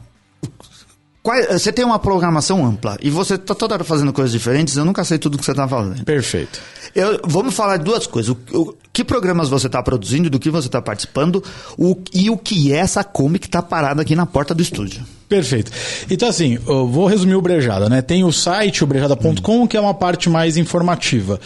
você 1.24 1.72
tem 1.72 1.86
uma 1.86 2.00
programação 2.00 2.66
ampla 2.66 2.98
e 3.02 3.10
você 3.10 3.38
tá 3.38 3.54
toda 3.54 3.76
hora 3.76 3.84
fazendo 3.84 4.12
coisas 4.12 4.32
diferentes, 4.32 4.76
eu 4.76 4.84
nunca 4.84 5.04
sei 5.04 5.20
tudo 5.20 5.38
que 5.38 5.46
você 5.46 5.54
tá 5.54 5.68
fazendo. 5.68 6.04
Perfeito. 6.04 6.60
Eu- 6.96 7.20
vamos 7.24 7.54
falar 7.54 7.78
de 7.78 7.84
duas 7.84 8.08
coisas. 8.08 8.30
O, 8.36 8.38
o- 8.58 8.76
que 8.92 9.04
programas 9.04 9.48
você 9.48 9.68
está 9.68 9.82
produzindo, 9.84 10.30
do 10.30 10.40
que 10.40 10.50
você 10.50 10.68
está 10.68 10.82
participando 10.82 11.44
o- 11.78 11.96
e 12.14 12.30
o 12.30 12.38
que 12.38 12.74
é 12.74 12.78
essa 12.78 13.04
Kombi 13.04 13.38
que 13.40 13.46
está 13.46 13.62
parada 13.62 14.02
aqui 14.02 14.16
na 14.16 14.26
porta 14.26 14.54
do 14.54 14.62
estúdio. 14.62 15.04
Perfeito. 15.32 15.72
Então, 16.10 16.28
assim, 16.28 16.60
eu 16.68 16.86
vou 16.86 17.06
resumir 17.08 17.36
o 17.36 17.42
Brejada, 17.42 17.88
né? 17.88 18.02
Tem 18.02 18.22
o 18.26 18.34
site, 18.34 18.84
o 18.84 18.88
brejada.com, 18.88 19.66
que 19.66 19.78
é 19.78 19.80
uma 19.80 19.94
parte 19.94 20.30
mais 20.30 20.58
informativa. 20.58 21.40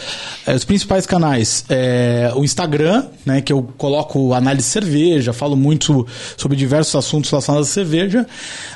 É, 0.44 0.52
os 0.56 0.64
principais 0.64 1.06
canais, 1.06 1.64
é, 1.68 2.32
o 2.34 2.42
Instagram, 2.44 3.04
né? 3.24 3.40
Que 3.40 3.52
eu 3.52 3.62
coloco 3.78 4.34
análise 4.34 4.66
de 4.66 4.72
cerveja, 4.72 5.32
falo 5.32 5.54
muito 5.54 6.04
sobre 6.36 6.56
diversos 6.56 6.96
assuntos 6.96 7.30
relacionados 7.30 7.70
à 7.70 7.72
cerveja. 7.72 8.26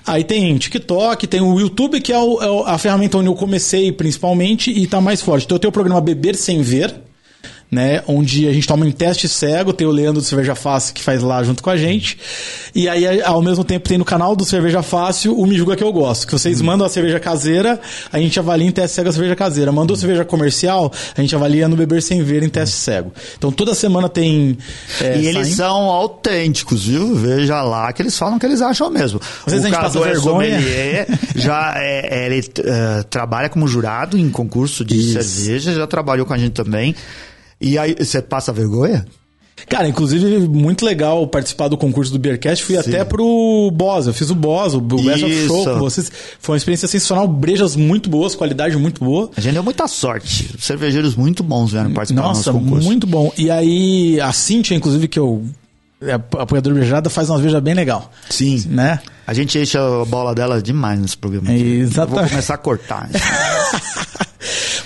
Aí 0.06 0.22
tem 0.22 0.56
TikTok, 0.56 1.26
tem 1.26 1.40
o 1.40 1.58
YouTube, 1.58 2.00
que 2.00 2.12
é, 2.12 2.18
o- 2.18 2.40
é 2.68 2.70
a 2.70 2.78
ferramenta 2.78 3.18
onde 3.18 3.26
eu 3.28 3.34
comecei 3.34 3.90
principalmente 3.90 4.70
e 4.70 4.84
está 4.84 5.00
mais 5.00 5.20
forte. 5.20 5.44
Então, 5.44 5.56
eu 5.56 5.58
tenho 5.58 5.70
o 5.70 5.72
programa 5.72 6.00
Beber 6.00 6.36
Sem 6.36 6.62
Ver, 6.62 6.94
né? 7.70 8.02
Onde 8.06 8.48
a 8.48 8.52
gente 8.52 8.66
toma 8.66 8.84
um 8.84 8.90
teste 8.90 9.28
cego, 9.28 9.72
tem 9.72 9.86
o 9.86 9.90
Leandro 9.90 10.20
do 10.20 10.26
Cerveja 10.26 10.54
Fácil 10.54 10.92
que 10.94 11.02
faz 11.02 11.22
lá 11.22 11.42
junto 11.44 11.62
com 11.62 11.70
a 11.70 11.76
gente. 11.76 12.18
E 12.74 12.88
aí, 12.88 13.22
ao 13.22 13.40
mesmo 13.40 13.62
tempo, 13.64 13.88
tem 13.88 13.96
no 13.98 14.04
canal 14.04 14.34
do 14.34 14.44
Cerveja 14.44 14.82
Fácil 14.82 15.38
o 15.38 15.46
Me 15.46 15.56
Julga 15.56 15.76
Que 15.76 15.84
Eu 15.84 15.92
Gosto. 15.92 16.26
Que 16.26 16.32
vocês 16.32 16.60
mandam 16.60 16.86
a 16.86 16.90
cerveja 16.90 17.20
caseira, 17.20 17.80
a 18.12 18.18
gente 18.18 18.38
avalia 18.38 18.66
em 18.66 18.70
teste 18.72 18.96
cego 18.96 19.08
a 19.08 19.12
cerveja 19.12 19.36
caseira. 19.36 19.70
Mandou 19.70 19.96
cerveja 19.96 20.24
comercial, 20.24 20.92
a 21.16 21.20
gente 21.20 21.34
avalia 21.34 21.68
no 21.68 21.76
Beber 21.76 22.02
Sem 22.02 22.22
Ver 22.22 22.42
em 22.42 22.48
teste 22.48 22.76
cego. 22.76 23.12
Então 23.38 23.52
toda 23.52 23.74
semana 23.74 24.08
tem. 24.08 24.58
é, 25.00 25.16
e 25.18 25.26
eles 25.26 25.42
saindo- 25.48 25.56
são 25.56 25.76
autênticos, 25.76 26.86
viu? 26.86 27.14
Veja 27.14 27.62
lá 27.62 27.92
que 27.92 28.02
eles 28.02 28.16
falam 28.18 28.38
que 28.38 28.46
eles 28.46 28.60
acham 28.60 28.90
mesmo. 28.90 29.20
Às 29.46 29.52
vezes 29.52 29.66
a 29.66 29.68
gente 29.68 29.78
Cadu 29.80 30.04
é 30.04 30.14
sommelier, 30.16 31.06
já 31.36 31.74
é, 31.78 32.26
ele 32.26 32.44
eh, 32.58 33.04
trabalha 33.08 33.48
como 33.48 33.66
jurado 33.68 34.18
em 34.18 34.28
concurso 34.30 34.84
de 34.84 34.96
Isso. 34.96 35.22
cerveja, 35.22 35.72
já 35.74 35.86
trabalhou 35.86 36.26
com 36.26 36.32
a 36.34 36.38
gente 36.38 36.52
também. 36.52 36.94
E 37.60 37.76
aí, 37.78 37.94
você 37.98 38.22
passa 38.22 38.52
vergonha? 38.52 39.04
Cara, 39.68 39.86
inclusive, 39.86 40.48
muito 40.48 40.84
legal 40.84 41.26
participar 41.26 41.68
do 41.68 41.76
concurso 41.76 42.10
do 42.12 42.18
Beercast. 42.18 42.64
Fui 42.64 42.76
até 42.76 43.04
pro 43.04 43.70
Boss, 43.72 44.06
eu 44.06 44.14
fiz 44.14 44.30
o 44.30 44.34
Boss, 44.34 44.74
o 44.74 44.80
Best 44.80 45.24
of. 45.24 45.46
Show 45.46 45.64
com 45.64 45.78
vocês. 45.78 46.10
Foi 46.40 46.54
uma 46.54 46.56
experiência 46.56 46.88
sensacional, 46.88 47.28
brejas 47.28 47.76
muito 47.76 48.08
boas, 48.08 48.34
qualidade 48.34 48.76
muito 48.76 49.04
boa. 49.04 49.30
A 49.36 49.40
gente 49.40 49.52
deu 49.54 49.62
muita 49.62 49.86
sorte. 49.86 50.50
Cervejeiros 50.58 51.14
muito 51.14 51.42
bons 51.42 51.72
vieram 51.72 51.92
participar 51.92 52.22
Nossa, 52.22 52.50
do 52.50 52.54
nosso 52.54 52.64
concurso. 52.64 52.86
muito 52.86 53.06
bom. 53.06 53.32
E 53.36 53.50
aí, 53.50 54.20
a 54.20 54.32
Cintia, 54.32 54.76
inclusive, 54.76 55.06
que 55.08 55.18
eu. 55.18 55.44
É 56.02 56.14
apoiador 56.14 56.72
beijada, 56.72 57.10
faz 57.10 57.28
uma 57.28 57.36
cerveja 57.36 57.60
bem 57.60 57.74
legal. 57.74 58.10
Sim. 58.30 58.64
Né? 58.68 58.98
A 59.26 59.34
gente 59.34 59.58
enche 59.58 59.76
a 59.76 60.04
bola 60.06 60.34
dela 60.34 60.62
demais 60.62 60.98
nesse 60.98 61.16
programa. 61.18 61.50
aqui. 61.50 61.60
Eu 61.60 61.80
Exatamente. 61.82 62.20
vou 62.20 62.28
começar 62.30 62.54
a 62.54 62.58
cortar. 62.58 63.10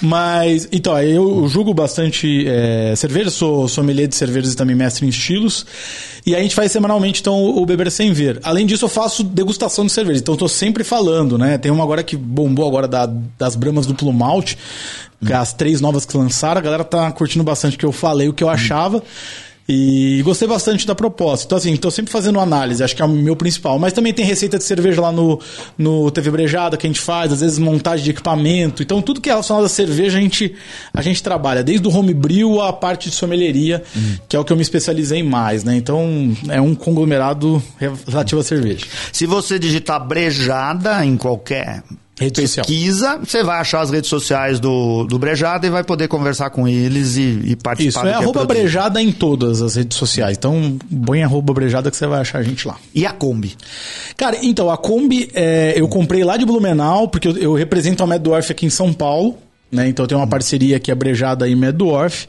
Mas, 0.00 0.68
então, 0.72 0.98
eu 1.00 1.46
julgo 1.48 1.72
bastante 1.72 2.44
é, 2.46 2.94
cerveja, 2.96 3.30
sou 3.30 3.66
sommelier 3.68 4.06
de 4.08 4.14
cervejas 4.14 4.52
e 4.52 4.56
também 4.56 4.74
mestre 4.76 5.06
em 5.06 5.08
estilos. 5.08 5.66
E 6.26 6.34
a 6.34 6.40
gente 6.40 6.54
faz 6.54 6.72
semanalmente, 6.72 7.20
então, 7.20 7.44
o 7.44 7.66
Beber 7.66 7.90
Sem 7.90 8.12
Ver. 8.12 8.40
Além 8.42 8.66
disso, 8.66 8.84
eu 8.84 8.88
faço 8.88 9.22
degustação 9.22 9.84
de 9.84 9.92
cerveja. 9.92 10.20
Então, 10.20 10.34
eu 10.34 10.38
tô 10.38 10.48
sempre 10.48 10.82
falando, 10.84 11.36
né? 11.36 11.58
Tem 11.58 11.70
uma 11.70 11.84
agora 11.84 12.02
que 12.02 12.16
bombou 12.16 12.66
agora 12.66 12.88
da- 12.88 13.10
das 13.38 13.54
Bramas 13.56 13.86
Duplo 13.86 14.12
Malte, 14.12 14.56
que 15.24 15.32
é 15.32 15.36
as 15.36 15.52
três 15.52 15.80
novas 15.80 16.04
que 16.04 16.16
lançaram. 16.16 16.58
A 16.58 16.62
galera 16.62 16.84
tá 16.84 17.10
curtindo 17.12 17.44
bastante, 17.44 17.76
que 17.78 17.84
eu 17.84 17.92
falei 17.92 18.28
o 18.28 18.32
que 18.32 18.42
eu 18.44 18.48
achava. 18.48 19.02
E 19.68 20.20
gostei 20.22 20.46
bastante 20.46 20.86
da 20.86 20.94
proposta. 20.94 21.46
Então, 21.46 21.56
assim, 21.56 21.72
estou 21.72 21.90
sempre 21.90 22.12
fazendo 22.12 22.38
análise, 22.38 22.84
acho 22.84 22.94
que 22.94 23.00
é 23.00 23.04
o 23.04 23.08
meu 23.08 23.34
principal. 23.34 23.78
Mas 23.78 23.92
também 23.94 24.12
tem 24.12 24.24
receita 24.24 24.58
de 24.58 24.64
cerveja 24.64 25.00
lá 25.00 25.10
no, 25.10 25.40
no 25.78 26.10
TV 26.10 26.30
Brejada 26.30 26.76
que 26.76 26.86
a 26.86 26.90
gente 26.90 27.00
faz, 27.00 27.32
às 27.32 27.40
vezes 27.40 27.58
montagem 27.58 28.04
de 28.04 28.10
equipamento. 28.10 28.82
Então, 28.82 29.00
tudo 29.00 29.20
que 29.20 29.30
é 29.30 29.32
relacionado 29.32 29.64
à 29.64 29.68
cerveja 29.68 30.18
a 30.18 30.20
gente, 30.20 30.54
a 30.92 31.00
gente 31.00 31.22
trabalha, 31.22 31.62
desde 31.62 31.88
o 31.88 31.90
homebrew 31.90 32.60
à 32.60 32.72
parte 32.72 33.08
de 33.08 33.14
sommelieria, 33.14 33.82
que 34.28 34.36
é 34.36 34.38
o 34.38 34.44
que 34.44 34.52
eu 34.52 34.56
me 34.56 34.62
especializei 34.62 35.22
mais, 35.22 35.64
né? 35.64 35.74
Então, 35.74 36.36
é 36.48 36.60
um 36.60 36.74
conglomerado 36.74 37.62
relativo 38.06 38.40
à 38.40 38.44
cerveja. 38.44 38.84
Se 39.12 39.24
você 39.24 39.58
digitar 39.58 40.06
brejada 40.06 41.04
em 41.06 41.16
qualquer 41.16 41.82
Rede 42.18 42.40
social. 42.42 42.64
pesquisa, 42.64 43.18
você 43.18 43.42
vai 43.42 43.58
achar 43.58 43.80
as 43.80 43.90
redes 43.90 44.08
sociais 44.08 44.60
do, 44.60 45.04
do 45.04 45.18
Brejada 45.18 45.66
e 45.66 45.70
vai 45.70 45.82
poder 45.82 46.06
conversar 46.06 46.50
com 46.50 46.68
eles 46.68 47.16
e, 47.16 47.40
e 47.44 47.56
participar 47.56 48.00
Isso, 48.00 48.08
é 48.08 48.12
arroba 48.12 48.32
produzido. 48.32 48.62
brejada 48.62 49.02
em 49.02 49.10
todas 49.10 49.60
as 49.60 49.74
redes 49.74 49.98
sociais. 49.98 50.36
Então, 50.38 50.78
põe 51.04 51.24
arroba 51.24 51.52
brejada 51.52 51.90
que 51.90 51.96
você 51.96 52.06
vai 52.06 52.20
achar 52.20 52.38
a 52.38 52.42
gente 52.42 52.68
lá. 52.68 52.76
E 52.94 53.04
a 53.04 53.10
Kombi? 53.10 53.56
Cara, 54.16 54.38
então, 54.42 54.70
a 54.70 54.76
Kombi 54.76 55.28
é, 55.34 55.74
eu 55.76 55.88
comprei 55.88 56.22
lá 56.22 56.36
de 56.36 56.46
Blumenau, 56.46 57.08
porque 57.08 57.26
eu, 57.26 57.36
eu 57.36 57.54
represento 57.54 58.02
a 58.02 58.06
Meddorf 58.06 58.52
aqui 58.52 58.64
em 58.64 58.70
São 58.70 58.92
Paulo. 58.92 59.36
Né? 59.74 59.88
Então 59.88 60.06
tenho 60.06 60.20
uma 60.20 60.26
parceria 60.26 60.76
aqui, 60.76 60.90
a 60.90 60.94
Brejada 60.94 61.48
em 61.48 61.56
Meddorf. 61.56 62.26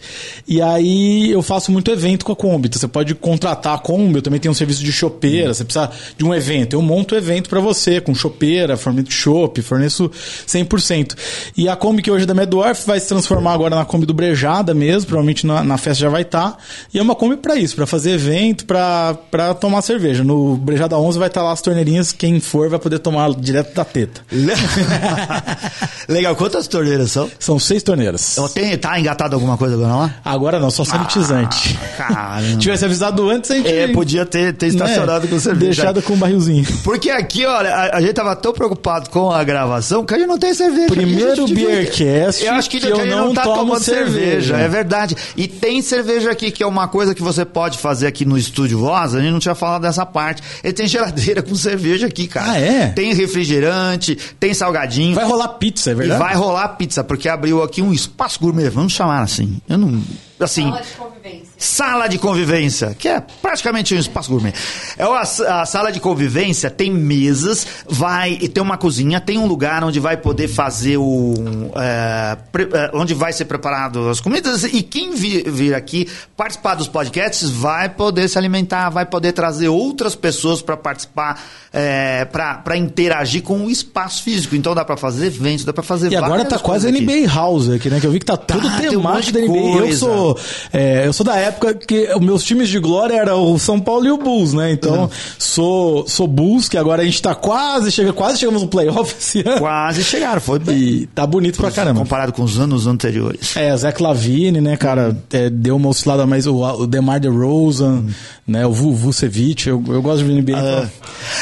E 0.48 0.62
aí 0.62 1.32
eu 1.32 1.42
faço 1.42 1.72
muito 1.72 1.92
evento 1.92 2.26
com 2.26 2.32
a 2.32 2.36
Kombi. 2.36 2.68
Então 2.68 2.80
você 2.80 2.88
pode 2.88 3.14
contratar 3.14 3.76
a 3.76 3.78
Kombi, 3.78 4.16
eu 4.16 4.22
também 4.22 4.40
tenho 4.40 4.52
um 4.52 4.56
serviço 4.56 4.84
de 4.84 4.92
chopeira. 4.92 5.54
Você 5.54 5.64
precisa 5.64 5.92
de 6.18 6.26
um 6.26 6.34
evento, 6.34 6.74
eu 6.74 6.82
monto 6.82 7.14
o 7.14 7.18
evento 7.18 7.50
para 7.50 7.60
você, 7.60 8.02
com 8.02 8.16
chopeira, 8.16 8.76
forneço 8.76 9.12
chopp, 9.12 9.62
forneço 9.62 10.10
100%. 10.48 11.16
E 11.56 11.70
a 11.70 11.76
Kombi 11.76 12.02
que 12.02 12.10
hoje 12.10 12.24
é 12.24 12.28
da 12.28 12.34
Meddorf 12.34 12.86
vai 12.86 13.00
se 13.00 13.08
transformar 13.08 13.54
agora 13.54 13.76
na 13.76 13.86
Kombi 13.86 14.06
do 14.06 14.14
Brejada 14.14 14.74
mesmo, 14.74 15.08
provavelmente 15.08 15.46
na, 15.46 15.64
na 15.64 15.78
festa 15.78 16.02
já 16.02 16.10
vai 16.10 16.24
estar. 16.24 16.58
E 16.94 16.98
é 16.98 17.02
uma 17.02 17.16
Kombi 17.16 17.38
para 17.38 17.56
isso, 17.56 17.76
para 17.76 17.86
fazer 17.86 18.12
evento, 18.12 18.66
para 18.66 19.54
tomar 19.60 19.82
cerveja. 19.82 20.24
No 20.24 20.58
Brejada 20.58 20.98
11 20.98 21.20
vai 21.20 21.28
estar 21.28 21.44
lá 21.44 21.52
as 21.52 21.62
torneirinhas, 21.62 22.12
quem 22.12 22.40
for 22.40 22.70
vai 22.70 22.80
poder 22.80 23.00
tomar 23.00 23.32
direto 23.36 23.74
da 23.76 23.86
teta. 23.86 24.22
Legal, 26.10 26.36
quantas 26.36 26.68
torneiras 26.68 27.12
são? 27.12 27.30
São 27.40 27.60
seis 27.60 27.84
torneiras. 27.84 28.34
Então, 28.34 28.48
Tem, 28.50 28.78
tá 28.78 29.00
engatado 29.00 29.36
alguma 29.36 29.58
coisa 29.58 29.76
agora 29.76 29.96
lá? 29.96 30.16
Agora 30.24 30.60
não, 30.60 30.70
só 30.72 30.84
sanitizante. 30.84 31.78
Caramba. 31.98 32.58
Tivesse 32.60 32.86
avisado 32.86 33.30
antes, 33.30 33.52
a 33.52 33.56
gente. 33.56 33.70
É, 33.70 33.88
podia 33.88 34.26
ter, 34.26 34.54
ter 34.54 34.68
estacionado 34.68 35.26
né, 35.26 35.32
com 35.32 35.40
cerveja. 35.40 35.66
Deixado 35.84 36.02
com 36.02 36.14
um 36.14 36.18
barrilzinho. 36.18 36.66
Porque 36.84 37.10
aqui, 37.10 37.46
olha, 37.46 37.74
a, 37.74 37.98
a 37.98 38.02
gente 38.02 38.14
tava 38.14 38.36
tão 38.36 38.54
preocupado 38.54 39.10
com 39.10 39.32
a 39.32 39.44
gravação 39.44 40.06
que 40.06 40.14
a 40.14 40.18
gente 40.18 40.28
não 40.28 40.38
tem 40.40 40.54
cerveja. 40.54 40.88
Primeiro 40.88 41.46
Beercast 41.48 42.44
Eu 42.44 42.54
acho 42.54 42.70
que, 42.70 42.80
que 42.80 42.88
a 42.88 42.90
eu 42.90 42.96
gente 42.98 43.10
não 43.10 43.26
não 43.28 43.34
tá 43.34 43.44
tomando 43.44 43.80
cerveja. 43.84 44.14
cerveja. 44.56 44.58
É 44.58 44.68
verdade. 44.68 45.16
E 45.36 45.48
tem 45.48 45.82
cerveja 45.82 46.32
aqui 46.32 46.52
que 46.52 46.64
é 46.64 46.68
uma 46.68 46.88
coisa 46.88 47.14
que 47.14 47.22
você 47.22 47.44
pode 47.46 47.78
fazer 47.78 48.08
aqui 48.08 48.26
no 48.26 48.38
estúdio 48.38 48.80
Voz. 48.80 49.14
A 49.16 49.22
gente 49.22 49.32
não 49.32 49.40
tinha 49.40 49.56
falado 49.56 49.84
dessa 49.84 50.06
parte. 50.06 50.42
Ele 50.64 50.74
tem 50.74 50.88
geladeira 50.88 51.42
com 51.44 51.56
cerveja 51.56 52.08
aqui, 52.08 52.28
cara. 52.28 52.52
Ah, 52.52 52.60
é? 52.60 52.88
Tem 52.88 53.14
refrigerante, 53.14 54.16
tem 54.40 54.54
salgadinho. 54.54 55.16
Vai 55.16 55.26
rolar 55.26 55.50
pizza, 55.50 55.90
é 55.92 55.94
E 55.94 55.96
verdade? 55.96 56.20
vai 56.22 56.36
rolar 56.36 56.68
pizza, 56.70 57.04
porque 57.04 57.25
abriu 57.30 57.64
aqui 57.64 57.82
um 57.82 57.94
espaço 57.94 58.40
gourmet, 58.40 58.70
vamos 58.70 58.94
chamar 58.94 59.22
assim. 59.22 59.62
Eu 59.68 59.78
não. 59.78 60.02
Assim. 60.40 60.70
Sala 60.70 60.82
de 60.82 60.94
convivência. 60.94 61.54
Sala 61.58 62.08
de 62.08 62.18
convivência, 62.18 62.96
que 62.98 63.08
é 63.08 63.24
praticamente 63.42 63.96
um 63.96 63.98
espaço 63.98 64.30
gourmet. 64.30 64.54
É 64.98 65.08
uma, 65.08 65.22
a 65.22 65.66
sala 65.66 65.92
de 65.92 66.02
convivência 66.02 66.70
tem 66.70 66.92
mesas, 66.92 67.66
vai 67.88 68.36
tem 68.38 68.62
uma 68.62 68.78
cozinha, 68.78 69.22
tem 69.22 69.38
um 69.38 69.46
lugar 69.46 69.84
onde 69.84 70.00
vai 70.00 70.18
poder 70.18 70.50
fazer 70.50 70.98
o. 70.98 71.34
É, 71.76 72.38
pre, 72.52 72.64
é, 72.74 72.92
onde 72.94 73.14
vai 73.14 73.32
ser 73.32 73.46
preparado 73.46 74.10
as 74.10 74.20
comidas 74.20 74.64
e 74.66 74.82
quem 74.84 75.16
vir, 75.16 75.50
vir 75.50 75.74
aqui 75.74 76.08
participar 76.36 76.76
dos 76.76 76.90
podcasts 76.90 77.50
vai 77.50 77.88
poder 77.88 78.28
se 78.28 78.38
alimentar, 78.38 78.90
vai 78.90 79.06
poder 79.06 79.32
trazer 79.32 79.70
outras 79.70 80.16
pessoas 80.16 80.62
para 80.62 80.76
participar, 80.76 81.42
é, 81.72 82.26
para 82.26 82.78
interagir 82.78 83.42
com 83.42 83.66
o 83.66 83.70
espaço 83.70 84.22
físico. 84.22 84.54
Então 84.54 84.76
dá 84.76 84.84
para 84.84 84.98
fazer 84.98 85.28
eventos, 85.28 85.64
dá 85.64 85.72
para 85.72 85.84
fazer 85.84 86.12
E 86.12 86.16
agora 86.16 86.44
tá 86.44 86.60
quase 86.60 86.90
aqui. 86.90 87.02
NBA 87.02 87.34
House 87.34 87.70
aqui, 87.70 87.90
né? 87.90 88.02
Que 88.02 88.08
eu 88.08 88.12
vi 88.12 88.20
que 88.20 88.26
tá 88.26 88.36
tudo 88.36 88.66
Tá, 88.70 88.80
tem 88.80 88.98
um 88.98 89.04
da 89.04 89.20
NBA. 89.20 89.58
Eu 89.58 89.78
coisa. 89.80 90.25
Sou, 90.34 90.40
é, 90.74 91.08
eu 91.08 91.14
sou 91.14 91.26
da 91.26 91.36
época 91.36 91.74
que 91.74 92.08
os 92.14 92.22
meus 92.22 92.44
times 92.44 92.70
de 92.70 92.80
glória 92.80 93.16
eram 93.16 93.52
o 93.54 93.60
São 93.60 93.80
Paulo 93.80 94.06
e 94.06 94.12
o 94.12 94.18
Bulls, 94.18 94.54
né? 94.54 94.72
Então, 94.72 95.04
Uhum. 95.04 95.10
sou, 95.38 96.08
sou 96.08 96.28
Bulls, 96.28 96.68
que 96.70 96.78
agora 96.78 97.02
a 97.02 97.06
gente 97.06 97.22
tá 97.22 97.36
quase, 97.36 97.92
chega, 97.92 98.12
quase 98.14 98.40
chegamos 98.40 98.62
no 98.62 98.68
playoff 98.68 99.14
esse 99.20 99.42
ano. 99.48 99.60
Quase 99.60 100.04
chegaram, 100.04 100.42
foi. 100.42 100.60
E 100.70 101.08
tá 101.08 101.26
bonito 101.26 101.58
pra 101.58 101.72
caramba. 101.72 102.00
Comparado 102.00 102.32
com 102.34 102.44
os 102.44 102.60
anos 102.60 102.88
anteriores. 102.88 103.56
É, 103.56 103.76
Zach 103.76 104.02
Lavine, 104.02 104.62
né, 104.62 104.78
cara, 104.78 105.18
é, 105.32 105.50
deu 105.50 105.76
uma 105.76 105.90
oscilada 105.90 106.26
mais 106.26 106.48
o, 106.48 106.56
o 106.56 106.88
DeMar 106.88 107.20
DeRozan, 107.20 108.06
né, 108.48 108.66
o 108.66 108.72
Vu- 108.72 108.94
Vucevic, 108.94 109.68
eu, 109.68 109.84
eu 109.88 110.02
gosto 110.02 110.24
de 110.24 110.32
NBA. 110.32 110.52
então- 110.58 110.90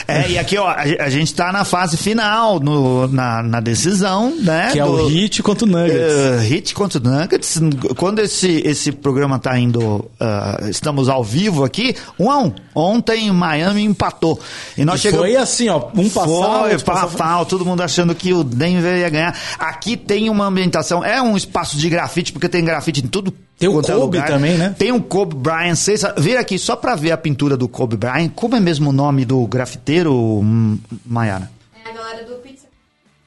É, 0.07 0.29
e 0.31 0.37
aqui, 0.37 0.57
ó, 0.57 0.67
a, 0.67 0.81
a 0.99 1.09
gente 1.09 1.33
tá 1.33 1.51
na 1.51 1.63
fase 1.65 1.97
final, 1.97 2.59
no, 2.59 3.07
na, 3.07 3.41
na 3.43 3.59
decisão, 3.59 4.33
né? 4.41 4.69
que 4.71 4.79
é 4.79 4.85
o 4.85 5.09
Heat 5.09 5.41
contra 5.43 5.65
o 5.65 5.69
Nuggets. 5.69 6.13
Uh, 6.13 6.39
hit 6.41 6.73
contra 6.73 6.99
o 6.99 7.03
Nuggets. 7.03 7.59
Quando 7.97 8.19
esse, 8.19 8.61
esse 8.73 8.91
programa 8.91 9.39
tá 9.39 9.57
indo, 9.57 10.09
ah, 10.19 10.57
estamos 10.69 11.07
ao 11.09 11.23
vivo 11.23 11.63
aqui, 11.63 11.95
um 12.19 12.29
a 12.29 12.37
um. 12.39 12.51
Ontem 12.75 13.31
Miami 13.31 13.83
empatou. 13.83 14.39
E 14.77 14.83
nós 14.83 14.99
E 14.99 15.03
chegamos. 15.03 15.25
Foi 15.27 15.35
assim, 15.35 15.69
ó, 15.69 15.87
um 15.95 16.09
passava, 16.09 16.69
Foi, 16.69 16.79
pau 16.79 17.09
pau, 17.11 17.45
todo 17.45 17.65
mundo 17.65 17.81
achando 17.81 18.13
que 18.13 18.33
o 18.33 18.43
Denver 18.43 18.97
ia 18.99 19.09
ganhar. 19.09 19.37
Aqui 19.57 19.95
tem 19.95 20.29
uma 20.29 20.45
ambientação, 20.45 21.03
é 21.03 21.21
um 21.21 21.37
espaço 21.37 21.77
de 21.77 21.89
grafite, 21.89 22.31
porque 22.33 22.49
tem 22.49 22.63
grafite 22.63 23.01
em 23.03 23.07
tudo. 23.07 23.33
Tem 23.57 23.69
o 23.69 23.73
quanto 23.73 23.91
é 23.91 23.93
Kobe 23.95 24.17
lugar. 24.17 24.27
também, 24.27 24.57
né? 24.57 24.75
Tem 24.77 24.91
um 24.91 24.99
Kobe 24.99 25.35
Bryant. 25.35 25.75
Vocês 25.75 26.03
Vira 26.17 26.39
aqui 26.41 26.57
só 26.57 26.75
pra 26.75 26.95
ver 26.95 27.11
a 27.11 27.17
pintura 27.17 27.55
do 27.55 27.67
Kobe 27.69 27.95
Bryant. 27.95 28.29
Como 28.35 28.55
é 28.55 28.59
mesmo 28.59 28.89
o 28.89 28.93
nome 28.93 29.23
do 29.23 29.45
grafiteiro, 29.47 30.13
hum, 30.13 30.77
Mayara? 31.05 31.49
É 31.85 31.89
a 31.89 31.93
galera 31.93 32.23
do 32.25 32.33
Pizza. 32.41 32.65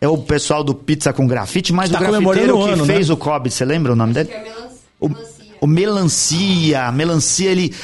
É 0.00 0.08
o 0.08 0.18
pessoal 0.18 0.62
do 0.64 0.74
Pizza 0.74 1.12
com 1.12 1.26
Grafite, 1.26 1.72
mas 1.72 1.88
Tá 1.90 1.96
o 1.96 2.00
grafiteiro 2.00 2.28
comemorando 2.28 2.58
o 2.58 2.64
que 2.66 2.72
ano, 2.72 2.84
fez 2.84 3.08
né? 3.08 3.14
o 3.14 3.16
Kobe, 3.16 3.50
você 3.50 3.64
lembra 3.64 3.92
o 3.92 3.96
nome 3.96 4.12
dele? 4.12 4.28
Que 4.28 4.34
é 4.34 4.42
melan- 4.42 4.68
O, 5.00 5.08
melancia. 5.08 5.35
O 5.66 5.68
Melancia, 5.68 6.90
Melancia, 6.92 7.50
ele 7.50 7.74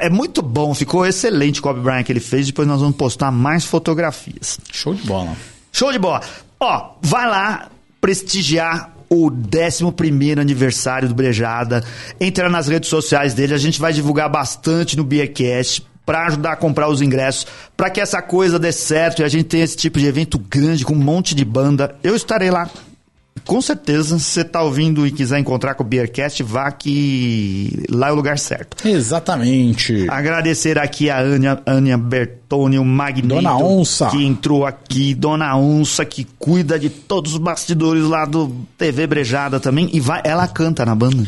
é 0.00 0.08
muito 0.08 0.40
bom, 0.40 0.74
ficou 0.74 1.06
excelente 1.06 1.60
o 1.60 1.62
Kobe 1.62 1.80
Bryant 1.80 2.04
que 2.04 2.10
ele 2.10 2.20
fez. 2.20 2.46
Depois 2.46 2.66
nós 2.66 2.80
vamos 2.80 2.96
postar 2.96 3.30
mais 3.30 3.64
fotografias. 3.64 4.58
Show 4.72 4.94
de 4.94 5.02
bola. 5.06 5.36
Show 5.70 5.92
de 5.92 5.98
bola. 5.98 6.22
Ó, 6.58 6.94
vai 7.02 7.28
lá 7.28 7.68
prestigiar 8.00 8.94
o 9.10 9.30
11 9.30 10.40
aniversário 10.40 11.08
do 11.08 11.14
Brejada. 11.14 11.84
Entra 12.18 12.48
nas 12.48 12.66
redes 12.66 12.88
sociais 12.88 13.34
dele, 13.34 13.54
a 13.54 13.58
gente 13.58 13.78
vai 13.78 13.92
divulgar 13.92 14.30
bastante 14.30 14.96
no 14.96 15.04
Beercast 15.04 15.86
para 16.04 16.26
ajudar 16.26 16.52
a 16.52 16.56
comprar 16.56 16.88
os 16.88 17.02
ingressos, 17.02 17.46
para 17.76 17.90
que 17.90 18.00
essa 18.00 18.22
coisa 18.22 18.58
dê 18.58 18.72
certo 18.72 19.20
e 19.20 19.24
a 19.24 19.28
gente 19.28 19.44
tenha 19.44 19.64
esse 19.64 19.76
tipo 19.76 19.98
de 19.98 20.06
evento 20.06 20.38
grande 20.38 20.82
com 20.82 20.94
um 20.94 20.98
monte 20.98 21.34
de 21.34 21.44
banda. 21.44 21.94
Eu 22.02 22.16
estarei 22.16 22.50
lá. 22.50 22.70
Com 23.44 23.60
certeza, 23.60 24.18
se 24.18 24.24
você 24.24 24.44
tá 24.44 24.62
ouvindo 24.62 25.06
e 25.06 25.10
quiser 25.10 25.38
encontrar 25.38 25.74
com 25.74 25.82
o 25.82 25.86
Beercast, 25.86 26.42
vá 26.42 26.70
que 26.70 27.84
lá 27.90 28.08
é 28.08 28.12
o 28.12 28.14
lugar 28.14 28.38
certo. 28.38 28.86
Exatamente. 28.86 30.06
Agradecer 30.08 30.78
aqui 30.78 31.10
a 31.10 31.18
Ania, 31.18 31.60
Ania 31.66 31.98
Bertoni, 31.98 32.78
o 32.78 32.84
Magneto. 32.84 33.34
Dona 33.34 33.56
Onça. 33.56 34.06
Que 34.06 34.24
entrou 34.24 34.66
aqui. 34.66 35.14
Dona 35.14 35.56
Onça, 35.56 36.04
que 36.04 36.26
cuida 36.38 36.78
de 36.78 36.88
todos 36.88 37.32
os 37.32 37.38
bastidores 37.38 38.04
lá 38.04 38.24
do 38.24 38.50
TV 38.76 39.06
Brejada 39.06 39.60
também. 39.60 39.88
E 39.92 40.00
vai, 40.00 40.20
ela 40.24 40.46
canta 40.46 40.84
na 40.84 40.94
banda. 40.94 41.26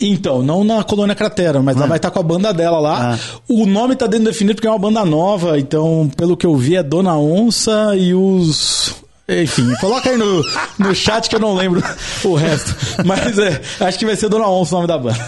Então, 0.00 0.42
não 0.42 0.64
na 0.64 0.82
Colônia 0.82 1.14
Cratera, 1.14 1.60
mas 1.60 1.76
ela 1.76 1.86
vai 1.86 1.98
estar 1.98 2.10
com 2.10 2.18
a 2.18 2.22
banda 2.22 2.54
dela 2.54 2.80
lá. 2.80 3.14
Ah. 3.14 3.40
O 3.46 3.66
nome 3.66 3.94
tá 3.94 4.06
dentro 4.06 4.26
definido 4.26 4.54
porque 4.54 4.66
é 4.66 4.70
uma 4.70 4.78
banda 4.78 5.04
nova, 5.04 5.58
então, 5.58 6.10
pelo 6.16 6.36
que 6.36 6.46
eu 6.46 6.56
vi, 6.56 6.76
é 6.76 6.82
Dona 6.82 7.18
Onça 7.18 7.94
e 7.94 8.14
os. 8.14 8.96
Enfim, 9.30 9.72
coloca 9.80 10.10
aí 10.10 10.16
no, 10.16 10.42
no 10.78 10.94
chat 10.94 11.28
que 11.28 11.36
eu 11.36 11.40
não 11.40 11.54
lembro 11.54 11.82
o 12.24 12.34
resto. 12.34 12.74
Mas 13.04 13.38
é, 13.38 13.60
acho 13.80 13.98
que 13.98 14.04
vai 14.04 14.16
ser 14.16 14.28
Dona 14.28 14.48
Onça 14.48 14.74
o 14.74 14.78
nome 14.78 14.88
da 14.88 14.98
banda. 14.98 15.18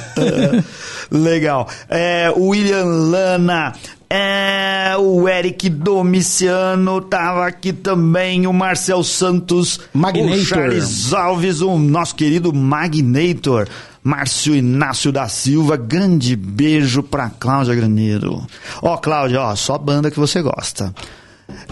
Legal. 1.11 1.69
É, 1.89 2.33
o 2.35 2.49
William 2.49 2.85
Lana. 2.85 3.73
É, 4.15 4.95
o 4.99 5.27
Eric 5.27 5.71
Domiciano 5.71 7.01
tava 7.01 7.47
aqui 7.47 7.73
também, 7.73 8.47
o 8.47 8.53
Marcel 8.53 9.03
Santos, 9.03 9.81
Magnator. 9.91 10.35
o 10.35 10.45
Charles 10.45 11.15
Alves, 11.15 11.63
o 11.63 11.79
nosso 11.79 12.15
querido 12.15 12.53
Magnator, 12.53 13.67
Márcio 14.05 14.55
Inácio 14.55 15.11
da 15.11 15.29
Silva, 15.29 15.79
grande 15.79 16.37
beijo 16.37 17.03
pra 17.03 17.31
Cláudia 17.31 17.75
Graneiro. 17.75 18.47
Ó, 18.83 18.99
Cláudia, 18.99 19.41
ó, 19.41 19.57
só 19.57 19.79
banda 19.79 20.11
que 20.11 20.21
você 20.21 20.43
gosta. 20.43 20.93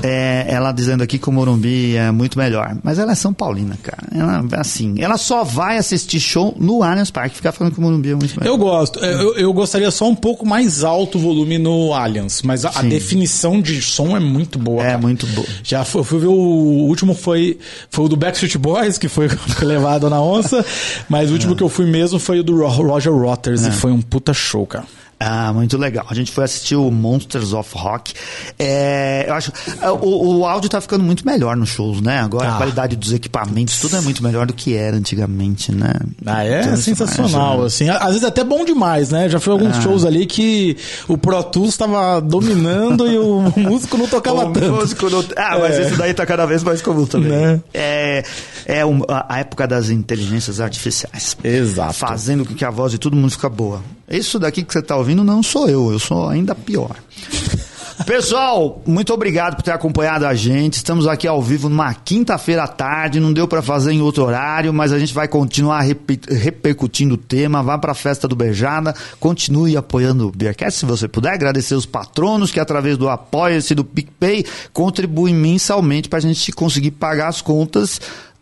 É, 0.02 0.46
ela 0.48 0.72
dizendo 0.72 1.02
aqui 1.02 1.18
que 1.18 1.28
o 1.28 1.32
Morumbi 1.32 1.96
é 1.96 2.10
muito 2.10 2.38
melhor. 2.38 2.76
Mas 2.82 2.98
ela 2.98 3.12
é 3.12 3.14
São 3.14 3.32
Paulina, 3.32 3.76
cara. 3.82 4.02
Ela, 4.14 4.44
assim, 4.60 4.94
ela 4.98 5.16
só 5.18 5.44
vai 5.44 5.76
assistir 5.78 6.20
show 6.20 6.54
no 6.58 6.82
Allianz 6.82 7.10
Parque. 7.10 7.36
Ficar 7.36 7.52
falando 7.52 7.72
que 7.74 7.78
o 7.78 7.82
Morumbi 7.82 8.10
é 8.10 8.14
muito 8.14 8.38
melhor. 8.38 8.52
Eu 8.52 8.58
gosto. 8.58 9.02
É, 9.04 9.12
Eu, 9.14 9.34
eu 9.36 9.52
gostaria 9.52 9.90
só 9.90 10.08
um 10.08 10.14
pouco 10.14 10.46
mais 10.46 10.82
alto 10.84 11.18
o 11.18 11.20
volume 11.20 11.58
no 11.58 11.92
Allianz, 11.92 12.42
mas 12.42 12.64
a, 12.64 12.70
a 12.76 12.82
definição 12.82 13.60
de 13.60 13.80
som 13.82 14.16
é 14.16 14.20
muito 14.20 14.58
boa. 14.58 14.82
É 14.82 14.86
cara. 14.86 14.98
muito 14.98 15.26
boa. 15.28 15.46
Já 15.62 15.84
fui, 15.84 16.02
fui 16.04 16.18
ver 16.20 16.26
o, 16.28 16.32
o 16.32 16.86
último 16.88 17.14
foi 17.14 17.58
foi 17.90 18.04
o 18.04 18.08
do 18.08 18.16
Backstreet 18.16 18.56
Boys 18.58 18.96
que 18.98 19.08
foi 19.08 19.28
levado 19.62 20.08
na 20.08 20.20
onça, 20.22 20.64
mas 21.08 21.30
o 21.30 21.32
último 21.34 21.54
que 21.54 21.62
eu 21.62 21.68
fui 21.68 21.86
mesmo 21.86 22.18
foi 22.18 22.40
o 22.40 22.42
do 22.44 22.56
Ro- 22.66 22.86
Roger 22.88 23.12
Waters 23.12 23.66
e 23.66 23.70
foi 23.70 23.92
um 23.92 24.00
puta 24.00 24.32
show, 24.32 24.66
cara. 24.66 24.84
Ah, 25.22 25.52
muito 25.52 25.76
legal. 25.76 26.06
A 26.08 26.14
gente 26.14 26.32
foi 26.32 26.44
assistir 26.44 26.76
o 26.76 26.90
Monsters 26.90 27.52
of 27.52 27.70
Rock. 27.76 28.14
É, 28.58 29.26
eu 29.28 29.34
acho. 29.34 29.52
é, 29.82 29.90
O, 29.90 30.38
o 30.38 30.46
áudio 30.46 30.70
tá 30.70 30.80
ficando 30.80 31.04
muito 31.04 31.26
melhor 31.26 31.54
nos 31.56 31.68
shows, 31.68 32.00
né? 32.00 32.20
Agora 32.20 32.48
a 32.48 32.54
Ah. 32.54 32.56
qualidade 32.56 32.96
dos 32.96 33.12
equipamentos, 33.12 33.78
tudo 33.80 33.96
é 33.96 34.00
muito 34.00 34.22
melhor 34.22 34.46
do 34.46 34.54
que 34.54 34.74
era 34.74 34.96
antigamente, 34.96 35.72
né? 35.72 35.92
Ah, 36.24 36.44
é 36.44 36.62
Então, 36.62 36.76
sensacional, 36.76 37.58
imagina. 37.58 37.66
assim. 37.66 37.88
Às 37.90 38.06
vezes 38.08 38.24
até 38.24 38.42
bom 38.42 38.64
demais, 38.64 39.10
né? 39.10 39.28
Já 39.28 39.38
foi 39.38 39.52
alguns 39.52 39.76
Ah. 39.76 39.80
shows 39.82 40.04
ali 40.06 40.24
que 40.24 40.76
o 41.06 41.18
Pro 41.18 41.42
Tools 41.42 41.76
tava 41.76 42.18
dominando 42.20 43.06
e 43.06 43.18
o 43.18 43.42
músico 43.56 43.98
não 43.98 44.06
tocava 44.08 44.46
O 44.46 44.52
tanto. 44.52 44.72
músico 44.72 45.10
não- 45.10 45.24
Ah, 45.36 45.58
mas 45.60 45.78
É. 45.78 45.82
isso 45.86 45.96
daí 45.96 46.14
tá 46.14 46.24
cada 46.24 46.46
vez 46.46 46.62
mais 46.62 46.80
comum 46.80 47.04
também. 47.04 47.30
Né? 47.30 47.60
É, 47.74 48.24
é 48.66 48.86
um- 48.86 49.02
a 49.08 49.20
a 49.34 49.38
época 49.40 49.66
das 49.68 49.90
inteligências 49.90 50.60
artificiais. 50.60 51.36
Exato. 51.44 51.92
Fazendo 51.94 52.44
com 52.46 52.54
que 52.54 52.64
a 52.64 52.70
voz 52.70 52.90
de 52.92 52.98
todo 52.98 53.14
mundo 53.14 53.30
fica 53.30 53.48
boa. 53.48 53.82
Isso 54.10 54.38
daqui 54.40 54.64
que 54.64 54.72
você 54.72 54.82
tá 54.82 54.96
ouvindo 54.96 55.09
não 55.14 55.42
sou 55.42 55.68
eu, 55.68 55.90
eu 55.92 55.98
sou 55.98 56.28
ainda 56.28 56.54
pior. 56.54 56.96
Pessoal, 58.06 58.80
muito 58.86 59.12
obrigado 59.12 59.56
por 59.56 59.62
ter 59.62 59.72
acompanhado 59.72 60.26
a 60.26 60.34
gente. 60.34 60.74
Estamos 60.74 61.06
aqui 61.06 61.28
ao 61.28 61.42
vivo 61.42 61.68
numa 61.68 61.92
quinta-feira 61.92 62.64
à 62.64 62.66
tarde. 62.68 63.20
Não 63.20 63.30
deu 63.30 63.46
para 63.46 63.60
fazer 63.60 63.92
em 63.92 64.00
outro 64.00 64.24
horário, 64.24 64.72
mas 64.72 64.90
a 64.90 64.98
gente 64.98 65.12
vai 65.12 65.28
continuar 65.28 65.82
repe- 65.82 66.18
repercutindo 66.28 67.14
o 67.14 67.18
tema. 67.18 67.62
Vá 67.62 67.76
para 67.76 67.92
a 67.92 67.94
festa 67.94 68.26
do 68.26 68.34
Beijada. 68.34 68.94
Continue 69.18 69.76
apoiando 69.76 70.28
o 70.28 70.32
Beercast 70.32 70.80
se 70.80 70.86
você 70.86 71.06
puder. 71.06 71.34
Agradecer 71.34 71.74
os 71.74 71.84
patronos 71.84 72.50
que, 72.50 72.58
através 72.58 72.96
do 72.96 73.06
Apoia-se 73.06 73.74
do 73.74 73.84
PicPay, 73.84 74.46
contribuem 74.72 75.34
mensalmente 75.34 76.08
para 76.08 76.20
a 76.20 76.22
gente 76.22 76.52
conseguir 76.52 76.92
pagar 76.92 77.28
as 77.28 77.42
contas. 77.42 78.00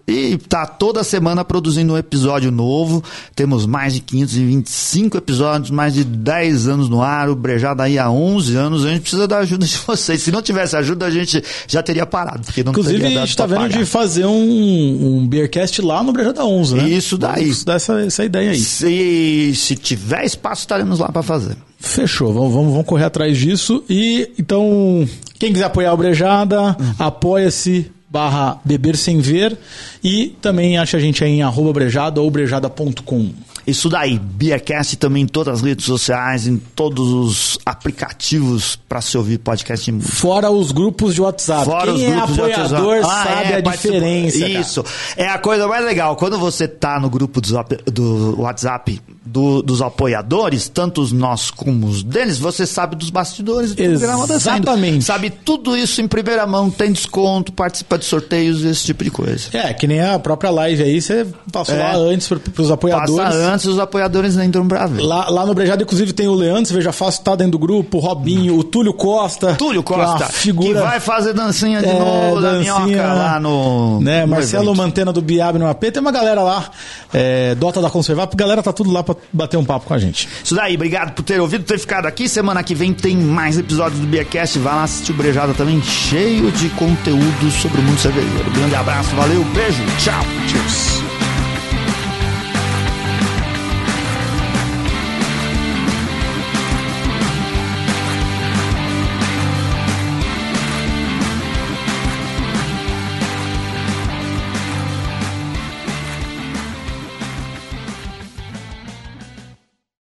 E 0.09 0.39
tá 0.39 0.65
toda 0.65 1.05
semana 1.05 1.45
produzindo 1.45 1.93
um 1.93 1.99
episódio 1.99 2.51
novo. 2.51 3.05
Temos 3.37 3.67
mais 3.67 3.93
de 3.93 4.01
525 4.01 5.19
episódios, 5.19 5.71
mais 5.71 5.93
de 5.93 6.03
10 6.03 6.67
anos 6.67 6.89
no 6.89 7.03
ar, 7.03 7.29
o 7.29 7.37
Brejada 7.37 7.83
aí 7.83 7.99
há 7.99 8.11
11 8.11 8.57
anos. 8.57 8.87
A 8.87 8.89
gente 8.89 9.03
precisa 9.03 9.29
da 9.29 9.37
ajuda 9.41 9.67
de 9.67 9.77
vocês. 9.87 10.23
Se 10.23 10.33
não 10.33 10.41
tivesse 10.41 10.75
ajuda, 10.77 11.05
a 11.05 11.11
gente 11.11 11.45
já 11.67 11.83
teria 11.83 12.07
parado. 12.07 12.41
Porque 12.43 12.65
não 12.65 12.73
Inclusive, 12.73 12.99
teria 13.01 13.19
a 13.19 13.21
dado 13.21 13.27
gente 13.27 13.37
tá 13.37 13.45
vendo 13.45 13.59
pagar. 13.59 13.79
de 13.79 13.85
fazer 13.85 14.25
um, 14.25 15.19
um 15.19 15.29
Beercast 15.29 15.83
lá 15.83 16.03
no 16.03 16.11
Breja 16.11 16.33
da 16.33 16.47
11, 16.47 16.75
né? 16.75 16.89
Isso 16.89 17.19
daí. 17.19 17.43
Vamos 17.43 17.65
dar 17.65 17.75
essa, 17.75 18.01
essa 18.01 18.25
ideia 18.25 18.53
aí. 18.53 18.59
Se, 18.59 19.53
se 19.55 19.77
tiver 19.77 20.25
espaço, 20.25 20.63
estaremos 20.63 21.01
lá 21.01 21.13
para 21.13 21.23
fazer. 21.23 21.55
Fechou, 21.79 22.33
vamos, 22.33 22.55
vamos, 22.55 22.71
vamos 22.73 22.87
correr 22.87 23.05
atrás 23.05 23.37
disso. 23.37 23.85
E 23.91 24.31
então, 24.39 25.07
quem 25.39 25.53
quiser 25.53 25.67
apoiar 25.67 25.93
o 25.93 25.97
Brejada, 25.99 26.75
apoia-se 26.99 27.91
barra 28.11 28.59
beber 28.65 28.97
sem 28.97 29.21
ver 29.21 29.57
e 30.03 30.37
também 30.41 30.79
acha 30.79 30.97
a 30.97 31.01
gente 31.01 31.23
aí 31.23 31.31
em 31.33 31.43
arroba 31.43 31.73
brejada 31.73 32.21
ou 32.21 32.31
brejada.com. 32.31 33.33
Isso 33.69 33.91
daí, 33.91 34.19
Beercast 34.19 34.97
também 34.97 35.25
em 35.25 35.27
todas 35.27 35.57
as 35.57 35.63
redes 35.63 35.85
sociais, 35.85 36.47
em 36.47 36.57
todos 36.57 37.13
os 37.13 37.59
aplicativos 37.67 38.77
para 38.89 39.03
se 39.03 39.19
ouvir 39.19 39.37
podcast 39.37 39.85
de 39.85 39.93
música. 39.93 40.17
Fora 40.17 40.51
os 40.51 40.73
grupos 40.73 41.15
de 41.15 41.21
WhatsApp. 41.21 41.67
Fora 41.67 41.93
quem 41.93 41.95
os 41.97 42.03
é 42.03 42.17
grupos 42.17 42.35
de 42.35 42.41
apoiador 42.41 42.87
WhatsApp. 42.87 43.05
Ah, 43.05 43.25
sabe 43.25 43.53
é, 43.53 43.57
a 43.57 43.61
diferença. 43.61 44.39
cara. 44.39 44.53
Isso. 44.53 44.85
É 45.19 45.29
a 45.29 45.39
coisa 45.39 45.69
mais 45.69 45.85
legal. 45.85 46.17
Quando 46.17 46.39
você 46.39 46.67
tá 46.67 46.99
no 46.99 47.11
grupo 47.11 47.43
do 47.43 48.41
WhatsApp 48.41 48.99
do- 49.29 49.63
dos 49.63 49.83
apoiadores, 49.83 50.69
tanto 50.69 51.01
os 51.01 51.13
nossos 51.13 51.51
como 51.51 51.87
os 51.87 52.03
deles, 52.03 52.39
você 52.39 52.67
sabe 52.67 52.97
dos 52.97 53.11
bastidores 53.11 53.75
do 53.75 53.83
programa 53.83 54.27
tá. 54.27 54.35
Exatamente. 54.35 55.05
Sabe 55.05 55.31
tudo 55.31 55.77
isso 55.77 56.01
em 56.01 56.09
primeira 56.09 56.47
mão, 56.47 56.71
tem 56.71 56.93
desconto, 56.93 57.53
participa 57.53 57.99
de 57.99 58.05
sorteios, 58.05 58.65
esse 58.65 58.85
tipo 58.87 59.05
de 59.05 59.11
coisa. 59.11 59.49
É, 59.53 59.73
que 59.75 59.87
nem 59.87 60.01
a 60.01 60.19
própria 60.19 60.51
live 60.51 60.83
aí, 60.83 61.01
você 61.01 61.27
passou 61.53 61.75
É. 61.75 61.79
lá 61.79 61.97
antes 61.97 62.27
pro, 62.29 62.41
pros 62.41 62.71
apoiadores. 62.71 63.15
Passa 63.17 63.37
antes, 63.53 63.67
os 63.67 63.79
apoiadores 63.79 64.37
entram 64.37 64.67
pra 64.67 64.87
ver. 64.87 65.03
Lá, 65.03 65.29
lá 65.29 65.45
no 65.47 65.55
Brejado, 65.55 65.83
inclusive, 65.83 66.13
tem 66.13 66.27
o 66.29 66.35
Leandro, 66.35 66.73
Veja 66.75 66.93
Fácil, 66.93 67.23
tá 67.23 67.35
dentro 67.35 67.53
do 67.53 67.59
grupo, 67.59 67.99
o 67.99 68.01
Robinho, 68.01 68.57
o 68.59 68.65
Túlio 68.65 68.93
Costa. 68.95 69.55
Túlio 69.55 69.83
que 69.83 69.93
é 69.93 69.97
Costa, 69.97 70.27
figura. 70.27 70.81
que 70.81 70.87
vai 70.87 71.01
fazer 71.01 71.33
dancinha 71.33 71.81
de 71.81 71.89
É, 71.89 71.99
novo 71.99 72.41
da 72.41 72.53
dancinha, 72.53 72.79
minhoca 72.81 73.13
lá 73.15 73.41
no. 73.41 74.01
Né, 74.01 74.23
no 74.23 74.29
Marcelo 74.29 74.65
evento. 74.65 74.77
Mantena 74.77 75.13
do 75.13 75.21
Biab 75.21 75.59
no 75.59 75.67
AP. 75.69 75.91
Tem 75.91 76.01
uma 76.01 76.13
galera 76.13 76.43
lá, 76.43 76.71
é, 77.13 77.55
Dota 77.55 77.81
da 77.81 77.91
Conservar, 77.91 78.29
a 78.33 78.37
galera 78.37 78.63
tá 78.63 78.73
tudo 78.73 78.91
lá 78.91 79.03
pra 79.03 79.15
bater 79.33 79.57
um 79.57 79.65
papo 79.65 79.87
com 79.87 79.95
a 79.95 79.99
gente. 79.99 80.29
Isso 80.43 80.55
daí, 80.55 80.75
obrigado 80.75 81.15
por 81.15 81.23
ter 81.23 81.41
ouvido, 81.41 81.65
ter 81.65 81.79
ficado 81.79 82.07
aqui. 82.07 82.29
Semana 82.29 82.63
que 82.63 82.75
vem 82.75 82.93
tem 82.93 83.17
mais 83.17 83.59
episódios 83.59 84.01
do 84.01 84.07
Beercast. 84.07 84.59
Vai 84.59 84.75
lá 84.75 84.83
assistir 84.85 85.13
o 85.13 85.15
Brejada 85.15 85.55
também, 85.55 85.83
cheio 85.83 86.51
de 86.53 86.69
conteúdo 86.71 87.51
sobre 87.51 87.81
o 87.81 87.83
mundo 87.83 87.99
cervejeiro. 87.99 88.51
Grande 88.51 88.75
abraço, 88.75 89.15
valeu, 89.15 89.45
beijo, 89.45 89.83
tchau. 89.99 90.23
Cheers. 90.49 91.18